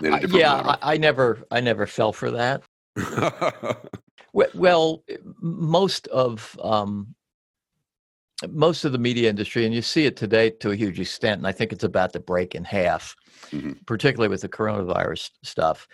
Uh, 0.04 0.18
yeah. 0.28 0.76
I, 0.82 0.94
I 0.94 0.96
never 0.98 1.38
I 1.50 1.60
never 1.60 1.86
fell 1.86 2.12
for 2.12 2.30
that. 2.32 2.62
We- 4.34 4.46
Well, 4.54 5.04
most 5.42 6.08
of 6.08 6.58
um, 6.62 7.14
most 8.48 8.84
of 8.86 8.92
the 8.92 8.98
media 8.98 9.28
industry, 9.28 9.66
and 9.66 9.74
you 9.74 9.82
see 9.82 10.06
it 10.06 10.16
today 10.16 10.48
to 10.60 10.70
a 10.70 10.74
huge 10.76 10.98
extent, 10.98 11.38
and 11.38 11.46
I 11.46 11.52
think 11.52 11.70
it's 11.72 11.84
about 11.84 12.12
to 12.14 12.20
break 12.20 12.54
in 12.54 12.64
half, 12.64 13.14
Mhm. 13.50 13.76
particularly 13.86 14.30
with 14.30 14.40
the 14.40 14.48
coronavirus 14.48 15.30
stuff. 15.44 15.86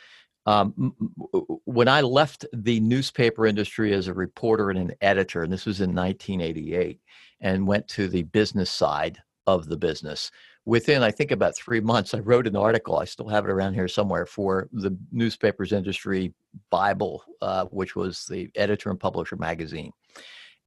Um, 0.46 0.72
m- 0.78 0.94
m- 1.00 1.12
w- 1.32 1.60
when 1.64 1.88
I 1.88 2.00
left 2.00 2.46
the 2.54 2.78
newspaper 2.80 3.44
industry 3.44 3.92
as 3.92 4.06
a 4.06 4.14
reporter 4.14 4.70
and 4.70 4.78
an 4.78 4.92
editor, 5.00 5.42
and 5.42 5.52
this 5.52 5.66
was 5.66 5.80
in 5.80 5.92
1988, 5.94 7.00
and 7.40 7.66
went 7.66 7.88
to 7.88 8.08
the 8.08 8.22
business 8.24 8.70
side 8.70 9.18
of 9.46 9.68
the 9.68 9.76
business, 9.76 10.30
within 10.68 11.02
I 11.02 11.10
think 11.10 11.30
about 11.30 11.56
three 11.56 11.80
months, 11.80 12.12
I 12.12 12.18
wrote 12.18 12.46
an 12.46 12.54
article. 12.54 12.98
I 12.98 13.06
still 13.06 13.28
have 13.28 13.46
it 13.46 13.50
around 13.50 13.72
here 13.72 13.88
somewhere 13.88 14.26
for 14.26 14.68
the 14.70 14.94
newspapers 15.10 15.72
industry 15.72 16.34
Bible, 16.70 17.24
uh, 17.40 17.64
which 17.66 17.96
was 17.96 18.26
the 18.26 18.50
editor 18.54 18.90
and 18.90 19.00
publisher 19.00 19.36
magazine. 19.36 19.92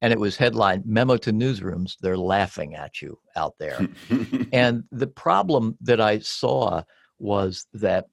And 0.00 0.12
it 0.12 0.18
was 0.18 0.36
headlined 0.36 0.84
Memo 0.84 1.16
to 1.18 1.32
Newsrooms, 1.32 1.96
they're 2.00 2.18
laughing 2.18 2.74
at 2.74 3.00
you 3.00 3.16
out 3.36 3.54
there. 3.60 3.78
and 4.52 4.82
the 4.90 5.06
problem 5.06 5.78
that 5.80 6.00
I 6.00 6.18
saw 6.18 6.82
was 7.20 7.66
that, 7.74 8.06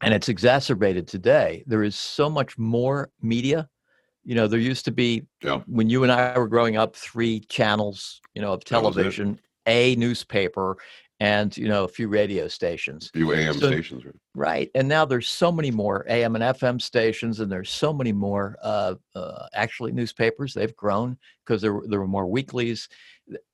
and 0.00 0.14
it's 0.14 0.30
exacerbated 0.30 1.06
today, 1.06 1.62
there 1.66 1.82
is 1.82 1.94
so 1.94 2.30
much 2.30 2.56
more 2.56 3.10
media. 3.20 3.68
You 4.24 4.34
know, 4.34 4.46
there 4.46 4.60
used 4.60 4.84
to 4.86 4.90
be, 4.90 5.24
Yeah. 5.42 5.60
when 5.66 5.88
you 5.88 6.02
and 6.02 6.12
I 6.12 6.36
were 6.38 6.48
growing 6.48 6.76
up, 6.76 6.94
three 6.96 7.40
channels, 7.40 8.20
you 8.34 8.42
know, 8.42 8.52
of 8.52 8.64
That 8.64 8.82
was 8.82 8.96
it. 8.96 9.00
television, 9.00 9.40
a 9.66 9.96
newspaper, 9.96 10.76
and, 11.20 11.56
you 11.56 11.66
know, 11.66 11.82
a 11.84 11.88
few 11.88 12.08
radio 12.08 12.46
stations. 12.46 13.10
few 13.12 13.32
AM 13.32 13.54
So- 13.54 13.66
stations, 13.66 14.04
right? 14.04 14.14
Right. 14.34 14.70
And 14.74 14.86
now 14.86 15.04
there's 15.04 15.28
so 15.28 15.50
many 15.50 15.70
more 15.70 16.04
AM 16.08 16.36
and 16.36 16.44
FM 16.44 16.78
stations, 16.80 17.40
and 17.40 17.50
there's 17.50 17.70
so 17.70 17.92
many 17.92 18.12
more 18.12 18.56
uh, 18.62 18.94
uh, 19.16 19.46
actually 19.54 19.92
newspapers. 19.92 20.54
They've 20.54 20.76
grown 20.76 21.18
because 21.44 21.60
there, 21.62 21.80
there 21.86 21.98
were 22.00 22.06
more 22.06 22.26
weeklies 22.26 22.88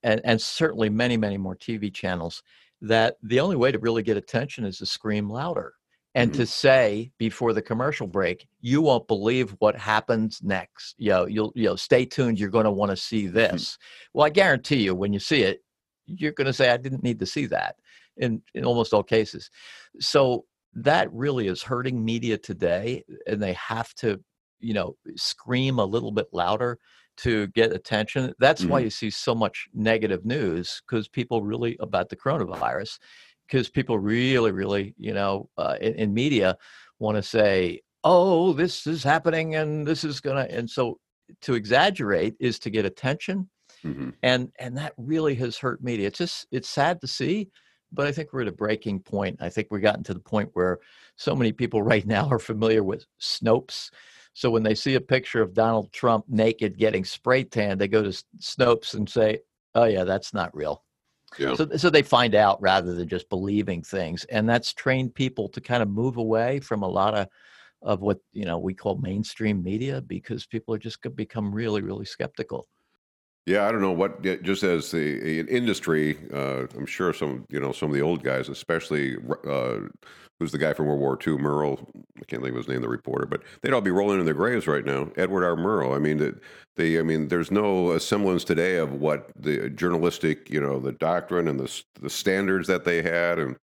and, 0.03 0.21
and 0.25 0.41
certainly 0.41 0.91
many, 0.91 1.17
many 1.17 1.39
more 1.39 1.57
TV 1.57 1.93
channels. 1.93 2.43
That 2.83 3.17
the 3.23 3.41
only 3.41 3.57
way 3.57 3.73
to 3.73 3.79
really 3.79 4.03
get 4.03 4.19
attention 4.19 4.65
is 4.67 4.77
to 4.79 4.87
scream 4.87 5.31
louder 5.31 5.73
and 6.15 6.33
to 6.35 6.47
say 6.47 7.11
before 7.19 7.53
the 7.53 7.63
commercial 7.63 8.07
break, 8.07 8.47
you 8.61 8.81
won't 8.81 9.09
believe 9.09 9.57
what 9.59 9.77
happens 9.77 10.41
next. 10.43 10.95
You 10.99 11.11
know, 11.11 11.27
you'll, 11.27 11.53
you 11.55 11.65
know, 11.65 11.77
stay 11.77 12.05
tuned. 12.05 12.39
You're 12.39 12.51
going 12.51 12.65
to 12.67 12.71
want 12.71 12.91
to 12.91 12.97
see 12.97 13.27
this. 13.27 13.79
Well, 14.13 14.25
I 14.25 14.31
guarantee 14.31 14.83
you, 14.83 14.95
when 14.95 15.13
you 15.13 15.19
see 15.19 15.43
it, 15.43 15.65
you're 16.07 16.33
going 16.33 16.47
to 16.47 16.53
say, 16.53 16.71
I 16.71 16.77
didn't 16.77 17.03
need 17.03 17.19
to 17.19 17.27
see 17.27 17.47
that 17.47 17.77
in, 18.17 18.43
in 18.55 18.65
almost 18.65 18.93
all 18.95 19.03
cases. 19.03 19.51
So 19.99 20.45
that 20.75 21.13
really 21.13 21.49
is 21.49 21.63
hurting 21.63 22.05
media 22.05 22.39
today. 22.39 23.05
And 23.27 23.43
they 23.43 23.55
have 23.55 23.93
to, 23.95 24.23
you 24.61 24.75
know, 24.75 24.97
scream 25.17 25.79
a 25.79 25.85
little 25.85 26.13
bit 26.13 26.27
louder 26.33 26.79
to 27.17 27.47
get 27.49 27.73
attention. 27.73 28.35
That's 28.39 28.65
why 28.65 28.81
Mhm. 28.81 28.85
you 28.85 28.91
see 28.91 29.11
so 29.11 29.35
much 29.35 29.69
negative 29.73 30.25
news 30.25 30.83
because 30.87 31.07
people 31.09 31.43
really 31.43 31.77
about 31.81 32.09
the 32.09 32.17
coronavirus, 32.17 32.99
because 33.47 33.69
people 33.69 33.99
really, 33.99 34.53
really, 34.53 34.95
you 34.99 35.13
know, 35.13 35.49
uh, 35.59 35.77
in, 35.81 35.95
in 35.95 36.15
media 36.15 36.57
want 36.99 37.17
to 37.17 37.23
say, 37.23 37.81
oh, 38.05 38.53
this 38.53 38.87
is 38.87 39.03
happening 39.03 39.55
and 39.55 39.87
this 39.87 40.05
is 40.05 40.21
going 40.21 40.37
to, 40.37 40.55
and 40.55 40.69
so 40.69 40.99
to 41.41 41.55
exaggerate 41.55 42.35
is 42.41 42.59
to 42.59 42.71
get 42.71 42.85
attention 42.85 43.49
hmm 43.83 44.11
and 44.23 44.51
and 44.59 44.77
that 44.77 44.95
really 44.97 45.35
has 45.35 45.59
hurt 45.59 45.83
media. 45.83 46.09
It's 46.09 46.19
just 46.19 46.47
it's 46.51 46.69
sad 46.69 47.01
to 47.03 47.07
see 47.07 47.49
but 47.93 48.07
i 48.07 48.13
think 48.13 48.33
we're 48.33 48.43
at 48.43 48.49
a 48.49 48.53
breaking 48.53 49.01
point. 49.01 49.39
I 49.41 49.49
think 49.49 49.69
we've 49.71 49.83
gotten 49.83 50.03
to 50.05 50.15
the 50.15 50.21
point 50.21 50.51
where 50.55 50.79
so 51.17 51.35
many 51.35 51.53
people 51.53 51.83
right 51.93 52.07
now 52.07 52.29
are 52.29 52.39
familiar 52.39 52.83
with 52.83 53.07
snopes. 53.21 53.91
So 54.33 54.51
when 54.51 54.65
they 54.65 54.75
see 54.75 54.95
a 54.95 55.01
picture 55.01 55.43
of 55.43 55.55
donald 55.55 55.93
trump 55.93 56.25
naked 56.29 56.77
getting 56.77 57.05
spray 57.05 57.45
tanned 57.45 57.81
they 57.81 57.89
go 57.89 58.03
to 58.03 58.23
snopes 58.41 58.95
and 58.95 59.09
say 59.09 59.39
oh 59.75 59.85
yeah 59.85 60.05
that's 60.05 60.35
not 60.35 60.55
real 60.55 60.84
So, 61.39 61.69
so 61.77 61.91
they 61.91 62.03
find 62.03 62.35
out 62.35 62.61
rather 62.61 62.95
than 62.95 63.09
just 63.09 63.29
believing 63.29 63.83
things 63.83 64.25
and 64.27 64.49
that's 64.49 64.73
trained 64.73 65.15
people 65.15 65.49
to 65.51 65.61
kind 65.61 65.83
of 65.83 65.89
move 65.89 66.17
away 66.17 66.61
from 66.61 66.83
a 66.83 66.89
lot 66.89 67.15
of 67.15 67.29
of 67.83 68.01
what 68.01 68.19
you 68.33 68.45
know 68.45 68.59
we 68.59 68.73
call 68.73 68.97
mainstream 68.97 69.63
media 69.63 70.01
because 70.01 70.47
people 70.47 70.75
are 70.75 70.79
just 70.79 70.99
become 71.17 71.55
really 71.55 71.83
really 71.83 72.05
skeptical 72.05 72.67
Yeah, 73.47 73.69
I 73.69 73.73
don't 73.73 73.83
know 73.83 73.93
what. 73.93 74.23
Just 74.23 74.63
as 74.63 74.91
the 74.91 75.41
an 75.41 75.49
industry, 75.49 76.19
uh, 76.33 76.67
I'm 76.77 76.87
sure 76.87 77.13
some 77.13 77.45
you 77.51 77.61
know 77.61 77.73
some 77.73 77.91
of 77.91 77.95
the 77.95 78.01
old 78.01 78.23
guys, 78.23 78.49
especially 78.49 79.17
uh, 79.47 79.81
who's 80.41 80.51
the 80.51 80.59
guy 80.59 80.73
from 80.73 80.87
World 80.87 81.01
War 81.01 81.19
II, 81.27 81.35
Murrow. 81.35 81.79
I 82.17 82.25
can't 82.25 82.43
think 82.43 82.53
of 82.53 82.57
his 82.57 82.69
name, 82.69 82.81
the 82.81 82.89
reporter, 82.89 83.27
but 83.27 83.43
they'd 83.61 83.75
all 83.75 83.83
be 83.83 83.91
rolling 83.91 84.19
in 84.19 84.25
their 84.25 84.35
graves 84.35 84.67
right 84.67 84.85
now. 84.85 85.11
Edward 85.17 85.45
R. 85.45 85.57
Murrow. 85.57 85.95
I 85.95 85.99
mean, 85.99 86.17
that 86.19 86.41
they. 86.77 86.99
I 86.99 87.03
mean, 87.03 87.29
there's 87.29 87.51
no 87.51 87.99
semblance 87.99 88.45
today 88.45 88.77
of 88.79 88.95
what 88.95 89.31
the 89.37 89.69
journalistic, 89.69 90.49
you 90.49 90.61
know, 90.61 90.81
the 90.81 90.93
doctrine 90.93 91.47
and 91.47 91.61
the 91.61 91.83
the 92.01 92.11
standards 92.11 92.67
that 92.69 92.85
they 92.87 93.03
had, 93.03 93.39
and 93.39 93.57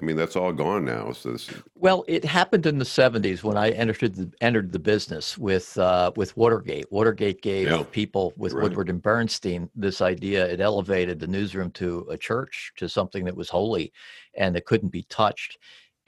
I 0.00 0.04
mean, 0.04 0.16
that's 0.16 0.34
all 0.34 0.52
gone 0.52 0.84
now. 0.84 1.12
So 1.12 1.32
this, 1.32 1.48
Well, 1.76 2.04
it 2.08 2.24
happened 2.24 2.66
in 2.66 2.78
the 2.78 2.84
'70s 2.84 3.44
when 3.44 3.56
I 3.56 3.70
entered 3.70 4.14
the 4.16 4.30
entered 4.40 4.72
the 4.72 4.78
business 4.80 5.38
with 5.38 5.78
uh, 5.78 6.10
with 6.16 6.36
Watergate. 6.36 6.90
Watergate 6.90 7.42
gave 7.42 7.68
Yeah. 7.68 7.84
people 7.92 8.32
with 8.36 8.52
Right. 8.54 8.64
Woodward 8.64 8.90
and 8.90 9.00
Bernstein 9.00 9.70
this 9.76 10.00
idea. 10.00 10.46
It 10.48 10.60
elevated 10.60 11.20
the 11.20 11.28
newsroom 11.28 11.70
to 11.72 12.06
a 12.10 12.18
church, 12.18 12.72
to 12.76 12.88
something 12.88 13.24
that 13.24 13.36
was 13.36 13.48
holy, 13.48 13.92
and 14.36 14.56
that 14.56 14.66
couldn't 14.66 14.90
be 14.90 15.04
touched. 15.04 15.58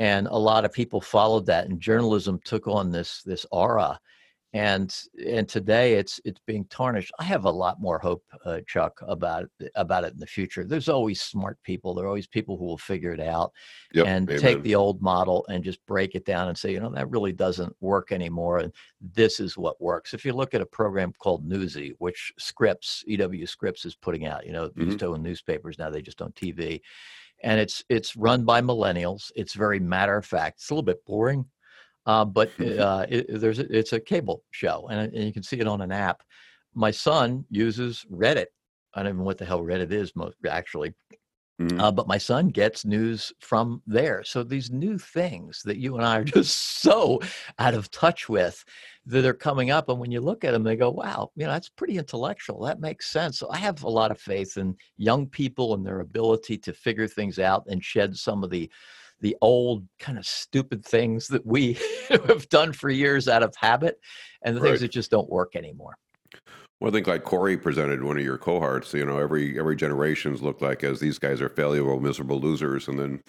And 0.01 0.27
a 0.27 0.37
lot 0.37 0.65
of 0.65 0.73
people 0.73 1.01
followed 1.01 1.47
that, 1.47 1.69
and 1.69 1.81
journalism 1.81 2.41
took 2.45 2.67
on 2.67 2.91
this 2.91 3.23
this 3.23 3.47
aura. 3.53 4.01
And 4.57 4.97
and 5.27 5.47
today 5.47 5.95
it's 5.95 6.19
it's 6.25 6.41
being 6.47 6.65
tarnished. 6.71 7.13
I 7.19 7.25
have 7.25 7.45
a 7.45 7.51
lot 7.51 7.79
more 7.79 7.99
hope, 7.99 8.25
uh, 8.47 8.61
Chuck, 8.67 8.99
about 9.03 9.45
it, 9.61 9.71
about 9.75 10.05
it 10.05 10.15
in 10.15 10.19
the 10.19 10.27
future. 10.27 10.65
There's 10.65 10.89
always 10.89 11.21
smart 11.21 11.59
people. 11.63 11.93
There 11.93 12.07
are 12.07 12.09
always 12.09 12.27
people 12.27 12.57
who 12.57 12.65
will 12.65 12.79
figure 12.79 13.13
it 13.13 13.21
out 13.21 13.53
yep, 13.93 14.07
and 14.07 14.27
amen. 14.31 14.41
take 14.41 14.63
the 14.63 14.75
old 14.75 15.03
model 15.03 15.45
and 15.51 15.63
just 15.63 15.85
break 15.85 16.15
it 16.15 16.25
down 16.25 16.49
and 16.49 16.57
say, 16.57 16.73
you 16.73 16.81
know, 16.81 16.89
that 16.95 17.11
really 17.11 17.35
doesn't 17.35 17.77
work 17.81 18.13
anymore. 18.13 18.61
And 18.61 18.73
this 19.01 19.41
is 19.41 19.59
what 19.59 19.79
works. 19.79 20.15
If 20.15 20.25
you 20.25 20.33
look 20.33 20.55
at 20.55 20.63
a 20.63 20.67
program 20.67 21.13
called 21.19 21.47
Newsy, 21.47 21.93
which 21.99 22.33
Scripps, 22.39 23.05
EW 23.07 23.47
Scripps 23.47 23.85
is 23.85 23.95
putting 23.95 24.25
out, 24.25 24.47
you 24.47 24.53
know, 24.53 24.71
Mhm. 24.71 24.87
used 24.87 25.01
to 25.01 25.09
own 25.09 25.23
newspapers, 25.23 25.79
now 25.79 25.91
they 25.91 26.01
just 26.01 26.23
own 26.23 26.33
TV. 26.33 26.81
And 27.43 27.61
it's 27.61 27.85
it's 27.91 28.17
run 28.17 28.47
by 28.47 28.63
millennials. 28.63 29.31
It's 29.37 29.53
very 29.53 29.81
matter 29.81 30.17
of 30.17 30.25
fact. 30.25 30.61
It's 30.61 30.71
a 30.71 30.73
little 30.73 30.83
bit 30.83 31.05
boring, 31.05 31.45
uh, 32.07 32.25
but 32.25 32.51
uh, 32.61 33.07
it, 33.09 33.41
there's 33.41 33.59
a, 33.59 33.77
it's 33.77 33.93
a 33.93 34.01
cable 34.01 34.43
show, 34.51 34.87
and, 34.91 35.13
and 35.13 35.25
you 35.25 35.33
can 35.33 35.43
see 35.43 35.59
it 35.59 35.67
on 35.67 35.81
an 35.81 35.93
app. 35.93 36.23
My 36.75 36.91
son 36.91 37.45
uses 37.51 38.05
Reddit. 38.11 38.47
I 38.95 39.03
don't 39.03 39.09
even 39.09 39.19
know 39.19 39.25
what 39.25 39.39
the 39.39 39.45
hell 39.45 39.61
Reddit 39.61 39.93
is, 39.93 40.15
most 40.15 40.37
actually. 40.49 40.95
Mhm. 41.61 41.81
Uh, 41.81 41.91
but 41.91 42.07
my 42.07 42.19
son 42.19 42.49
gets 42.49 42.85
news 42.85 43.33
from 43.41 43.83
there. 43.87 44.23
So 44.25 44.43
these 44.43 44.71
new 44.71 44.99
things 44.99 45.63
that 45.65 45.79
you 45.79 45.97
and 45.97 46.05
I 46.05 46.19
are 46.19 46.25
just 46.39 46.83
so 46.83 47.21
out 47.59 47.73
of 47.73 47.91
touch 47.91 48.29
with 48.29 48.63
that 49.07 49.25
are 49.25 49.33
coming 49.33 49.71
up. 49.71 49.89
And 49.89 49.99
when 49.99 50.11
you 50.11 50.21
look 50.21 50.45
at 50.45 50.53
them, 50.53 50.63
they 50.63 50.77
go, 50.77 50.91
wow, 50.91 51.31
you 51.35 51.47
know, 51.47 51.53
that's 51.53 51.71
pretty 51.71 51.97
intellectual. 51.97 52.61
That 52.63 52.81
makes 52.81 53.07
sense. 53.07 53.39
So 53.39 53.49
I 53.51 53.57
have 53.57 53.83
a 53.85 53.89
lot 53.89 54.11
of 54.11 54.21
faith 54.21 54.59
in 54.59 54.77
young 54.99 55.27
people 55.27 55.73
and 55.73 55.87
their 55.87 56.01
ability 56.01 56.59
to 56.59 56.75
figure 56.75 57.09
things 57.09 57.39
out 57.39 57.65
and 57.69 57.83
shed 57.83 58.17
some 58.17 58.45
of 58.45 58.51
the 58.51 58.71
the 59.21 59.37
old 59.41 59.87
kind 59.99 60.19
of 60.19 60.27
stupid 60.27 60.85
things 60.85 61.29
that 61.29 61.45
we 61.47 61.79
have 62.09 62.49
done 62.49 62.73
for 62.73 62.91
years 62.91 63.29
out 63.29 63.43
of 63.43 63.55
habit 63.57 63.99
and 64.43 64.57
the 64.57 64.61
Right. 64.61 64.69
things 64.71 64.81
that 64.81 64.91
just 64.91 65.11
don't 65.11 65.29
work 65.31 65.57
anymore. 65.57 65.97
Well, 66.81 66.91
I 66.91 66.93
think 66.93 67.07
like 67.07 67.25
Corey 67.25 67.57
presented 67.57 68.03
one 68.03 68.19
of 68.19 68.25
your 68.25 68.37
cohorts. 68.37 68.93
You 68.93 69.07
know, 69.07 69.19
every 69.19 69.59
every 69.59 69.77
generations 69.77 70.43
look 70.43 70.61
like 70.61 70.85
as 70.85 71.01
these 71.01 71.19
guys 71.19 71.41
are 71.41 71.49
failure, 71.49 71.99
miserable 71.99 72.39
losers, 72.39 72.87
and 72.89 72.99
then 72.99 73.23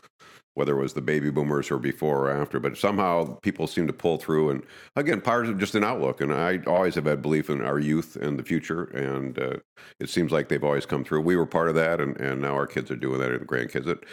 whether 0.58 0.78
it 0.78 0.82
was 0.82 0.94
the 0.94 1.02
baby 1.02 1.30
boomers 1.30 1.70
or 1.70 1.78
before 1.78 2.28
or 2.28 2.32
after, 2.32 2.60
but 2.60 2.76
somehow 2.76 3.38
people 3.42 3.68
seem 3.68 3.86
to 3.86 3.94
pull 3.94 4.18
through. 4.18 4.50
And 4.50 4.64
again, 4.96 5.22
part 5.22 5.46
of 5.46 5.60
just 5.60 5.76
an 5.76 5.84
outlook. 5.84 6.20
And 6.20 6.34
I 6.34 6.60
always 6.66 6.96
have 6.96 7.06
had 7.06 7.22
belief 7.22 7.52
in 7.52 7.62
our 7.64 7.78
youth 7.78 8.16
and 8.16 8.40
the 8.40 8.44
future, 8.44 8.86
and 8.86 9.38
uh, 9.38 9.58
it 10.00 10.10
seems 10.10 10.32
like 10.32 10.50
they've 10.50 10.64
always 10.64 10.88
come 10.88 11.04
through. 11.04 11.22
We 11.22 11.36
were 11.36 11.46
part 11.46 11.70
of 11.70 11.76
that, 11.76 12.02
and, 12.02 12.20
and 12.20 12.42
now 12.42 12.56
our 12.56 12.66
kids 12.66 12.90
are 12.90 12.96
doing 12.96 13.20
that, 13.20 13.32
and 13.32 13.48
grandkids. 13.48 13.86
It, 13.86 14.04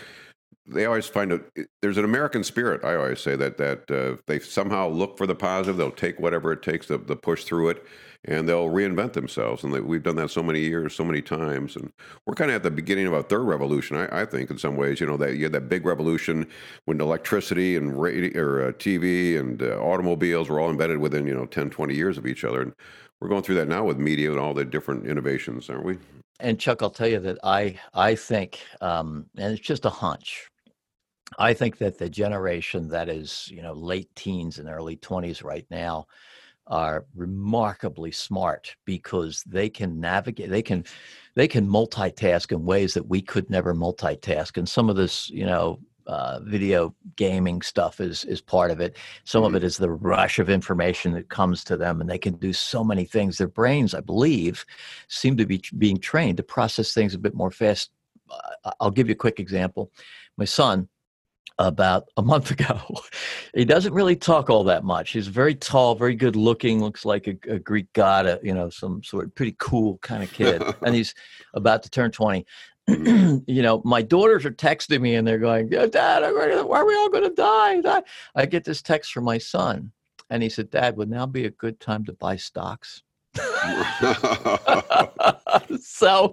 they 0.66 0.86
always 0.86 1.06
find 1.06 1.32
a 1.32 1.40
there's 1.82 1.98
an 1.98 2.04
American 2.04 2.44
spirit. 2.44 2.84
I 2.84 2.96
always 2.96 3.20
say 3.20 3.36
that 3.36 3.58
that 3.58 3.90
uh, 3.90 4.16
they 4.26 4.38
somehow 4.38 4.88
look 4.88 5.18
for 5.18 5.26
the 5.26 5.34
positive. 5.34 5.76
They'll 5.76 5.90
take 5.90 6.18
whatever 6.18 6.52
it 6.52 6.62
takes 6.62 6.86
to, 6.86 6.98
to 6.98 7.16
push 7.16 7.44
through 7.44 7.70
it 7.70 7.84
and 8.26 8.48
they'll 8.48 8.68
reinvent 8.68 9.12
themselves. 9.12 9.64
And 9.64 9.74
they, 9.74 9.80
we've 9.80 10.02
done 10.02 10.16
that 10.16 10.30
so 10.30 10.42
many 10.42 10.60
years, 10.60 10.94
so 10.94 11.04
many 11.04 11.20
times. 11.20 11.76
And 11.76 11.92
we're 12.26 12.34
kind 12.34 12.50
of 12.50 12.56
at 12.56 12.62
the 12.62 12.70
beginning 12.70 13.06
of 13.06 13.12
a 13.12 13.22
third 13.22 13.42
revolution, 13.42 13.96
I, 13.96 14.22
I 14.22 14.24
think, 14.24 14.50
in 14.50 14.58
some 14.58 14.76
ways. 14.76 15.00
You 15.00 15.06
know, 15.06 15.16
that 15.18 15.36
you 15.36 15.44
had 15.44 15.52
that 15.52 15.68
big 15.68 15.84
revolution 15.84 16.46
when 16.86 17.00
electricity 17.00 17.76
and 17.76 18.00
radio, 18.00 18.40
or 18.40 18.68
uh, 18.68 18.72
TV 18.72 19.38
and 19.38 19.62
uh, 19.62 19.78
automobiles 19.78 20.48
were 20.48 20.58
all 20.58 20.70
embedded 20.70 20.98
within, 20.98 21.26
you 21.26 21.34
know, 21.34 21.46
10, 21.46 21.70
20 21.70 21.94
years 21.94 22.16
of 22.16 22.26
each 22.26 22.44
other. 22.44 22.62
And 22.62 22.72
we're 23.20 23.28
going 23.28 23.42
through 23.42 23.56
that 23.56 23.68
now 23.68 23.84
with 23.84 23.98
media 23.98 24.30
and 24.30 24.40
all 24.40 24.54
the 24.54 24.64
different 24.64 25.06
innovations, 25.06 25.68
aren't 25.68 25.84
we? 25.84 25.98
And 26.40 26.58
Chuck, 26.60 26.82
I'll 26.82 26.90
tell 26.90 27.08
you 27.08 27.20
that 27.20 27.38
I 27.44 27.78
I 27.94 28.14
think, 28.16 28.60
um, 28.80 29.26
and 29.36 29.52
it's 29.52 29.66
just 29.66 29.84
a 29.84 29.90
hunch. 29.90 30.48
I 31.38 31.54
think 31.54 31.78
that 31.78 31.98
the 31.98 32.08
generation 32.10 32.88
that 32.88 33.08
is, 33.08 33.48
you 33.50 33.62
know, 33.62 33.72
late 33.72 34.14
teens 34.16 34.58
and 34.58 34.68
early 34.68 34.96
20s 34.96 35.42
right 35.44 35.66
now, 35.70 36.06
are 36.66 37.04
remarkably 37.14 38.10
smart 38.10 38.74
because 38.86 39.42
they 39.46 39.68
can 39.68 40.00
navigate 40.00 40.48
they 40.50 40.62
can 40.62 40.84
they 41.34 41.46
can 41.46 41.68
multitask 41.68 42.52
in 42.52 42.64
ways 42.64 42.94
that 42.94 43.06
we 43.06 43.20
could 43.20 43.50
never 43.50 43.74
multitask 43.74 44.56
and 44.56 44.68
some 44.68 44.88
of 44.88 44.96
this 44.96 45.28
you 45.28 45.44
know 45.44 45.78
uh, 46.06 46.40
video 46.42 46.94
gaming 47.16 47.62
stuff 47.62 48.00
is 48.00 48.24
is 48.24 48.40
part 48.40 48.70
of 48.70 48.80
it 48.80 48.96
some 49.24 49.42
mm-hmm. 49.42 49.54
of 49.54 49.62
it 49.62 49.64
is 49.64 49.76
the 49.76 49.90
rush 49.90 50.38
of 50.38 50.50
information 50.50 51.12
that 51.12 51.28
comes 51.28 51.64
to 51.64 51.76
them 51.76 52.00
and 52.00 52.10
they 52.10 52.18
can 52.18 52.34
do 52.36 52.52
so 52.52 52.84
many 52.84 53.04
things 53.04 53.38
their 53.38 53.48
brains 53.48 53.94
i 53.94 54.00
believe 54.00 54.64
seem 55.08 55.36
to 55.36 55.46
be 55.46 55.62
being 55.78 55.96
trained 55.96 56.36
to 56.36 56.42
process 56.42 56.92
things 56.92 57.14
a 57.14 57.18
bit 57.18 57.34
more 57.34 57.50
fast 57.50 57.90
uh, 58.30 58.70
i'll 58.80 58.90
give 58.90 59.08
you 59.08 59.12
a 59.12 59.16
quick 59.16 59.40
example 59.40 59.90
my 60.36 60.44
son 60.44 60.88
about 61.58 62.08
a 62.16 62.22
month 62.22 62.50
ago. 62.58 62.80
he 63.54 63.64
doesn't 63.64 63.92
really 63.92 64.16
talk 64.16 64.50
all 64.50 64.64
that 64.64 64.84
much. 64.84 65.10
He's 65.12 65.28
very 65.28 65.54
tall, 65.54 65.94
very 65.94 66.14
good 66.14 66.36
looking, 66.36 66.80
looks 66.80 67.04
like 67.04 67.26
a, 67.26 67.36
a 67.48 67.58
Greek 67.58 67.92
god, 67.92 68.26
a, 68.26 68.40
you 68.42 68.54
know, 68.54 68.70
some 68.70 69.02
sort 69.02 69.24
of 69.24 69.34
pretty 69.34 69.54
cool 69.58 69.98
kind 69.98 70.22
of 70.22 70.32
kid. 70.32 70.62
and 70.82 70.94
he's 70.94 71.14
about 71.54 71.82
to 71.84 71.90
turn 71.90 72.10
20. 72.10 72.44
Mm-hmm. 72.88 73.38
you 73.46 73.62
know, 73.62 73.82
my 73.84 74.02
daughters 74.02 74.44
are 74.44 74.50
texting 74.50 75.00
me 75.00 75.14
and 75.14 75.26
they're 75.26 75.38
going, 75.38 75.68
Dad, 75.68 76.22
why 76.22 76.80
are 76.80 76.86
we 76.86 76.94
all 76.94 77.10
going 77.10 77.24
to 77.24 77.34
die? 77.34 78.02
I 78.34 78.46
get 78.46 78.64
this 78.64 78.82
text 78.82 79.12
from 79.12 79.24
my 79.24 79.38
son. 79.38 79.92
And 80.30 80.42
he 80.42 80.48
said, 80.48 80.70
Dad, 80.70 80.96
would 80.96 81.10
now 81.10 81.26
be 81.26 81.46
a 81.46 81.50
good 81.50 81.80
time 81.80 82.04
to 82.06 82.12
buy 82.12 82.36
stocks? 82.36 83.02
so, 85.80 86.32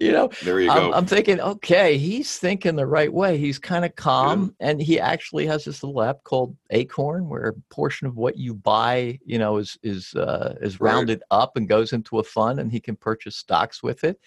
you 0.00 0.12
know, 0.12 0.30
there 0.42 0.60
you 0.60 0.70
I'm, 0.70 0.90
go. 0.90 0.92
I'm 0.92 1.06
thinking, 1.06 1.40
okay, 1.40 1.96
he's 1.96 2.38
thinking 2.38 2.76
the 2.76 2.86
right 2.86 3.12
way. 3.12 3.38
He's 3.38 3.58
kind 3.58 3.84
of 3.84 3.96
calm, 3.96 4.54
yeah. 4.60 4.68
and 4.68 4.82
he 4.82 5.00
actually 5.00 5.46
has 5.46 5.64
this 5.64 5.82
little 5.82 6.02
app 6.02 6.24
called 6.24 6.54
Acorn, 6.70 7.28
where 7.28 7.48
a 7.48 7.74
portion 7.74 8.06
of 8.06 8.16
what 8.16 8.36
you 8.36 8.54
buy, 8.54 9.18
you 9.24 9.38
know, 9.38 9.56
is 9.56 9.78
is 9.82 10.14
uh, 10.14 10.56
is 10.60 10.80
rounded 10.80 11.22
right. 11.30 11.38
up 11.38 11.56
and 11.56 11.68
goes 11.68 11.94
into 11.94 12.18
a 12.18 12.24
fund, 12.24 12.60
and 12.60 12.70
he 12.70 12.80
can 12.80 12.96
purchase 12.96 13.36
stocks 13.36 13.82
with 13.82 14.04
it. 14.04 14.20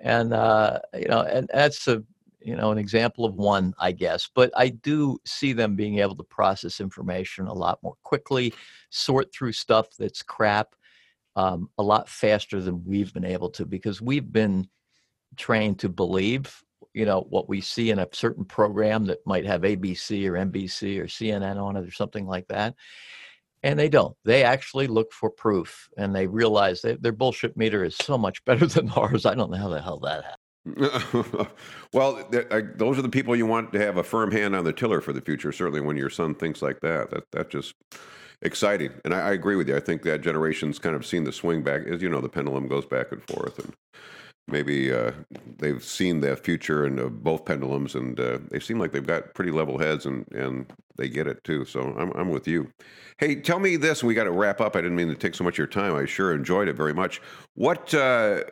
And 0.00 0.32
uh, 0.34 0.80
you 0.94 1.08
know, 1.08 1.20
and 1.22 1.48
that's 1.52 1.88
a 1.88 2.02
you 2.44 2.54
know 2.54 2.70
an 2.70 2.78
example 2.78 3.24
of 3.24 3.34
one 3.34 3.74
i 3.78 3.90
guess 3.90 4.28
but 4.34 4.52
i 4.56 4.68
do 4.68 5.18
see 5.24 5.52
them 5.52 5.74
being 5.74 5.98
able 5.98 6.14
to 6.14 6.22
process 6.24 6.78
information 6.78 7.46
a 7.46 7.52
lot 7.52 7.82
more 7.82 7.94
quickly 8.02 8.52
sort 8.90 9.32
through 9.32 9.52
stuff 9.52 9.88
that's 9.98 10.22
crap 10.22 10.74
um, 11.36 11.68
a 11.78 11.82
lot 11.82 12.08
faster 12.08 12.60
than 12.60 12.84
we've 12.84 13.12
been 13.12 13.24
able 13.24 13.50
to 13.50 13.66
because 13.66 14.00
we've 14.00 14.30
been 14.30 14.68
trained 15.36 15.78
to 15.80 15.88
believe 15.88 16.62
you 16.92 17.04
know 17.04 17.26
what 17.30 17.48
we 17.48 17.60
see 17.60 17.90
in 17.90 17.98
a 17.98 18.08
certain 18.12 18.44
program 18.44 19.04
that 19.06 19.26
might 19.26 19.46
have 19.46 19.62
abc 19.62 20.26
or 20.28 20.32
nbc 20.32 20.98
or 21.00 21.06
cnn 21.06 21.60
on 21.60 21.76
it 21.76 21.86
or 21.86 21.90
something 21.90 22.26
like 22.26 22.46
that 22.48 22.74
and 23.64 23.78
they 23.78 23.88
don't 23.88 24.16
they 24.24 24.44
actually 24.44 24.86
look 24.86 25.12
for 25.12 25.30
proof 25.30 25.88
and 25.96 26.14
they 26.14 26.28
realize 26.28 26.82
that 26.82 27.02
their 27.02 27.12
bullshit 27.12 27.56
meter 27.56 27.82
is 27.82 27.96
so 27.96 28.16
much 28.16 28.44
better 28.44 28.66
than 28.74 28.88
ours 28.90 29.26
i 29.26 29.34
don't 29.34 29.50
know 29.50 29.56
how 29.56 29.68
the 29.68 29.82
hell 29.82 29.98
that 29.98 30.22
happened 30.22 30.38
well, 31.92 32.26
those 32.76 32.98
are 32.98 33.02
the 33.02 33.10
people 33.10 33.36
you 33.36 33.44
want 33.44 33.70
to 33.74 33.78
have 33.78 33.98
a 33.98 34.02
firm 34.02 34.32
hand 34.32 34.56
on 34.56 34.64
the 34.64 34.72
tiller 34.72 35.02
for 35.02 35.12
the 35.12 35.20
future. 35.20 35.52
Certainly, 35.52 35.82
when 35.82 35.98
your 35.98 36.08
son 36.08 36.34
thinks 36.34 36.62
like 36.62 36.80
that, 36.80 37.10
that 37.10 37.24
that 37.32 37.50
just 37.50 37.74
exciting. 38.40 38.90
And 39.04 39.12
I, 39.12 39.28
I, 39.28 39.32
agree 39.32 39.56
with 39.56 39.68
you. 39.68 39.76
I 39.76 39.80
think 39.80 40.04
that 40.04 40.22
generation's 40.22 40.78
kind 40.78 40.96
of 40.96 41.04
seen 41.04 41.24
the 41.24 41.32
swing 41.32 41.62
back. 41.62 41.82
As 41.86 42.00
you 42.00 42.08
know, 42.08 42.22
the 42.22 42.30
pendulum 42.30 42.66
goes 42.66 42.86
back 42.86 43.12
and 43.12 43.22
forth, 43.24 43.58
and 43.58 43.74
maybe 44.48 44.92
uh, 44.92 45.12
they've 45.58 45.82
seen 45.82 46.20
the 46.20 46.36
future 46.36 46.86
in 46.86 46.98
uh, 46.98 47.08
both 47.08 47.44
pendulums, 47.44 47.94
and 47.94 48.18
uh, 48.18 48.38
they 48.50 48.60
seem 48.60 48.78
like 48.78 48.92
they've 48.92 49.06
got 49.06 49.34
pretty 49.34 49.50
level 49.50 49.78
heads, 49.78 50.06
and 50.06 50.26
and 50.32 50.66
they 50.96 51.08
get 51.08 51.26
it 51.26 51.42
too. 51.44 51.64
So 51.64 51.94
I'm 51.98 52.10
I'm 52.12 52.30
with 52.30 52.46
you. 52.46 52.70
Hey, 53.18 53.36
tell 53.36 53.58
me 53.58 53.76
this, 53.76 54.02
we 54.02 54.14
got 54.14 54.24
to 54.24 54.32
wrap 54.32 54.60
up. 54.60 54.76
I 54.76 54.80
didn't 54.80 54.96
mean 54.96 55.08
to 55.08 55.14
take 55.14 55.34
so 55.34 55.44
much 55.44 55.54
of 55.54 55.58
your 55.58 55.66
time. 55.66 55.94
I 55.94 56.04
sure 56.04 56.34
enjoyed 56.34 56.68
it 56.68 56.76
very 56.76 56.94
much. 56.94 57.20
What 57.54 57.94
uh, 57.94 58.44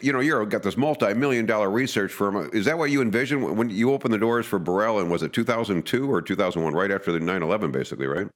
you 0.00 0.12
know, 0.12 0.20
you've 0.20 0.48
got 0.48 0.62
this 0.62 0.76
multi-million 0.76 1.46
dollar 1.46 1.70
research 1.70 2.12
firm. 2.12 2.50
Is 2.52 2.64
that 2.64 2.78
what 2.78 2.90
you 2.90 3.02
envisioned 3.02 3.56
when 3.56 3.70
you 3.70 3.92
opened 3.92 4.14
the 4.14 4.18
doors 4.18 4.46
for 4.46 4.58
Borrell? 4.58 5.00
And 5.00 5.10
was 5.10 5.22
it 5.22 5.32
2002 5.32 6.10
or 6.10 6.22
2001, 6.22 6.74
right 6.74 6.90
after 6.90 7.12
the 7.12 7.20
9/11, 7.20 7.72
basically, 7.72 8.06
right? 8.06 8.28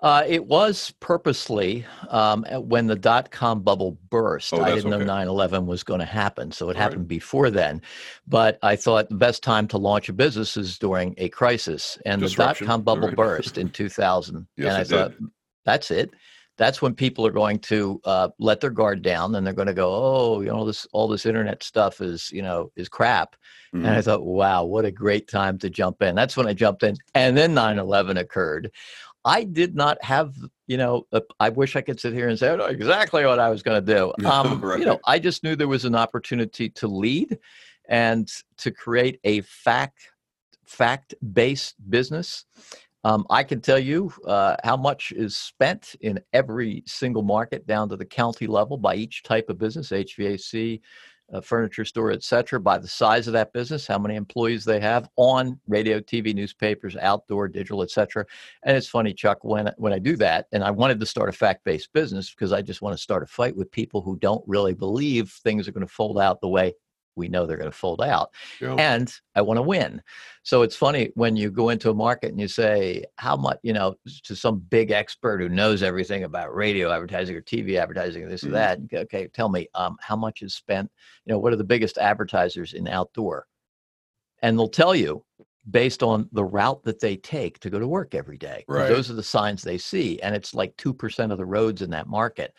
Uh, 0.00 0.22
it 0.26 0.44
was 0.44 0.92
purposely 1.00 1.84
um, 2.10 2.44
when 2.68 2.86
the 2.86 2.96
dot 2.96 3.30
com 3.30 3.62
bubble 3.62 3.98
burst. 4.10 4.52
Oh, 4.52 4.62
I 4.62 4.74
didn't 4.74 4.92
okay. 4.92 5.04
know 5.04 5.06
9 5.06 5.26
11 5.28 5.66
was 5.66 5.82
going 5.82 6.00
to 6.00 6.06
happen. 6.06 6.52
So 6.52 6.68
it 6.68 6.76
All 6.76 6.82
happened 6.82 7.02
right. 7.02 7.08
before 7.08 7.50
then. 7.50 7.80
But 8.26 8.58
I 8.62 8.76
thought 8.76 9.08
the 9.08 9.14
best 9.14 9.42
time 9.42 9.66
to 9.68 9.78
launch 9.78 10.10
a 10.10 10.12
business 10.12 10.56
is 10.58 10.78
during 10.78 11.14
a 11.16 11.30
crisis. 11.30 11.98
And 12.04 12.20
the 12.20 12.28
dot 12.28 12.58
com 12.58 12.82
bubble 12.82 13.08
right. 13.08 13.16
burst 13.16 13.56
in 13.56 13.70
2000. 13.70 14.46
yes, 14.56 14.68
and 14.68 14.76
I 14.76 14.84
thought, 14.84 15.18
did. 15.18 15.28
that's 15.64 15.90
it. 15.90 16.10
That's 16.58 16.80
when 16.80 16.94
people 16.94 17.26
are 17.26 17.32
going 17.32 17.58
to 17.60 18.00
uh, 18.04 18.28
let 18.38 18.60
their 18.60 18.70
guard 18.70 19.02
down 19.02 19.34
and 19.34 19.46
they're 19.46 19.54
going 19.54 19.66
to 19.66 19.74
go, 19.74 19.92
oh, 19.94 20.40
you 20.40 20.48
know, 20.48 20.64
this 20.64 20.86
all 20.92 21.06
this 21.06 21.26
internet 21.26 21.62
stuff 21.62 22.00
is, 22.00 22.30
you 22.32 22.42
know, 22.42 22.70
is 22.76 22.88
crap. 22.88 23.36
Mm-hmm. 23.74 23.84
And 23.84 23.88
I 23.88 23.98
mm-hmm. 23.98 24.04
thought, 24.04 24.24
wow, 24.24 24.64
what 24.64 24.84
a 24.84 24.90
great 24.90 25.28
time 25.28 25.58
to 25.58 25.68
jump 25.68 26.02
in. 26.02 26.14
That's 26.14 26.36
when 26.36 26.46
I 26.46 26.54
jumped 26.54 26.82
in. 26.82 26.96
And 27.14 27.36
then 27.36 27.52
9 27.52 27.78
11 27.78 28.16
occurred. 28.16 28.70
I 29.26 29.42
did 29.42 29.74
not 29.74 30.02
have, 30.04 30.36
you 30.68 30.76
know, 30.76 31.06
a, 31.10 31.20
I 31.40 31.48
wish 31.48 31.74
I 31.74 31.80
could 31.80 31.98
sit 31.98 32.14
here 32.14 32.28
and 32.28 32.38
say, 32.38 32.56
know 32.56 32.66
exactly 32.66 33.26
what 33.26 33.40
I 33.40 33.50
was 33.50 33.62
going 33.62 33.84
to 33.84 33.94
do. 33.94 34.12
Um, 34.26 34.60
right. 34.60 34.78
You 34.78 34.86
know, 34.86 35.00
I 35.04 35.18
just 35.18 35.42
knew 35.42 35.56
there 35.56 35.68
was 35.68 35.84
an 35.84 35.94
opportunity 35.94 36.68
to 36.70 36.88
lead 36.88 37.38
and 37.88 38.30
to 38.58 38.70
create 38.70 39.20
a 39.24 39.40
fact 39.42 40.10
fact 40.64 41.14
based 41.32 41.74
business. 41.90 42.44
Um, 43.04 43.24
I 43.30 43.44
can 43.44 43.60
tell 43.60 43.78
you 43.78 44.12
uh, 44.26 44.56
how 44.64 44.76
much 44.76 45.12
is 45.12 45.36
spent 45.36 45.94
in 46.00 46.20
every 46.32 46.82
single 46.86 47.22
market 47.22 47.66
down 47.66 47.88
to 47.90 47.96
the 47.96 48.04
county 48.04 48.46
level 48.46 48.76
by 48.76 48.96
each 48.96 49.22
type 49.22 49.48
of 49.48 49.58
business, 49.58 49.90
HVAC, 49.90 50.80
a 51.30 51.42
furniture 51.42 51.84
store, 51.84 52.12
etc., 52.12 52.60
by 52.60 52.78
the 52.78 52.88
size 52.88 53.26
of 53.26 53.32
that 53.32 53.52
business, 53.52 53.86
how 53.86 53.98
many 53.98 54.14
employees 54.14 54.64
they 54.64 54.80
have 54.80 55.08
on 55.16 55.58
radio, 55.66 56.00
TV, 56.00 56.34
newspapers, 56.34 56.96
outdoor, 56.96 57.48
digital, 57.48 57.82
etc. 57.82 58.24
And 58.62 58.76
it's 58.76 58.88
funny, 58.88 59.12
Chuck, 59.12 59.42
when 59.42 59.72
when 59.76 59.92
I 59.92 59.98
do 59.98 60.16
that, 60.16 60.46
and 60.52 60.62
I 60.62 60.70
wanted 60.70 61.00
to 61.00 61.06
start 61.06 61.28
a 61.28 61.32
fact-based 61.32 61.92
business 61.92 62.30
because 62.30 62.52
I 62.52 62.62
just 62.62 62.82
want 62.82 62.96
to 62.96 63.02
start 63.02 63.22
a 63.22 63.26
fight 63.26 63.56
with 63.56 63.70
people 63.70 64.00
who 64.00 64.16
don't 64.18 64.44
really 64.46 64.74
believe 64.74 65.30
things 65.30 65.66
are 65.66 65.72
going 65.72 65.86
to 65.86 65.92
fold 65.92 66.18
out 66.18 66.40
the 66.40 66.48
way 66.48 66.74
we 67.16 67.28
know 67.28 67.46
they're 67.46 67.56
going 67.56 67.70
to 67.70 67.76
fold 67.76 68.02
out. 68.02 68.30
Yeah. 68.60 68.74
And 68.74 69.12
I 69.34 69.42
want 69.42 69.58
to 69.58 69.62
win. 69.62 70.02
So 70.42 70.62
it's 70.62 70.76
funny 70.76 71.10
when 71.14 71.34
you 71.36 71.50
go 71.50 71.70
into 71.70 71.90
a 71.90 71.94
market 71.94 72.30
and 72.30 72.40
you 72.40 72.48
say, 72.48 73.04
how 73.16 73.36
much, 73.36 73.58
you 73.62 73.72
know, 73.72 73.96
to 74.24 74.36
some 74.36 74.60
big 74.60 74.90
expert 74.90 75.40
who 75.40 75.48
knows 75.48 75.82
everything 75.82 76.24
about 76.24 76.54
radio 76.54 76.92
advertising 76.92 77.34
or 77.34 77.42
TV 77.42 77.76
advertising 77.76 78.22
or 78.22 78.28
this 78.28 78.44
mm-hmm. 78.44 78.54
or 78.54 78.58
that. 78.58 78.78
Okay, 78.92 79.28
tell 79.28 79.48
me, 79.48 79.68
um, 79.74 79.96
how 80.00 80.16
much 80.16 80.42
is 80.42 80.54
spent? 80.54 80.90
You 81.24 81.32
know, 81.32 81.38
what 81.38 81.52
are 81.52 81.56
the 81.56 81.64
biggest 81.64 81.98
advertisers 81.98 82.74
in 82.74 82.86
outdoor? 82.86 83.46
And 84.42 84.58
they'll 84.58 84.68
tell 84.68 84.94
you 84.94 85.24
based 85.68 86.02
on 86.02 86.28
the 86.32 86.44
route 86.44 86.82
that 86.84 87.00
they 87.00 87.16
take 87.16 87.58
to 87.58 87.70
go 87.70 87.78
to 87.78 87.88
work 87.88 88.14
every 88.14 88.38
day. 88.38 88.64
Right. 88.68 88.88
Those 88.88 89.10
are 89.10 89.14
the 89.14 89.22
signs 89.22 89.62
they 89.62 89.78
see. 89.78 90.20
And 90.20 90.34
it's 90.34 90.54
like 90.54 90.76
2% 90.76 91.32
of 91.32 91.38
the 91.38 91.44
roads 91.44 91.82
in 91.82 91.90
that 91.90 92.06
market. 92.06 92.54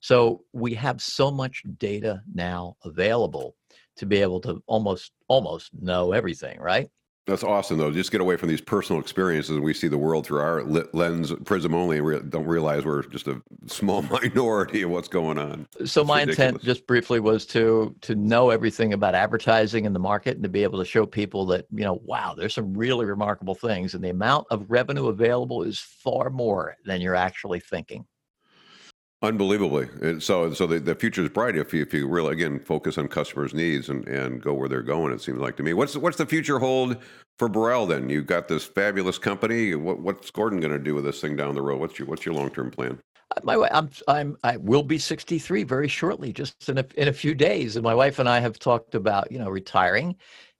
So 0.00 0.44
we 0.52 0.74
have 0.74 1.00
so 1.00 1.30
much 1.30 1.62
data 1.78 2.22
now 2.32 2.76
available 2.84 3.54
to 3.98 4.06
be 4.06 4.22
able 4.22 4.40
to 4.40 4.62
almost 4.66 5.12
almost 5.28 5.70
know 5.80 6.12
everything, 6.12 6.58
right? 6.60 6.88
That's 7.28 7.44
awesome, 7.44 7.76
though. 7.76 7.90
Just 7.90 8.10
get 8.10 8.22
away 8.22 8.38
from 8.38 8.48
these 8.48 8.62
personal 8.62 9.02
experiences, 9.02 9.50
and 9.50 9.62
we 9.62 9.74
see 9.74 9.86
the 9.86 9.98
world 9.98 10.26
through 10.26 10.40
our 10.40 10.64
lens, 10.64 11.30
prism 11.44 11.74
only, 11.74 11.98
and 11.98 12.06
re- 12.06 12.22
don't 12.26 12.46
realize 12.46 12.86
we're 12.86 13.02
just 13.02 13.28
a 13.28 13.42
small 13.66 14.00
minority 14.22 14.80
of 14.80 14.90
what's 14.90 15.08
going 15.08 15.36
on. 15.36 15.68
So, 15.84 16.00
it's 16.00 16.08
my 16.08 16.20
ridiculous. 16.20 16.38
intent, 16.38 16.62
just 16.62 16.86
briefly, 16.86 17.20
was 17.20 17.44
to 17.46 17.94
to 18.00 18.14
know 18.14 18.48
everything 18.48 18.94
about 18.94 19.14
advertising 19.14 19.84
in 19.84 19.92
the 19.92 19.98
market, 19.98 20.36
and 20.36 20.42
to 20.42 20.48
be 20.48 20.62
able 20.62 20.78
to 20.78 20.86
show 20.86 21.04
people 21.04 21.44
that 21.46 21.66
you 21.70 21.84
know, 21.84 22.00
wow, 22.02 22.34
there's 22.34 22.54
some 22.54 22.72
really 22.72 23.04
remarkable 23.04 23.54
things, 23.54 23.92
and 23.92 24.02
the 24.02 24.08
amount 24.08 24.46
of 24.50 24.64
revenue 24.70 25.08
available 25.08 25.62
is 25.62 25.78
far 25.78 26.30
more 26.30 26.76
than 26.86 27.02
you're 27.02 27.14
actually 27.14 27.60
thinking. 27.60 28.06
Unbelievably, 29.20 29.88
and 30.00 30.22
so 30.22 30.52
so 30.52 30.64
the, 30.64 30.78
the 30.78 30.94
future 30.94 31.22
is 31.24 31.28
bright 31.28 31.56
if 31.56 31.74
you 31.74 31.82
if 31.82 31.92
you 31.92 32.06
really 32.06 32.32
again 32.32 32.60
focus 32.60 32.98
on 32.98 33.08
customers' 33.08 33.52
needs 33.52 33.88
and, 33.88 34.06
and 34.06 34.40
go 34.40 34.54
where 34.54 34.68
they're 34.68 34.80
going. 34.80 35.12
It 35.12 35.20
seems 35.20 35.40
like 35.40 35.56
to 35.56 35.64
me. 35.64 35.72
What's 35.72 35.96
what's 35.96 36.16
the 36.16 36.26
future 36.26 36.60
hold 36.60 36.96
for 37.36 37.48
Borrell? 37.48 37.88
Then 37.88 38.08
you've 38.08 38.26
got 38.26 38.46
this 38.46 38.64
fabulous 38.64 39.18
company. 39.18 39.74
What, 39.74 39.98
what's 39.98 40.30
Gordon 40.30 40.60
going 40.60 40.72
to 40.72 40.78
do 40.78 40.94
with 40.94 41.04
this 41.04 41.20
thing 41.20 41.34
down 41.34 41.56
the 41.56 41.62
road? 41.62 41.80
What's 41.80 41.98
your 41.98 42.06
what's 42.06 42.24
your 42.24 42.36
long 42.36 42.50
term 42.50 42.70
plan? 42.70 43.00
Uh, 43.36 43.40
my 43.42 43.68
I'm 43.72 43.90
I'm 44.06 44.36
I 44.44 44.56
will 44.58 44.84
be 44.84 44.98
63 44.98 45.64
very 45.64 45.88
shortly, 45.88 46.32
just 46.32 46.68
in 46.68 46.78
a 46.78 46.86
in 46.94 47.08
a 47.08 47.12
few 47.12 47.34
days, 47.34 47.74
and 47.74 47.82
my 47.82 47.96
wife 47.96 48.20
and 48.20 48.28
I 48.28 48.38
have 48.38 48.60
talked 48.60 48.94
about 48.94 49.32
you 49.32 49.40
know 49.40 49.50
retiring 49.50 50.14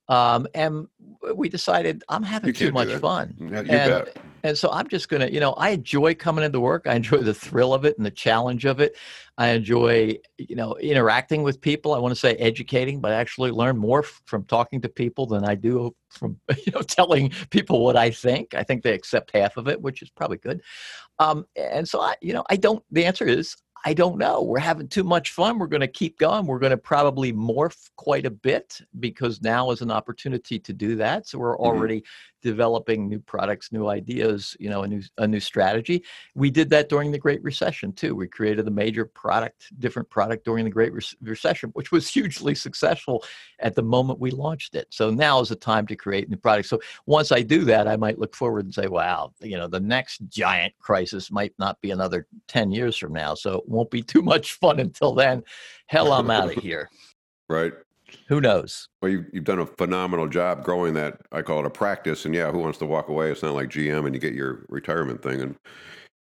um, 0.08 0.46
and 0.54 0.88
we 1.34 1.48
decided 1.48 2.02
I'm 2.08 2.22
having 2.22 2.54
too 2.54 2.72
much 2.72 2.92
fun. 2.94 3.34
Yeah, 3.38 3.58
and, 3.58 3.68
bet. 3.68 4.16
And 4.42 4.56
so 4.56 4.70
I'm 4.70 4.88
just 4.88 5.08
going 5.08 5.20
to, 5.20 5.32
you 5.32 5.40
know, 5.40 5.52
I 5.52 5.70
enjoy 5.70 6.14
coming 6.14 6.44
into 6.44 6.60
work. 6.60 6.86
I 6.86 6.94
enjoy 6.94 7.18
the 7.18 7.34
thrill 7.34 7.74
of 7.74 7.84
it 7.84 7.96
and 7.96 8.06
the 8.06 8.10
challenge 8.10 8.64
of 8.64 8.80
it. 8.80 8.96
I 9.36 9.48
enjoy, 9.48 10.18
you 10.36 10.56
know, 10.56 10.76
interacting 10.76 11.42
with 11.42 11.60
people. 11.60 11.94
I 11.94 11.98
want 11.98 12.12
to 12.12 12.20
say 12.20 12.34
educating, 12.34 13.00
but 13.00 13.12
I 13.12 13.16
actually 13.16 13.50
learn 13.50 13.76
more 13.76 14.02
from 14.02 14.44
talking 14.44 14.80
to 14.82 14.88
people 14.88 15.26
than 15.26 15.44
I 15.44 15.54
do 15.54 15.94
from, 16.10 16.38
you 16.66 16.72
know, 16.72 16.82
telling 16.82 17.32
people 17.50 17.84
what 17.84 17.96
I 17.96 18.10
think. 18.10 18.54
I 18.54 18.62
think 18.62 18.82
they 18.82 18.94
accept 18.94 19.30
half 19.34 19.56
of 19.56 19.68
it, 19.68 19.80
which 19.80 20.02
is 20.02 20.10
probably 20.10 20.38
good. 20.38 20.62
Um, 21.18 21.46
and 21.56 21.88
so 21.88 22.00
I, 22.00 22.14
you 22.20 22.32
know, 22.32 22.44
I 22.50 22.56
don't, 22.56 22.84
the 22.90 23.04
answer 23.04 23.26
is 23.26 23.56
I 23.84 23.94
don't 23.94 24.18
know. 24.18 24.42
We're 24.42 24.58
having 24.58 24.88
too 24.88 25.04
much 25.04 25.30
fun. 25.30 25.58
We're 25.58 25.66
going 25.66 25.80
to 25.80 25.88
keep 25.88 26.18
going. 26.18 26.46
We're 26.46 26.58
going 26.58 26.70
to 26.70 26.76
probably 26.76 27.32
morph 27.32 27.90
quite 27.96 28.26
a 28.26 28.30
bit 28.30 28.80
because 28.98 29.40
now 29.40 29.70
is 29.70 29.82
an 29.82 29.90
opportunity 29.90 30.58
to 30.58 30.72
do 30.72 30.96
that. 30.96 31.28
So 31.28 31.38
we're 31.38 31.54
mm-hmm. 31.54 31.64
already 31.64 32.04
developing 32.42 33.08
new 33.08 33.18
products, 33.18 33.72
new 33.72 33.88
ideas, 33.88 34.56
you 34.60 34.70
know, 34.70 34.82
a 34.82 34.88
new 34.88 35.02
a 35.18 35.26
new 35.26 35.40
strategy. 35.40 36.04
We 36.34 36.50
did 36.50 36.70
that 36.70 36.88
during 36.88 37.10
the 37.10 37.18
Great 37.18 37.42
Recession 37.42 37.92
too. 37.92 38.14
We 38.14 38.28
created 38.28 38.66
a 38.68 38.70
major 38.70 39.04
product, 39.04 39.66
different 39.78 40.08
product 40.10 40.44
during 40.44 40.64
the 40.64 40.70
Great 40.70 40.92
Re- 40.92 41.02
Recession, 41.22 41.70
which 41.70 41.92
was 41.92 42.08
hugely 42.12 42.54
successful 42.54 43.24
at 43.60 43.74
the 43.74 43.82
moment 43.82 44.20
we 44.20 44.30
launched 44.30 44.74
it. 44.74 44.86
So 44.90 45.10
now 45.10 45.40
is 45.40 45.48
the 45.48 45.56
time 45.56 45.86
to 45.88 45.96
create 45.96 46.28
new 46.28 46.36
products. 46.36 46.68
So 46.68 46.80
once 47.06 47.32
I 47.32 47.42
do 47.42 47.64
that, 47.64 47.88
I 47.88 47.96
might 47.96 48.18
look 48.18 48.34
forward 48.34 48.64
and 48.64 48.74
say, 48.74 48.86
wow, 48.86 49.32
you 49.40 49.56
know, 49.56 49.66
the 49.66 49.80
next 49.80 50.20
giant 50.28 50.74
crisis 50.78 51.30
might 51.30 51.52
not 51.58 51.80
be 51.80 51.90
another 51.90 52.26
10 52.48 52.70
years 52.70 52.96
from 52.96 53.12
now. 53.12 53.34
So 53.34 53.56
it 53.58 53.68
won't 53.68 53.90
be 53.90 54.02
too 54.02 54.22
much 54.22 54.54
fun 54.54 54.80
until 54.80 55.14
then. 55.14 55.42
Hell, 55.86 56.12
I'm 56.12 56.30
out 56.30 56.56
of 56.56 56.62
here. 56.62 56.90
Right. 57.48 57.72
Who 58.28 58.40
knows? 58.40 58.88
Well, 59.00 59.10
you've, 59.10 59.26
you've 59.32 59.44
done 59.44 59.58
a 59.58 59.66
phenomenal 59.66 60.28
job 60.28 60.64
growing 60.64 60.94
that. 60.94 61.20
I 61.32 61.42
call 61.42 61.60
it 61.60 61.66
a 61.66 61.70
practice. 61.70 62.24
And 62.24 62.34
yeah, 62.34 62.50
who 62.50 62.58
wants 62.58 62.78
to 62.78 62.86
walk 62.86 63.08
away? 63.08 63.30
It's 63.30 63.42
not 63.42 63.54
like 63.54 63.68
GM 63.68 64.06
and 64.06 64.14
you 64.14 64.20
get 64.20 64.34
your 64.34 64.66
retirement 64.68 65.22
thing. 65.22 65.40
And 65.40 65.56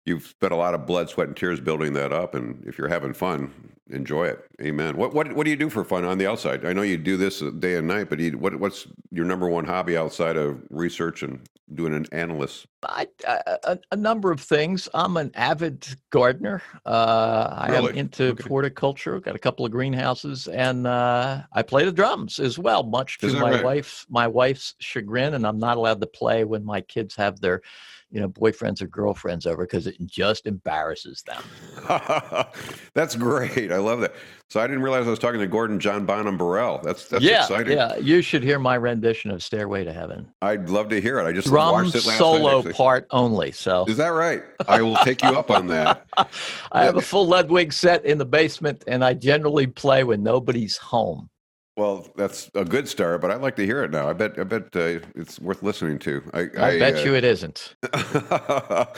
you've 0.07 0.27
spent 0.27 0.53
a 0.53 0.57
lot 0.57 0.73
of 0.73 0.87
blood, 0.87 1.11
sweat, 1.11 1.27
and 1.27 1.37
tears 1.37 1.61
building 1.61 1.93
that 1.95 2.13
up. 2.13 2.35
And 2.35 2.65
if 2.67 2.79
you're 2.79 2.89
having 2.89 3.13
fun, 3.13 3.53
enjoy 3.91 4.29
it. 4.29 4.47
Amen. 4.63 4.97
What 4.97 5.13
what 5.13 5.33
what 5.35 5.45
do 5.45 5.51
you 5.51 5.57
do 5.57 5.69
for 5.69 5.85
fun 5.85 6.05
on 6.05 6.17
the 6.19 6.27
outside? 6.27 6.65
I 6.65 6.73
know 6.73 6.83
you 6.83 6.97
do 6.97 7.17
this 7.17 7.41
day 7.59 7.77
and 7.77 7.87
night, 7.87 8.09
but 8.09 8.19
you, 8.19 8.39
what 8.39 8.59
what's 8.59 8.87
your 9.11 9.25
number 9.25 9.49
one 9.49 9.65
hobby 9.65 9.97
outside 9.97 10.37
of 10.37 10.61
research 10.71 11.23
and 11.23 11.41
doing 11.75 11.95
an 11.95 12.07
analyst? 12.13 12.67
I, 12.85 13.09
a, 13.27 13.79
a, 13.91 13.97
number 13.97 14.31
of 14.31 14.41
things. 14.41 14.89
I'm 14.95 15.17
an 15.17 15.33
avid 15.35 15.85
gardener. 16.11 16.63
Uh, 16.85 17.53
I 17.59 17.71
really? 17.71 17.91
am 17.91 17.99
into 17.99 18.25
okay. 18.29 18.49
horticulture. 18.49 19.19
Got 19.19 19.35
a 19.35 19.41
couple 19.41 19.67
of 19.67 19.73
greenhouses, 19.73 20.47
and 20.47 20.87
uh, 20.87 21.43
I 21.53 21.63
play 21.63 21.85
the 21.85 21.93
drums 21.93 22.39
as 22.39 22.59
well. 22.59 22.85
Much 22.85 23.19
to 23.19 23.33
my 23.35 23.51
right? 23.51 23.65
wife's 23.65 24.07
my 24.09 24.29
wife's 24.29 24.75
chagrin, 24.79 25.35
and 25.35 25.45
I'm 25.45 25.59
not 25.59 25.77
allowed 25.77 26.01
to 26.01 26.07
play 26.07 26.45
when 26.45 26.65
my 26.65 26.81
kids 26.81 27.17
have 27.17 27.41
their 27.41 27.63
you 28.11 28.21
know, 28.21 28.29
boyfriends 28.29 28.81
or 28.81 28.87
girlfriends 28.87 29.47
over 29.47 29.65
because 29.65 29.87
it 29.87 29.97
just 30.07 30.47
embarrasses 30.47 31.23
them. 31.23 31.43
that's 32.95 33.17
great. 33.17 33.73
I 33.73 33.79
love 33.79 34.01
that. 34.01 34.15
So 34.49 34.61
I 34.61 34.67
didn't 34.69 34.83
realize 34.83 35.07
I 35.07 35.11
was 35.11 35.19
talking 35.19 35.41
to 35.41 35.47
Gordon 35.47 35.81
John 35.81 36.07
Bonham 36.07 36.39
Borrell. 36.39 36.81
That's 36.83 37.09
that's 37.09 37.25
yeah, 37.25 37.43
exciting. 37.43 37.77
Yeah, 37.77 37.97
you 37.97 38.23
should 38.23 38.45
hear 38.45 38.61
my 38.61 38.77
rendition 38.77 39.33
of 39.33 39.43
Stairway 39.43 39.83
to 39.85 39.93
Heaven. 39.93 40.29
I'd 40.41 40.71
love 40.71 40.89
to 40.91 41.01
hear 41.01 41.19
it. 41.19 41.25
I 41.25 41.33
just 41.33 41.49
Drum 41.49 41.73
watched 41.73 41.97
it 41.97 42.07
last 42.07 42.19
solo 42.19 42.63
night, 42.63 42.75
part 42.75 43.07
only. 43.11 43.51
So 43.51 43.85
is 43.89 43.97
that 43.97 44.09
right? 44.09 44.45
I 44.69 44.83
will 44.83 44.97
take 44.99 45.23
you 45.23 45.31
up 45.31 45.51
on 45.51 45.67
that. 45.69 46.07
I 46.73 46.85
have 46.85 46.97
a 46.97 47.03
full 47.03 47.27
Ludwig 47.27 47.73
set 47.73 48.05
in 48.05 48.19
the 48.19 48.25
basement, 48.25 48.85
and 48.87 49.05
I 49.05 49.15
generally 49.15 49.67
play 49.67 50.05
when 50.05 50.23
nobody's 50.23 50.77
home. 50.77 51.29
Well, 51.77 52.07
that's 52.17 52.51
a 52.55 52.65
good 52.65 52.89
start, 52.89 53.21
but 53.21 53.31
I'd 53.31 53.43
like 53.43 53.57
to 53.57 53.67
hear 53.67 53.85
it 53.85 53.91
now. 53.91 54.09
I 54.09 54.15
bet, 54.15 54.39
I 54.39 54.45
bet 54.45 54.75
uh, 54.75 55.01
it's 55.15 55.39
worth 55.39 55.63
listening 55.63 55.99
to. 56.01 56.23
I, 56.33 56.41
I, 56.59 56.67
I 56.69 56.79
bet 56.79 56.97
uh, 56.97 57.01
you 57.01 57.15
it 57.15 57.23
isn't. 57.23 57.77
well, 57.93 58.89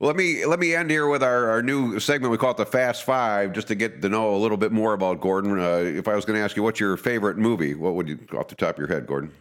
let 0.00 0.16
me 0.16 0.44
let 0.44 0.60
me 0.60 0.74
end 0.74 0.90
here 0.90 1.08
with 1.08 1.22
our, 1.22 1.48
our 1.48 1.62
new 1.62 1.98
segment. 1.98 2.30
We 2.30 2.36
call 2.36 2.50
it 2.50 2.58
the 2.58 2.66
Fast 2.66 3.04
Five, 3.04 3.54
just 3.54 3.68
to 3.68 3.74
get 3.74 4.02
to 4.02 4.10
know 4.10 4.34
a 4.34 4.36
little 4.36 4.58
bit 4.58 4.70
more 4.70 4.92
about 4.92 5.22
Gordon. 5.22 5.58
Uh, 5.58 5.78
if 5.78 6.08
I 6.08 6.14
was 6.14 6.26
going 6.26 6.38
to 6.38 6.44
ask 6.44 6.56
you, 6.56 6.62
what's 6.62 6.78
your 6.78 6.98
favorite 6.98 7.38
movie? 7.38 7.74
What 7.74 7.94
would 7.94 8.06
you 8.06 8.18
off 8.36 8.48
the 8.48 8.54
top 8.54 8.74
of 8.74 8.78
your 8.78 8.88
head, 8.88 9.06
Gordon? 9.06 9.32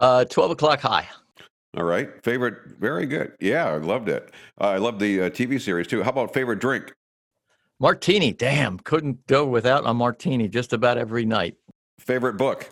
Uh, 0.00 0.24
Twelve 0.24 0.50
o'clock 0.50 0.80
high. 0.80 1.06
All 1.76 1.84
right, 1.84 2.08
favorite. 2.24 2.54
Very 2.78 3.04
good. 3.04 3.32
Yeah, 3.38 3.66
I 3.66 3.76
loved 3.76 4.08
it. 4.08 4.30
Uh, 4.58 4.68
I 4.68 4.76
love 4.78 4.98
the 4.98 5.24
uh, 5.24 5.30
TV 5.30 5.60
series 5.60 5.88
too. 5.88 6.02
How 6.02 6.08
about 6.08 6.32
favorite 6.32 6.60
drink? 6.60 6.94
Martini. 7.80 8.32
Damn, 8.32 8.78
couldn't 8.78 9.26
go 9.26 9.44
without 9.44 9.82
a 9.84 9.92
martini 9.92 10.48
just 10.48 10.72
about 10.72 10.96
every 10.96 11.26
night. 11.26 11.56
Favorite 11.98 12.36
book? 12.36 12.70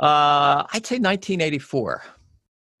Uh, 0.00 0.64
I'd 0.72 0.86
say 0.86 0.96
1984. 0.96 2.02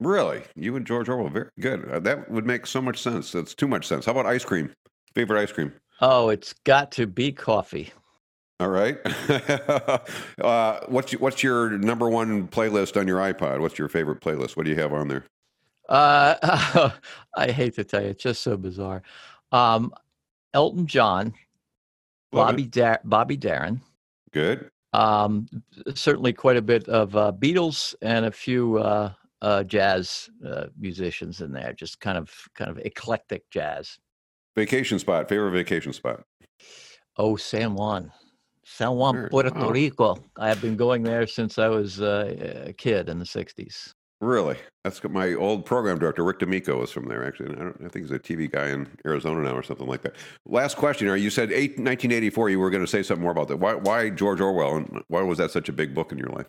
Really? 0.00 0.42
You 0.56 0.76
and 0.76 0.86
George 0.86 1.08
Orwell, 1.08 1.28
very 1.28 1.50
good. 1.60 1.88
Uh, 1.88 2.00
that 2.00 2.30
would 2.30 2.46
make 2.46 2.66
so 2.66 2.82
much 2.82 3.00
sense. 3.00 3.32
That's 3.32 3.54
too 3.54 3.68
much 3.68 3.86
sense. 3.86 4.06
How 4.06 4.12
about 4.12 4.26
ice 4.26 4.44
cream? 4.44 4.72
Favorite 5.14 5.40
ice 5.40 5.52
cream? 5.52 5.72
Oh, 6.00 6.28
it's 6.28 6.52
got 6.64 6.90
to 6.92 7.06
be 7.06 7.32
coffee. 7.32 7.92
All 8.60 8.68
right. 8.68 8.98
uh, 10.40 10.80
what's 10.88 11.12
what's 11.12 11.42
your 11.42 11.70
number 11.70 12.08
one 12.08 12.48
playlist 12.48 12.98
on 12.98 13.06
your 13.08 13.18
iPod? 13.18 13.60
What's 13.60 13.78
your 13.78 13.88
favorite 13.88 14.20
playlist? 14.20 14.56
What 14.56 14.64
do 14.64 14.70
you 14.70 14.80
have 14.80 14.92
on 14.92 15.08
there? 15.08 15.24
Uh, 15.88 16.90
I 17.36 17.50
hate 17.50 17.74
to 17.74 17.84
tell 17.84 18.02
you, 18.02 18.08
it's 18.08 18.22
just 18.22 18.42
so 18.42 18.56
bizarre. 18.56 19.02
Um, 19.52 19.92
Elton 20.52 20.86
John, 20.86 21.34
Love 22.32 22.48
Bobby 22.48 22.64
da- 22.66 22.98
Bobby 23.04 23.36
Darin. 23.36 23.80
Good. 24.32 24.70
Um, 24.94 25.46
certainly, 25.94 26.32
quite 26.32 26.56
a 26.56 26.62
bit 26.62 26.88
of 26.88 27.16
uh, 27.16 27.32
Beatles 27.36 27.94
and 28.00 28.26
a 28.26 28.30
few 28.30 28.78
uh, 28.78 29.12
uh, 29.42 29.64
jazz 29.64 30.30
uh, 30.46 30.66
musicians 30.78 31.40
in 31.40 31.52
there. 31.52 31.72
Just 31.72 31.98
kind 32.00 32.16
of 32.16 32.30
kind 32.54 32.70
of 32.70 32.78
eclectic 32.78 33.50
jazz. 33.50 33.98
Vacation 34.56 35.00
spot. 35.00 35.28
Favorite 35.28 35.50
vacation 35.50 35.92
spot. 35.92 36.22
Oh, 37.16 37.34
San 37.34 37.74
Juan. 37.74 38.12
San 38.64 38.92
Juan, 38.92 39.14
sure. 39.14 39.28
Puerto. 39.30 39.70
Rico. 39.70 40.16
I 40.38 40.48
have 40.48 40.62
been 40.62 40.76
going 40.76 41.02
there 41.02 41.26
since 41.26 41.58
I 41.58 41.68
was 41.68 42.00
uh, 42.00 42.64
a 42.66 42.72
kid 42.72 43.08
in 43.08 43.18
the 43.18 43.24
60s. 43.24 43.94
Really? 44.24 44.56
That's 44.84 45.04
my 45.04 45.34
old 45.34 45.66
program 45.66 45.98
director, 45.98 46.24
Rick 46.24 46.38
D'Amico, 46.38 46.80
was 46.80 46.90
from 46.90 47.08
there, 47.08 47.26
actually. 47.26 47.54
I, 47.58 47.68
I, 47.68 47.88
think 47.88 48.06
he's 48.06 48.10
a 48.10 48.18
TV 48.18 48.50
guy 48.50 48.68
in 48.68 48.88
Arizona 49.04 49.42
now 49.42 49.54
or 49.54 49.62
something 49.62 49.86
like 49.86 50.00
that. 50.02 50.16
Last 50.46 50.76
question. 50.78 51.06
You 51.18 51.28
said 51.28 51.52
eight, 51.52 51.72
1984, 51.72 52.48
you 52.48 52.58
were 52.58 52.70
going 52.70 52.82
to 52.82 52.90
say 52.90 53.02
something 53.02 53.22
more 53.22 53.32
about 53.32 53.48
that. 53.48 53.58
Why, 53.58 53.74
why 53.74 54.08
George 54.08 54.40
Orwell, 54.40 54.76
and 54.76 55.02
why 55.08 55.20
was 55.20 55.36
that 55.38 55.50
such 55.50 55.68
a 55.68 55.72
big 55.72 55.94
book 55.94 56.10
in 56.10 56.16
your 56.16 56.28
life? 56.28 56.46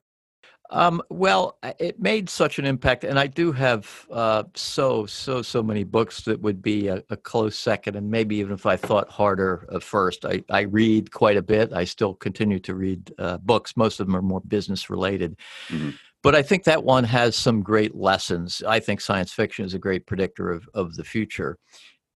Um, 0.72 1.02
well, 1.10 1.58
it 1.80 2.00
made 2.02 2.30
such 2.30 2.60
an 2.60 2.66
impact, 2.66 3.04
and 3.04 3.20
I 3.20 3.28
do 3.28 3.52
have 3.52 4.08
uh, 4.10 4.44
so 4.56 5.06
so 5.06 5.44
so 5.44 5.62
many 5.62 5.84
books 5.84 6.24
that 6.24 6.42
would 6.42 6.62
be 6.62 6.88
a, 6.88 7.04
a, 7.12 7.18
close 7.18 7.56
second, 7.56 7.96
and 7.96 8.10
maybe 8.10 8.38
even 8.38 8.54
if 8.54 8.66
I 8.66 8.76
thought 8.76 9.08
harder 9.08 9.68
at 9.72 9.84
first. 9.84 10.26
I, 10.26 10.44
I 10.50 10.62
read 10.62 11.12
quite 11.12 11.38
a 11.38 11.44
bit. 11.44 11.72
I 11.72 11.84
still 11.84 12.16
continue 12.16 12.58
to 12.62 12.74
read 12.74 13.14
uh, 13.20 13.38
books. 13.38 13.78
Most 13.78 14.00
of 14.00 14.08
them 14.08 14.16
are 14.16 14.24
more 14.24 14.42
business 14.42 14.90
related. 14.90 15.38
Mm-hmm. 15.68 15.92
But 16.26 16.34
I 16.34 16.42
think 16.42 16.64
that 16.64 16.84
one 16.84 17.04
has 17.04 17.36
some 17.36 17.62
great 17.62 17.94
lessons. 17.94 18.64
I 18.68 18.80
think 18.80 19.00
science 19.00 19.32
fiction 19.32 19.64
is 19.64 19.76
a 19.76 19.80
great 19.80 20.08
predictor 20.08 20.50
of, 20.50 20.68
of 20.74 20.96
the 20.96 21.04
future. 21.04 21.60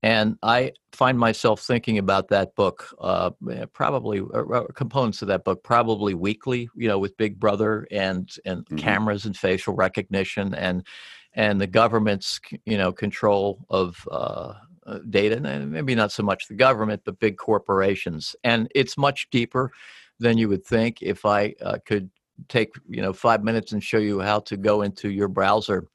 And 0.01 0.35
I 0.41 0.71
find 0.93 1.19
myself 1.19 1.61
thinking 1.61 1.99
about 1.99 2.29
that 2.29 2.55
book, 2.55 2.87
uh, 2.99 3.29
eh, 3.51 3.65
probably 3.71 4.21
uh, 4.33 4.63
components 4.73 5.21
of 5.21 5.27
that 5.27 5.43
book, 5.43 5.63
probably 5.63 6.15
weekly. 6.15 6.69
You 6.75 6.87
know, 6.87 6.97
with 6.97 7.17
Big 7.17 7.39
Brother 7.39 7.85
and 7.91 8.27
and 8.45 8.65
mm-hmm. 8.65 8.77
cameras 8.77 9.25
and 9.25 9.37
facial 9.37 9.75
recognition 9.75 10.55
and 10.55 10.87
and 11.35 11.61
the 11.61 11.67
government's 11.67 12.39
you 12.65 12.79
know 12.79 12.91
control 12.91 13.63
of 13.69 14.07
uh, 14.09 14.53
uh 14.87 14.99
data, 15.11 15.35
and 15.35 15.71
maybe 15.71 15.93
not 15.93 16.11
so 16.11 16.23
much 16.23 16.47
the 16.47 16.55
government, 16.55 17.03
but 17.05 17.19
big 17.19 17.37
corporations. 17.37 18.35
And 18.43 18.69
it's 18.73 18.97
much 18.97 19.29
deeper 19.29 19.71
than 20.19 20.39
you 20.39 20.49
would 20.49 20.65
think. 20.65 21.03
If 21.03 21.27
I 21.27 21.53
uh, 21.61 21.77
could 21.85 22.09
take 22.47 22.71
you 22.89 23.01
know 23.01 23.13
five 23.13 23.43
minutes 23.43 23.71
and 23.71 23.83
show 23.83 23.97
you 23.97 24.19
how 24.19 24.39
to 24.41 24.57
go 24.57 24.81
into 24.81 25.09
your 25.09 25.27
browser 25.27 25.85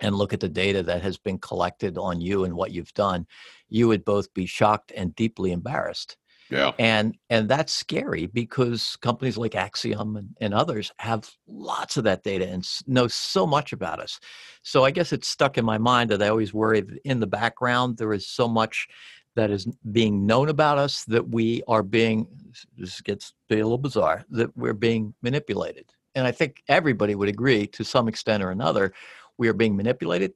and 0.00 0.14
look 0.14 0.32
at 0.32 0.40
the 0.40 0.48
data 0.48 0.82
that 0.82 1.02
has 1.02 1.16
been 1.16 1.38
collected 1.38 1.98
on 1.98 2.20
you 2.20 2.44
and 2.44 2.54
what 2.54 2.72
you've 2.72 2.94
done, 2.94 3.26
you 3.68 3.88
would 3.88 4.04
both 4.04 4.32
be 4.34 4.46
shocked 4.46 4.92
and 4.96 5.14
deeply 5.14 5.52
embarrassed. 5.52 6.16
Yeah. 6.50 6.72
And 6.78 7.14
and 7.28 7.46
that's 7.46 7.74
scary 7.74 8.26
because 8.26 8.96
companies 9.02 9.36
like 9.36 9.52
Acxiom 9.52 10.16
and, 10.16 10.30
and 10.40 10.54
others 10.54 10.90
have 10.98 11.30
lots 11.46 11.98
of 11.98 12.04
that 12.04 12.22
data 12.22 12.48
and 12.48 12.66
know 12.86 13.06
so 13.06 13.46
much 13.46 13.74
about 13.74 14.00
us. 14.00 14.18
So 14.62 14.82
I 14.82 14.90
guess 14.90 15.12
it's 15.12 15.28
stuck 15.28 15.58
in 15.58 15.64
my 15.66 15.76
mind 15.76 16.10
that 16.10 16.22
I 16.22 16.28
always 16.28 16.54
worry 16.54 16.80
that 16.80 16.98
in 17.04 17.20
the 17.20 17.26
background 17.26 17.98
there 17.98 18.14
is 18.14 18.26
so 18.26 18.48
much 18.48 18.88
that 19.38 19.52
is 19.52 19.68
being 19.92 20.26
known 20.26 20.48
about 20.48 20.78
us 20.78 21.04
that 21.04 21.28
we 21.28 21.62
are 21.68 21.84
being 21.84 22.26
this 22.76 23.00
gets 23.00 23.34
a 23.50 23.54
little 23.54 23.78
bizarre 23.78 24.24
that 24.30 24.54
we're 24.56 24.74
being 24.74 25.14
manipulated. 25.22 25.84
And 26.16 26.26
I 26.26 26.32
think 26.32 26.60
everybody 26.66 27.14
would 27.14 27.28
agree 27.28 27.68
to 27.68 27.84
some 27.84 28.08
extent 28.08 28.42
or 28.42 28.50
another 28.50 28.92
we 29.38 29.46
are 29.46 29.54
being 29.54 29.76
manipulated 29.76 30.32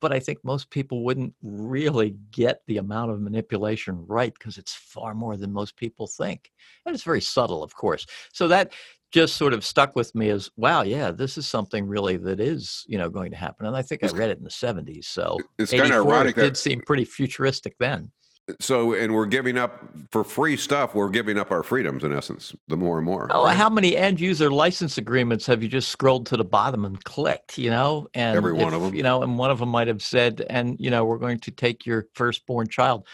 but 0.00 0.12
I 0.12 0.20
think 0.20 0.38
most 0.44 0.70
people 0.70 1.02
wouldn't 1.02 1.34
really 1.42 2.14
get 2.30 2.60
the 2.68 2.76
amount 2.76 3.10
of 3.10 3.20
manipulation 3.20 4.04
right 4.06 4.32
because 4.32 4.58
it's 4.58 4.74
far 4.74 5.14
more 5.14 5.38
than 5.38 5.50
most 5.50 5.74
people 5.74 6.06
think. 6.06 6.52
And 6.84 6.94
it's 6.94 7.02
very 7.02 7.22
subtle, 7.22 7.64
of 7.64 7.74
course. 7.74 8.06
So 8.30 8.46
that 8.48 8.74
just 9.10 9.36
sort 9.36 9.54
of 9.54 9.64
stuck 9.64 9.96
with 9.96 10.14
me 10.14 10.28
as 10.28 10.50
wow, 10.58 10.82
yeah, 10.82 11.10
this 11.10 11.38
is 11.38 11.46
something 11.46 11.86
really 11.86 12.18
that 12.18 12.40
is, 12.40 12.84
you 12.86 12.98
know, 12.98 13.08
going 13.08 13.30
to 13.30 13.38
happen. 13.38 13.64
And 13.64 13.74
I 13.74 13.80
think 13.80 14.04
I 14.04 14.08
read 14.08 14.28
it 14.28 14.36
in 14.36 14.44
the 14.44 14.50
70s. 14.50 15.06
So 15.06 15.38
it's 15.58 15.72
kind 15.72 15.90
of 15.90 16.06
ironic. 16.06 16.36
It 16.36 16.42
did 16.42 16.56
seem 16.58 16.82
pretty 16.82 17.06
futuristic 17.06 17.74
then 17.78 18.12
so 18.60 18.94
and 18.94 19.12
we're 19.12 19.26
giving 19.26 19.58
up 19.58 19.84
for 20.10 20.22
free 20.22 20.56
stuff 20.56 20.94
we're 20.94 21.08
giving 21.08 21.36
up 21.36 21.50
our 21.50 21.62
freedoms 21.62 22.04
in 22.04 22.12
essence 22.12 22.54
the 22.68 22.76
more 22.76 22.98
and 22.98 23.04
more 23.04 23.28
oh 23.30 23.44
right? 23.44 23.56
how 23.56 23.68
many 23.68 23.96
end 23.96 24.20
user 24.20 24.50
license 24.50 24.98
agreements 24.98 25.46
have 25.46 25.62
you 25.62 25.68
just 25.68 25.88
scrolled 25.88 26.26
to 26.26 26.36
the 26.36 26.44
bottom 26.44 26.84
and 26.84 27.02
clicked 27.04 27.58
you 27.58 27.70
know? 27.70 28.06
And 28.14 28.36
every 28.36 28.52
one 28.52 28.68
if, 28.68 28.74
of 28.74 28.82
them 28.82 28.94
you 28.94 29.02
know 29.02 29.22
and 29.22 29.36
one 29.36 29.50
of 29.50 29.58
them 29.58 29.68
might 29.68 29.88
have 29.88 30.02
said 30.02 30.46
and 30.48 30.76
you 30.78 30.90
know 30.90 31.04
we're 31.04 31.18
going 31.18 31.40
to 31.40 31.50
take 31.50 31.86
your 31.86 32.06
firstborn 32.14 32.68
child 32.68 33.06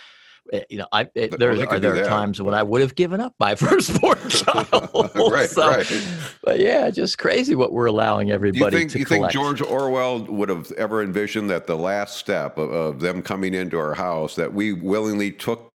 you 0.68 0.78
know, 0.78 0.86
I 0.92 1.02
it, 1.14 1.32
eh, 1.32 1.36
there 1.38 1.52
well, 1.52 1.68
are 1.68 1.78
there 1.78 2.02
are 2.02 2.08
times 2.08 2.40
when 2.42 2.54
I 2.54 2.62
would 2.62 2.80
have 2.80 2.94
given 2.94 3.20
up 3.20 3.34
my 3.38 3.54
firstborn 3.56 4.18
child. 4.28 5.10
right, 5.14 5.48
so, 5.48 5.68
right. 5.68 6.06
But 6.42 6.60
yeah, 6.60 6.90
just 6.90 7.18
crazy 7.18 7.54
what 7.54 7.72
we're 7.72 7.86
allowing 7.86 8.30
everybody 8.30 8.70
do 8.70 8.76
you 8.76 8.80
think, 8.80 8.90
to 8.92 8.98
you 8.98 9.04
collect. 9.04 9.32
think 9.32 9.44
George 9.44 9.62
Orwell 9.62 10.20
would 10.24 10.48
have 10.48 10.70
ever 10.72 11.02
envisioned 11.02 11.50
that 11.50 11.66
the 11.66 11.76
last 11.76 12.16
step 12.16 12.58
of, 12.58 12.70
of 12.70 13.00
them 13.00 13.22
coming 13.22 13.54
into 13.54 13.78
our 13.78 13.94
house 13.94 14.34
that 14.36 14.52
we 14.52 14.72
willingly 14.72 15.30
took 15.30 15.72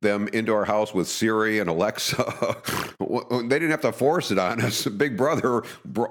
them 0.00 0.28
into 0.28 0.54
our 0.54 0.64
house 0.64 0.94
with 0.94 1.08
Siri 1.08 1.58
and 1.58 1.68
Alexa. 1.68 2.16
they 3.00 3.48
didn't 3.48 3.70
have 3.70 3.80
to 3.80 3.92
force 3.92 4.30
it 4.30 4.38
on 4.38 4.60
us. 4.60 4.86
Big 4.86 5.16
Brother, 5.16 5.62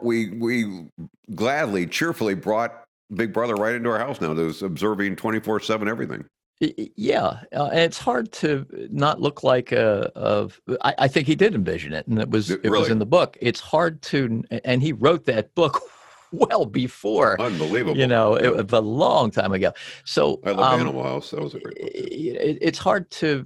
we 0.01 0.31
we 0.31 0.87
gladly, 1.35 1.87
cheerfully 1.87 2.33
brought 2.35 2.83
Big 3.13 3.31
Brother 3.31 3.55
right 3.55 3.75
into 3.75 3.89
our 3.89 3.99
house 3.99 4.19
now. 4.19 4.33
That 4.33 4.43
was 4.43 4.61
observing 4.61 5.15
twenty 5.15 5.39
four 5.39 5.59
seven 5.59 5.87
everything. 5.87 6.25
Yeah, 6.59 7.39
uh, 7.55 7.69
it's 7.71 7.97
hard 7.97 8.33
to 8.33 8.65
not 8.91 9.21
look 9.21 9.43
like 9.43 9.71
a. 9.71 10.11
Of 10.13 10.59
I, 10.81 10.93
I, 10.99 11.07
think 11.07 11.25
he 11.25 11.35
did 11.35 11.55
envision 11.55 11.93
it, 11.93 12.05
and 12.07 12.19
it 12.19 12.29
was 12.29 12.51
it 12.51 12.61
really? 12.65 12.79
was 12.79 12.89
in 12.89 12.99
the 12.99 13.05
book. 13.05 13.37
It's 13.39 13.61
hard 13.61 14.01
to, 14.03 14.43
and 14.65 14.83
he 14.83 14.91
wrote 14.91 15.25
that 15.25 15.55
book 15.55 15.81
well 16.33 16.65
before. 16.65 17.39
Unbelievable. 17.39 17.97
You 17.97 18.07
know, 18.07 18.37
yeah. 18.37 18.59
it, 18.59 18.71
a 18.73 18.79
long 18.81 19.31
time 19.31 19.53
ago. 19.53 19.71
So 20.03 20.41
I 20.45 20.51
love 20.51 20.73
um, 20.73 20.81
Animal 20.81 21.03
House. 21.03 21.31
That 21.31 21.41
was 21.41 21.55
a 21.55 21.61
great 21.61 21.77
book. 21.77 21.87
It, 21.93 22.57
it's 22.61 22.79
hard 22.79 23.09
to 23.11 23.45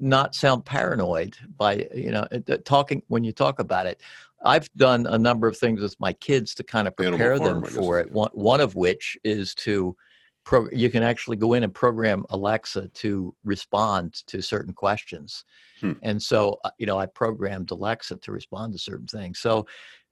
not 0.00 0.34
sound 0.34 0.64
paranoid 0.64 1.36
by 1.58 1.86
you 1.94 2.12
know 2.12 2.26
talking 2.64 3.02
when 3.08 3.24
you 3.24 3.32
talk 3.32 3.58
about 3.58 3.84
it. 3.84 4.00
I've 4.42 4.72
done 4.74 5.06
a 5.06 5.18
number 5.18 5.48
of 5.48 5.58
things 5.58 5.82
with 5.82 5.98
my 6.00 6.14
kids 6.14 6.54
to 6.54 6.64
kind 6.64 6.88
of 6.88 6.96
prepare 6.96 7.38
them 7.38 7.62
for 7.62 8.00
it. 8.00 8.10
One, 8.10 8.30
one 8.32 8.60
of 8.60 8.74
which 8.74 9.18
is 9.22 9.54
to 9.56 9.96
pro, 10.44 10.68
you 10.70 10.90
can 10.90 11.02
actually 11.02 11.36
go 11.36 11.54
in 11.54 11.64
and 11.64 11.74
program 11.74 12.24
Alexa 12.30 12.88
to 12.88 13.34
respond 13.44 14.14
to 14.26 14.42
certain 14.42 14.72
questions. 14.72 15.44
Hmm. 15.80 15.92
And 16.02 16.22
so, 16.22 16.58
uh, 16.64 16.70
you 16.78 16.86
know, 16.86 16.98
I 16.98 17.06
programmed 17.06 17.70
Alexa 17.70 18.16
to 18.16 18.32
respond 18.32 18.72
to 18.72 18.78
certain 18.78 19.06
things. 19.06 19.38
So 19.38 19.66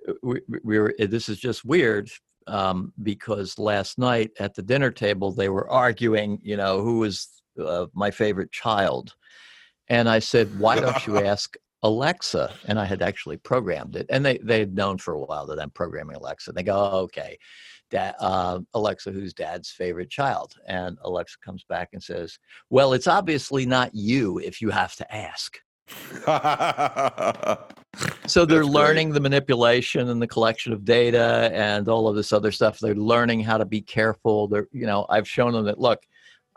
uh, 0.09 0.15
we, 0.23 0.41
we 0.65 0.79
were, 0.79 0.95
uh, 1.01 1.07
this 1.07 1.29
is 1.29 1.39
just 1.39 1.65
weird 1.65 2.11
um, 2.47 2.93
because 3.03 3.59
last 3.59 3.99
night 3.99 4.31
at 4.41 4.55
the 4.55 4.63
dinner 4.63 4.91
table, 4.91 5.33
they 5.33 5.49
were 5.49 5.71
arguing, 5.71 6.39
you 6.43 6.57
know, 6.57 6.83
who 6.83 6.99
was 6.99 7.29
uh, 7.63 7.87
my 7.95 8.11
favorite 8.11 8.51
child. 8.51 9.15
And 9.89 10.09
I 10.09 10.19
said, 10.19 10.59
why 10.59 10.81
don't 10.81 11.07
you 11.07 11.19
ask 11.25 11.55
Alexa? 11.83 12.55
And 12.67 12.79
I 12.79 12.87
had 12.87 13.03
actually 13.03 13.37
programmed 13.37 13.97
it. 13.97 14.07
And 14.09 14.25
they, 14.25 14.39
they 14.39 14.61
had 14.61 14.75
known 14.75 14.97
for 14.99 15.15
a 15.15 15.21
while 15.21 15.47
that 15.47 15.61
I'm 15.61 15.71
programming 15.71 16.17
Alexa. 16.17 16.53
They 16.53 16.63
go, 16.63 16.75
oh, 16.75 16.99
okay 17.01 17.39
da- 17.93 18.15
uh, 18.19 18.59
Alexa, 18.75 19.13
who's 19.13 19.33
dad's 19.33 19.71
favorite 19.71 20.11
child? 20.11 20.55
And 20.67 20.99
Alexa 21.03 21.37
comes 21.45 21.65
back 21.69 21.91
and 21.93 22.03
says, 22.03 22.39
Well, 22.71 22.95
it's 22.95 23.07
obviously 23.07 23.67
not 23.67 23.95
you 23.95 24.39
if 24.39 24.61
you 24.61 24.71
have 24.71 24.97
to 24.97 25.15
ask. 25.15 25.61
so 28.27 28.47
they're 28.47 28.61
That's 28.63 28.75
learning 28.75 29.11
great. 29.11 29.15
the 29.15 29.21
manipulation 29.21 30.09
and 30.09 30.23
the 30.23 30.27
collection 30.27 30.73
of 30.73 30.85
data 30.85 31.51
and 31.53 31.87
all 31.89 32.09
of 32.09 32.17
this 32.17 32.33
other 32.33 32.51
stuff. 32.51 32.79
They're 32.79 32.95
learning 32.95 33.41
how 33.41 33.59
to 33.59 33.67
be 33.67 33.83
careful. 33.83 34.49
They're, 34.49 34.69
you 34.73 34.87
know, 34.87 35.05
I've 35.11 35.29
shown 35.29 35.53
them 35.53 35.67
that, 35.67 35.79
look, 35.79 36.01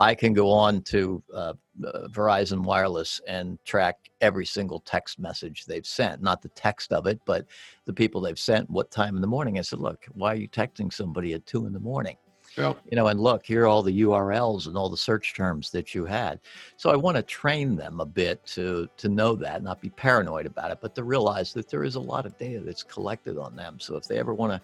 I 0.00 0.14
can 0.14 0.32
go 0.32 0.50
on 0.50 0.82
to 0.84 1.22
uh, 1.34 1.52
uh, 1.84 2.08
Verizon 2.08 2.62
Wireless 2.62 3.20
and 3.26 3.58
track 3.64 3.96
every 4.20 4.46
single 4.46 4.80
text 4.80 5.18
message 5.18 5.64
they've 5.64 5.86
sent. 5.86 6.22
Not 6.22 6.42
the 6.42 6.48
text 6.50 6.92
of 6.92 7.06
it, 7.06 7.20
but 7.26 7.46
the 7.84 7.92
people 7.92 8.20
they've 8.20 8.38
sent, 8.38 8.68
what 8.70 8.90
time 8.90 9.16
in 9.16 9.20
the 9.20 9.26
morning. 9.26 9.58
I 9.58 9.62
said, 9.62 9.80
look, 9.80 10.06
why 10.12 10.32
are 10.32 10.36
you 10.36 10.48
texting 10.48 10.92
somebody 10.92 11.34
at 11.34 11.46
two 11.46 11.66
in 11.66 11.72
the 11.72 11.80
morning? 11.80 12.16
Yeah. 12.56 12.72
You 12.90 12.96
know, 12.96 13.08
and 13.08 13.20
look, 13.20 13.44
here 13.44 13.64
are 13.64 13.66
all 13.66 13.82
the 13.82 14.00
URLs 14.02 14.66
and 14.66 14.76
all 14.76 14.88
the 14.88 14.96
search 14.96 15.34
terms 15.34 15.70
that 15.70 15.94
you 15.94 16.06
had. 16.06 16.40
So 16.76 16.90
I 16.90 16.96
want 16.96 17.16
to 17.16 17.22
train 17.22 17.76
them 17.76 18.00
a 18.00 18.06
bit 18.06 18.44
to 18.46 18.88
to 18.96 19.08
know 19.08 19.34
that, 19.36 19.62
not 19.62 19.80
be 19.80 19.90
paranoid 19.90 20.46
about 20.46 20.70
it, 20.70 20.78
but 20.80 20.94
to 20.94 21.04
realize 21.04 21.52
that 21.52 21.68
there 21.68 21.84
is 21.84 21.96
a 21.96 22.00
lot 22.00 22.24
of 22.24 22.36
data 22.38 22.60
that's 22.60 22.82
collected 22.82 23.36
on 23.36 23.56
them. 23.56 23.78
So 23.78 23.96
if 23.96 24.08
they 24.08 24.18
ever 24.18 24.32
want 24.32 24.52
to, 24.52 24.60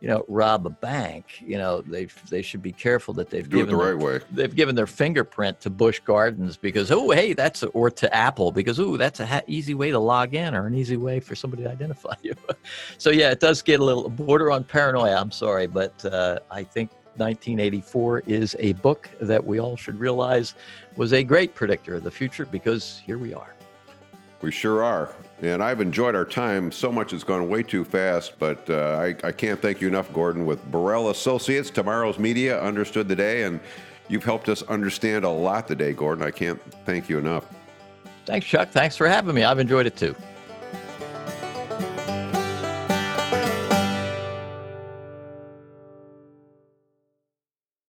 you 0.00 0.08
know, 0.08 0.24
rob 0.28 0.66
a 0.66 0.70
bank, 0.70 1.40
you 1.44 1.56
know, 1.56 1.82
they 1.82 2.06
they 2.28 2.42
should 2.42 2.62
be 2.62 2.72
careful 2.72 3.14
that 3.14 3.30
they've 3.30 3.48
Do 3.48 3.58
given 3.58 3.72
the 3.72 3.82
their, 3.82 3.94
right 3.94 4.04
way. 4.04 4.20
They've 4.32 4.54
given 4.54 4.74
their 4.74 4.88
fingerprint 4.88 5.60
to 5.60 5.70
Busch 5.70 6.00
Gardens 6.00 6.56
because 6.56 6.90
oh 6.90 7.10
hey 7.10 7.32
that's 7.32 7.62
a, 7.62 7.68
or 7.68 7.90
to 7.90 8.12
Apple 8.14 8.50
because 8.50 8.80
oh 8.80 8.96
that's 8.96 9.20
a 9.20 9.26
ha- 9.26 9.42
easy 9.46 9.74
way 9.74 9.92
to 9.92 9.98
log 10.00 10.34
in 10.34 10.54
or 10.54 10.66
an 10.66 10.74
easy 10.74 10.96
way 10.96 11.20
for 11.20 11.36
somebody 11.36 11.62
to 11.62 11.70
identify 11.70 12.14
you. 12.22 12.34
so 12.98 13.10
yeah, 13.10 13.30
it 13.30 13.38
does 13.38 13.62
get 13.62 13.78
a 13.78 13.84
little 13.84 14.08
border 14.08 14.50
on 14.50 14.64
paranoia. 14.64 15.16
I'm 15.16 15.30
sorry, 15.30 15.68
but 15.68 16.04
uh, 16.04 16.40
I 16.50 16.64
think 16.64 16.90
1984 17.18 18.20
is 18.26 18.56
a 18.58 18.72
book 18.74 19.08
that 19.20 19.44
we 19.44 19.58
all 19.58 19.76
should 19.76 19.98
realize 19.98 20.54
was 20.96 21.12
a 21.12 21.22
great 21.22 21.54
predictor 21.54 21.96
of 21.96 22.04
the 22.04 22.10
future 22.10 22.46
because 22.46 23.02
here 23.04 23.18
we 23.18 23.34
are. 23.34 23.54
We 24.42 24.52
sure 24.52 24.84
are. 24.84 25.14
And 25.42 25.62
I've 25.62 25.80
enjoyed 25.80 26.14
our 26.14 26.24
time. 26.24 26.70
So 26.70 26.92
much 26.92 27.10
has 27.10 27.24
gone 27.24 27.48
way 27.48 27.62
too 27.62 27.84
fast, 27.84 28.38
but 28.38 28.68
uh, 28.70 28.98
I, 29.00 29.16
I 29.26 29.32
can't 29.32 29.60
thank 29.60 29.80
you 29.80 29.88
enough, 29.88 30.12
Gordon, 30.12 30.46
with 30.46 30.64
Borrell 30.70 31.10
Associates, 31.10 31.70
tomorrow's 31.70 32.18
media, 32.18 32.60
understood 32.62 33.08
the 33.08 33.16
day, 33.16 33.42
and 33.42 33.60
you've 34.08 34.24
helped 34.24 34.48
us 34.48 34.62
understand 34.62 35.24
a 35.24 35.30
lot 35.30 35.68
today, 35.68 35.92
Gordon. 35.92 36.24
I 36.24 36.30
can't 36.30 36.60
thank 36.84 37.08
you 37.08 37.18
enough. 37.18 37.46
Thanks, 38.24 38.46
Chuck. 38.46 38.70
Thanks 38.70 38.96
for 38.96 39.08
having 39.08 39.34
me. 39.34 39.44
I've 39.44 39.58
enjoyed 39.58 39.86
it 39.86 39.96
too. 39.96 40.14